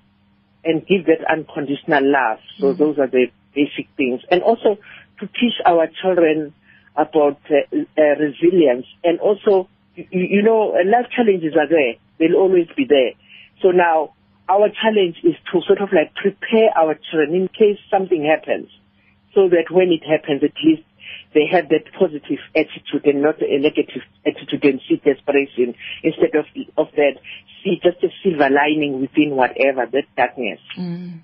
and 0.63 0.85
give 0.85 1.05
that 1.05 1.23
unconditional 1.29 2.03
love. 2.03 2.39
So 2.59 2.73
those 2.73 2.97
are 2.99 3.07
the 3.07 3.27
basic 3.55 3.87
things. 3.97 4.21
And 4.29 4.41
also 4.43 4.77
to 5.19 5.27
teach 5.27 5.53
our 5.65 5.87
children 6.01 6.53
about 6.95 7.39
uh, 7.49 7.77
uh, 7.97 8.01
resilience 8.19 8.85
and 9.03 9.19
also, 9.19 9.69
you, 9.95 10.07
you 10.11 10.41
know, 10.41 10.75
life 10.85 11.09
challenges 11.15 11.53
are 11.55 11.67
there. 11.67 11.95
They'll 12.17 12.37
always 12.39 12.67
be 12.75 12.85
there. 12.85 13.11
So 13.61 13.69
now 13.71 14.13
our 14.49 14.69
challenge 14.69 15.17
is 15.23 15.35
to 15.53 15.61
sort 15.67 15.81
of 15.81 15.89
like 15.93 16.13
prepare 16.15 16.69
our 16.77 16.97
children 17.09 17.35
in 17.35 17.47
case 17.47 17.79
something 17.91 18.25
happens 18.25 18.69
so 19.35 19.47
that 19.49 19.71
when 19.71 19.91
it 19.91 20.03
happens, 20.03 20.43
at 20.43 20.57
least 20.63 20.83
they 21.33 21.45
have 21.51 21.69
that 21.69 21.85
positive 21.97 22.39
attitude 22.55 23.05
and 23.05 23.21
not 23.21 23.41
a 23.41 23.59
negative 23.59 24.01
attitude 24.25 24.63
and 24.63 24.81
see 24.87 24.95
desperation 24.97 25.75
instead 26.03 26.35
of, 26.35 26.45
of 26.77 26.87
that, 26.95 27.13
see 27.63 27.79
just 27.83 28.03
a 28.03 28.09
silver 28.23 28.49
lining 28.49 29.01
within 29.01 29.35
whatever, 29.35 29.85
that 29.91 30.05
darkness. 30.15 30.59
Mm. 30.77 31.19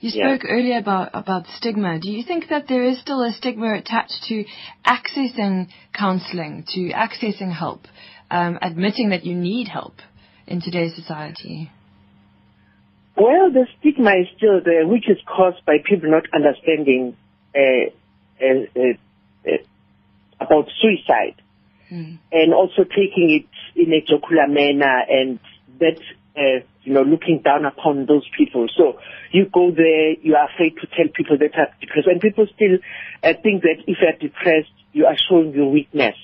You 0.00 0.10
Yeah. 0.14 0.36
spoke 0.36 0.48
earlier 0.48 0.78
about, 0.78 1.10
about 1.12 1.46
stigma. 1.56 1.98
Do 2.00 2.10
you 2.10 2.22
think 2.22 2.48
that 2.48 2.68
there 2.68 2.84
is 2.84 2.98
still 3.00 3.22
a 3.22 3.32
stigma 3.32 3.74
attached 3.74 4.24
to 4.28 4.44
accessing 4.86 5.68
counseling, 5.92 6.64
to 6.68 6.90
accessing 6.90 7.52
help, 7.52 7.86
um, 8.30 8.58
admitting 8.62 9.10
that 9.10 9.26
you 9.26 9.34
need 9.34 9.68
help 9.68 9.96
in 10.46 10.62
today's 10.62 10.94
society? 10.94 11.70
Well, 13.16 13.52
the 13.52 13.66
stigma 13.78 14.12
is 14.12 14.28
still 14.36 14.60
there, 14.64 14.86
which 14.86 15.08
is 15.08 15.18
caused 15.26 15.64
by 15.66 15.76
people 15.84 16.10
not 16.10 16.24
understanding 16.32 17.14
uh, 17.54 17.90
uh, 18.40 18.80
uh, 18.80 18.94
about 20.50 20.68
suicide 20.82 21.40
and 22.32 22.54
also 22.54 22.84
taking 22.84 23.30
it 23.42 23.46
in 23.80 23.92
a 23.92 24.00
jocular 24.00 24.48
manner 24.48 25.02
and 25.08 25.38
that, 25.78 25.98
uh, 26.36 26.64
you 26.82 26.92
know, 26.92 27.02
looking 27.02 27.40
down 27.44 27.64
upon 27.64 28.06
those 28.06 28.28
people. 28.36 28.66
So 28.76 28.98
you 29.32 29.46
go 29.52 29.70
there, 29.70 30.12
you 30.12 30.34
are 30.34 30.48
afraid 30.52 30.76
to 30.80 30.86
tell 30.86 31.06
people 31.14 31.38
that 31.38 31.54
are 31.56 31.68
depressed. 31.80 32.06
And 32.06 32.20
people 32.20 32.46
still 32.54 32.78
uh, 33.22 33.34
think 33.42 33.62
that 33.62 33.82
if 33.86 33.98
you're 34.00 34.12
depressed, 34.12 34.72
you 34.92 35.06
are 35.06 35.16
showing 35.28 35.52
your 35.52 35.70
weakness. 35.70 36.16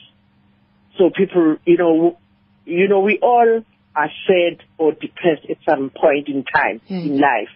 So 0.99 1.11
people, 1.11 1.57
you 1.65 1.77
know, 1.77 2.19
you 2.65 2.89
know, 2.89 3.01
we 3.01 3.19
all 3.23 3.63
are 3.95 4.11
sad 4.27 4.63
or 4.79 4.93
depressed 4.93 5.47
at 5.49 5.59
some 5.69 5.91
point 5.91 6.29
in 6.29 6.45
time 6.45 6.81
in 6.89 7.19
life. 7.21 7.49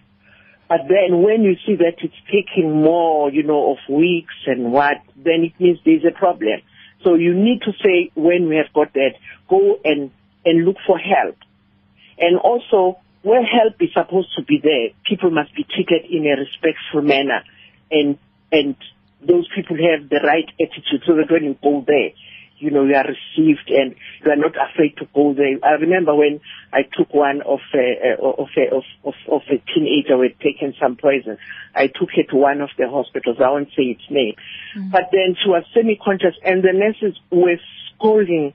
But 0.71 0.87
then 0.87 1.21
when 1.21 1.43
you 1.43 1.57
see 1.65 1.75
that 1.75 1.95
it's 2.01 2.15
taking 2.31 2.71
more, 2.81 3.29
you 3.29 3.43
know, 3.43 3.73
of 3.73 3.93
weeks 3.93 4.33
and 4.47 4.71
what, 4.71 5.03
then 5.17 5.43
it 5.43 5.59
means 5.59 5.79
there's 5.83 6.05
a 6.05 6.17
problem. 6.17 6.61
So 7.03 7.15
you 7.15 7.33
need 7.33 7.63
to 7.63 7.73
say 7.83 8.09
when 8.15 8.47
we 8.47 8.55
have 8.55 8.71
got 8.73 8.93
that, 8.93 9.15
go 9.49 9.81
and, 9.83 10.11
and 10.45 10.63
look 10.63 10.77
for 10.87 10.97
help. 10.97 11.35
And 12.17 12.39
also, 12.39 12.99
where 13.21 13.43
help 13.43 13.81
is 13.81 13.89
supposed 13.91 14.29
to 14.37 14.43
be 14.43 14.61
there, 14.63 14.95
people 15.05 15.29
must 15.29 15.53
be 15.55 15.65
treated 15.65 16.09
in 16.09 16.25
a 16.25 16.39
respectful 16.39 17.01
manner 17.01 17.43
and, 17.91 18.17
and 18.53 18.77
those 19.19 19.49
people 19.53 19.75
have 19.75 20.07
the 20.07 20.21
right 20.23 20.47
attitude 20.57 21.03
so 21.05 21.17
that 21.17 21.29
when 21.29 21.43
you 21.43 21.57
go 21.61 21.83
there, 21.85 22.11
you 22.61 22.71
know, 22.71 22.85
you 22.85 22.95
are 22.95 23.05
received 23.05 23.69
and 23.69 23.95
you 24.23 24.31
are 24.31 24.35
not 24.35 24.53
afraid 24.55 24.95
to 24.97 25.07
go 25.13 25.33
there. 25.33 25.57
I 25.63 25.81
remember 25.81 26.15
when 26.15 26.39
I 26.71 26.81
took 26.83 27.13
one 27.13 27.41
of 27.41 27.59
a, 27.73 28.15
of 28.21 28.49
a, 28.55 28.75
of, 28.75 28.83
of, 29.03 29.13
of 29.29 29.41
a 29.49 29.57
teenager 29.73 30.15
who 30.15 30.23
had 30.23 30.39
taken 30.39 30.73
some 30.79 30.95
poison. 30.95 31.37
I 31.75 31.87
took 31.87 32.09
her 32.15 32.23
to 32.29 32.35
one 32.35 32.61
of 32.61 32.69
the 32.77 32.87
hospitals. 32.89 33.37
I 33.39 33.49
won't 33.49 33.69
say 33.69 33.97
its 33.97 34.03
name. 34.09 34.35
Mm. 34.77 34.91
But 34.91 35.09
then 35.11 35.35
she 35.41 35.49
was 35.49 35.63
semi-conscious 35.73 36.35
and 36.43 36.63
the 36.63 36.73
nurses 36.73 37.19
were 37.31 37.57
scolding 37.95 38.53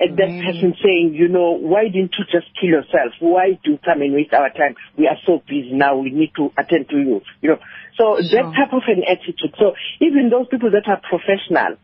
at 0.00 0.14
that 0.16 0.30
person 0.46 0.74
saying, 0.82 1.14
you 1.14 1.26
know, 1.26 1.58
why 1.58 1.88
didn't 1.88 2.14
you 2.18 2.24
just 2.30 2.46
kill 2.60 2.70
yourself? 2.70 3.18
Why 3.18 3.58
do 3.64 3.72
you 3.72 3.78
come 3.84 4.00
and 4.00 4.14
waste 4.14 4.32
our 4.32 4.50
time? 4.50 4.76
We 4.96 5.08
are 5.08 5.18
so 5.26 5.42
busy 5.48 5.72
now. 5.72 5.96
We 5.96 6.10
need 6.10 6.30
to 6.36 6.52
attend 6.56 6.88
to 6.90 6.96
you. 6.96 7.20
You 7.40 7.50
know, 7.50 7.58
so 7.98 8.22
Sure. 8.22 8.30
that 8.30 8.54
type 8.54 8.72
of 8.72 8.82
an 8.86 9.02
attitude. 9.02 9.54
So 9.58 9.74
even 10.00 10.30
those 10.30 10.46
people 10.48 10.70
that 10.70 10.86
are 10.86 11.00
professional, 11.02 11.76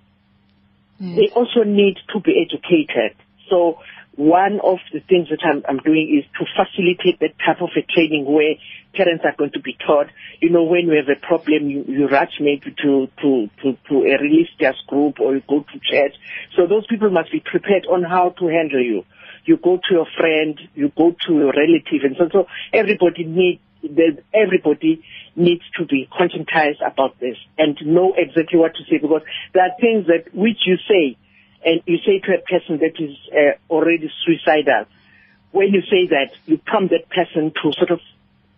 Hmm. 0.99 1.17
they 1.17 1.29
also 1.35 1.65
need 1.65 1.97
to 2.13 2.21
be 2.21 2.47
educated. 2.47 3.17
So 3.51 3.79
one 4.17 4.61
of 4.63 4.79
the 4.93 5.01
things 5.01 5.29
that 5.31 5.43
I'm, 5.43 5.65
I'm 5.69 5.79
doing 5.79 6.23
is 6.23 6.25
to 6.39 6.47
facilitate 6.55 7.19
that 7.21 7.35
type 7.45 7.61
of 7.61 7.71
a 7.77 7.83
training 7.83 8.25
where 8.25 8.55
parents 8.95 9.25
are 9.25 9.35
going 9.37 9.51
to 9.53 9.61
be 9.61 9.77
taught, 9.85 10.07
you 10.41 10.51
know, 10.51 10.63
when 10.63 10.87
you 10.87 10.95
have 10.95 11.09
a 11.09 11.19
problem, 11.19 11.69
you, 11.69 11.85
you 11.89 12.07
rush 12.07 12.39
maybe 12.41 12.75
to, 12.83 13.09
to, 13.23 13.51
to, 13.63 13.77
to 13.89 13.95
a 14.07 14.15
religious 14.23 14.81
group 14.87 15.19
or 15.19 15.35
you 15.35 15.43
go 15.49 15.61
to 15.67 15.81
church. 15.81 16.15
So 16.57 16.67
those 16.67 16.87
people 16.87 17.11
must 17.11 17.33
be 17.33 17.41
prepared 17.41 17.87
on 17.91 18.05
how 18.05 18.31
to 18.39 18.47
handle 18.47 18.83
you. 18.83 19.05
You 19.47 19.57
go 19.57 19.77
to 19.77 19.91
your 19.91 20.07
friend, 20.17 20.59
you 20.75 20.93
go 20.97 21.15
to 21.27 21.33
your 21.35 21.53
relative, 21.53 22.05
and 22.05 22.17
so, 22.17 22.29
so 22.33 22.47
everybody 22.73 23.25
needs 23.25 23.61
there's, 23.91 24.19
everybody 24.33 25.05
needs 25.37 25.63
to 25.77 25.85
be 25.85 26.09
conscientized 26.13 26.85
about 26.87 27.19
this 27.21 27.37
and 27.59 27.77
know 27.85 28.15
exactly 28.17 28.59
what 28.59 28.75
to 28.75 28.85
say 28.85 28.99
because 28.99 29.23
there 29.53 29.65
are 29.65 29.77
things 29.81 30.07
that 30.07 30.35
which 30.35 30.59
you 30.67 30.77
say 30.89 31.17
and 31.65 31.81
you 31.87 31.99
say 31.99 32.21
to 32.21 32.35
a 32.35 32.43
person 32.43 32.79
that 32.79 33.01
is 33.03 33.17
uh, 33.33 33.73
already 33.73 34.11
suicidal. 34.25 34.85
When 35.51 35.73
you 35.73 35.83
say 35.83 36.09
that, 36.09 36.33
you 36.47 36.59
prompt 36.59 36.93
that 36.93 37.09
person 37.09 37.53
to 37.63 37.73
sort 37.73 37.91
of 37.91 38.01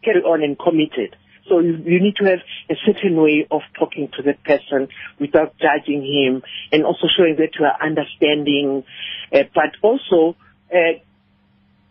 carry 0.02 0.22
on 0.22 0.42
and 0.42 0.58
commit 0.58 0.92
it. 0.96 1.14
So 1.48 1.60
you, 1.60 1.76
you 1.76 2.00
need 2.00 2.16
to 2.16 2.24
have 2.24 2.40
a 2.68 2.74
certain 2.84 3.16
way 3.20 3.46
of 3.50 3.62
talking 3.78 4.08
to 4.16 4.22
that 4.24 4.42
person 4.42 4.88
without 5.20 5.54
judging 5.58 6.02
him 6.02 6.42
and 6.72 6.84
also 6.84 7.06
showing 7.16 7.36
that 7.36 7.50
you 7.58 7.64
are 7.64 7.76
understanding, 7.80 8.84
uh, 9.32 9.42
but 9.54 9.76
also 9.82 10.36
uh, 10.72 10.98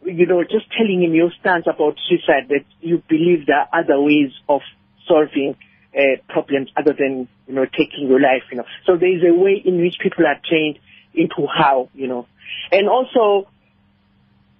you 0.06 0.26
know, 0.26 0.43
just 0.43 0.72
telling 0.78 1.03
him 1.03 1.14
your 1.14 1.32
stance 1.39 1.66
about 1.68 1.97
suicide, 2.08 2.47
that 2.49 2.66
you 2.82 3.03
believe 3.10 3.47
there 3.47 3.58
are 3.58 3.82
other 3.82 3.99
ways 3.99 4.32
of 4.47 4.62
solving 5.08 5.56
uh, 5.97 6.22
problems 6.30 6.70
other 6.78 6.93
than, 6.93 7.28
you 7.47 7.53
know, 7.53 7.66
taking 7.66 8.08
your 8.08 8.20
life, 8.20 8.43
you 8.51 8.58
know. 8.58 8.66
So 8.86 8.97
there 8.97 9.16
is 9.16 9.24
a 9.24 9.34
way 9.34 9.62
in 9.64 9.82
which 9.82 9.97
people 10.01 10.26
are 10.26 10.39
trained 10.47 10.80
into 11.14 11.47
how, 11.47 11.89
you 11.93 12.08
know. 12.08 12.28
And 12.72 12.88
also, 12.88 13.47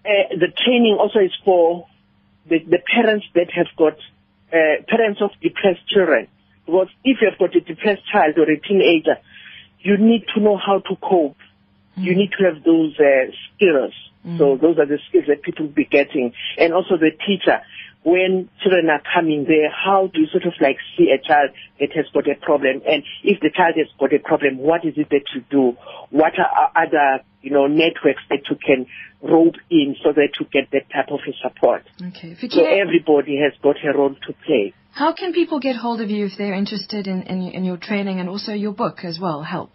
uh, 0.06 0.36
the 0.40 0.48
training 0.66 0.98
also 1.00 1.20
is 1.20 1.34
for 1.44 1.88
the, 2.48 2.60
the 2.60 2.80
parents 2.94 3.26
that 3.36 3.52
have 3.52 3.68
got, 3.78 3.98
uh, 4.52 4.84
parents 4.88 5.22
of 5.22 5.32
depressed 5.42 5.88
children. 5.88 6.28
Because 6.66 6.88
if 7.04 7.18
you 7.22 7.30
have 7.30 7.38
got 7.38 7.56
a 7.56 7.60
depressed 7.60 8.02
child 8.12 8.38
or 8.38 8.50
a 8.50 8.60
teenager, 8.60 9.18
you 9.80 9.98
need 9.98 10.26
to 10.34 10.42
know 10.42 10.58
how 10.58 10.80
to 10.80 10.96
cope. 10.96 11.38
You 11.96 12.16
need 12.16 12.32
to 12.40 12.46
have 12.46 12.64
those 12.64 12.98
uh, 13.00 13.32
skills. 14.26 14.40
So 14.40 14.58
those 14.58 14.78
are 14.80 14.86
the 14.86 15.00
skills 15.10 15.26
that 15.28 15.42
people 15.44 15.68
will 15.68 15.74
be 15.74 15.86
getting. 15.86 16.34
And 16.58 16.74
also 16.74 16.98
the 16.98 17.12
teacher, 17.12 17.62
when 18.04 18.50
children 18.62 18.90
are 18.90 19.02
coming 19.14 19.46
there, 19.48 19.70
how 19.72 20.08
do 20.08 20.22
you 20.22 20.28
sort 20.28 20.46
of 20.46 20.54
like 20.62 20.78
see 20.98 21.10
a 21.10 21.22
child 21.22 21.52
that 21.80 21.92
has 21.94 22.06
got 22.14 22.30
a 22.30 22.36
problem? 22.36 22.82
And 22.88 23.04
if 23.24 23.40
the 23.42 23.50
child 23.50 23.76
has 23.78 23.88
got 24.00 24.14
a 24.14 24.20
problem, 24.20 24.58
what 24.58 24.86
is 24.86 24.94
it 24.98 25.10
that 25.10 25.26
you 25.34 25.44
do? 25.50 25.78
What 26.12 26.34
are 26.38 26.72
other, 26.76 27.24
you 27.42 27.52
know, 27.52 27.66
networks 27.68 28.22
that 28.30 28.42
you 28.50 28.58
can 28.58 28.86
rope 29.22 29.56
in 29.72 29.96
so 30.04 30.14
that 30.14 30.30
you 30.40 30.46
get 30.52 30.70
that 30.72 30.90
type 30.94 31.10
of 31.10 31.20
a 31.28 31.34
support? 31.42 31.84
Okay. 32.00 32.36
So 32.48 32.64
everybody 32.64 33.42
has 33.42 33.54
got 33.62 33.78
a 33.84 33.98
role 33.98 34.14
to 34.14 34.34
play. 34.46 34.74
how 34.92 35.14
can 35.14 35.34
people 35.34 35.60
get 35.60 35.76
hold 35.76 36.00
of 36.00 36.10
you 36.10 36.28
if 36.28 36.34
they're 36.38 36.54
interested 36.54 37.08
in, 37.08 37.24
in, 37.24 37.42
in 37.42 37.66
your 37.66 37.78
training 37.78 38.20
and 38.20 38.30
also 38.30 38.54
your 38.54 38.72
book 38.72 39.00
as 39.04 39.20
well, 39.20 39.42
Help? 39.42 39.72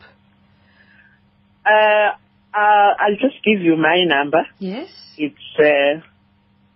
Uh, 1.66 2.16
uh, 2.54 2.94
I'll 2.98 3.16
just 3.20 3.42
give 3.44 3.60
you 3.60 3.76
my 3.76 4.04
number. 4.04 4.42
Yes? 4.58 4.88
It's 5.16 5.36
uh, 5.58 6.00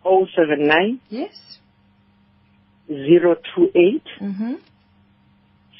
079 0.05 1.01
Yes? 1.09 1.33
028 2.89 4.03
Mm-hmm. 4.20 4.55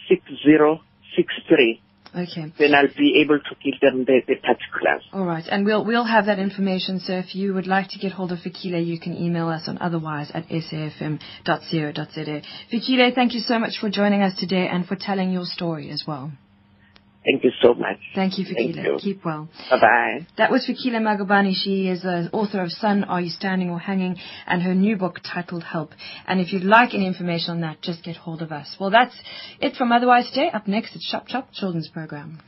6063. 0.09 1.81
Okay. 2.17 2.53
Then 2.59 2.75
I'll 2.75 2.87
be 2.97 3.21
able 3.25 3.39
to 3.41 3.55
give 3.65 3.81
them 3.81 4.05
the, 4.05 4.21
the 4.29 4.37
particulars. 4.37 5.03
All 5.13 5.25
right, 5.25 5.45
and 5.51 5.65
we'll 5.67 5.85
we'll 5.85 6.05
have 6.05 6.27
that 6.27 6.39
information. 6.39 7.01
So 7.01 7.15
if 7.15 7.35
you 7.35 7.55
would 7.55 7.67
like 7.67 7.89
to 7.91 7.99
get 7.99 8.13
hold 8.13 8.31
of 8.31 8.39
Fikile, 8.39 8.87
you 8.87 9.01
can 9.01 9.17
email 9.17 9.49
us 9.49 9.63
on 9.67 9.79
otherwise 9.79 10.31
at 10.33 10.47
safm.co.za. 10.49 11.19
Fikile, 12.73 13.15
thank 13.15 13.35
you 13.35 13.41
so 13.41 13.59
much 13.59 13.79
for 13.81 13.91
joining 13.91 14.23
us 14.23 14.39
today 14.39 14.69
and 14.69 14.87
for 14.87 14.95
telling 14.95 15.33
your 15.33 15.45
story 15.45 15.91
as 15.91 16.05
well. 16.07 16.31
Thank 17.25 17.43
you 17.43 17.51
so 17.63 17.73
much. 17.75 17.97
Thank 18.15 18.39
you, 18.39 18.45
Thank 18.45 18.77
Fikile. 18.77 18.85
you. 18.85 18.99
Keep 19.01 19.25
well. 19.25 19.49
Bye 19.71 19.81
bye. 19.81 20.27
That 20.37 20.51
was 20.51 20.67
Fikile 20.69 21.01
Magabani. 21.01 21.55
She 21.55 21.89
is 21.89 22.03
the 22.03 22.29
author 22.33 22.63
of 22.63 22.71
Son, 22.71 23.05
Are 23.05 23.21
You 23.21 23.31
Standing 23.31 23.71
or 23.71 23.79
Hanging? 23.79 24.17
and 24.47 24.63
her 24.63 24.75
new 24.75 24.97
book 24.97 25.21
titled 25.25 25.63
Help. 25.65 25.91
And 26.27 26.41
if 26.41 26.53
you'd 26.53 26.65
like 26.65 26.93
any 26.95 27.07
information 27.07 27.51
on 27.53 27.61
that, 27.63 27.81
just 27.81 28.05
get 28.05 28.17
hold 28.17 28.43
of 28.43 28.53
us. 28.53 28.77
Well, 28.79 28.91
that's 28.91 29.15
it 29.61 29.75
from 29.77 29.91
Otherwise 29.91 30.29
Today. 30.29 30.51
Up 30.53 30.69
next, 30.69 30.95
it's 30.95 31.07
Shop 31.07 31.27
Shop 31.29 31.49
Children's 31.53 31.89
Program. 31.89 32.41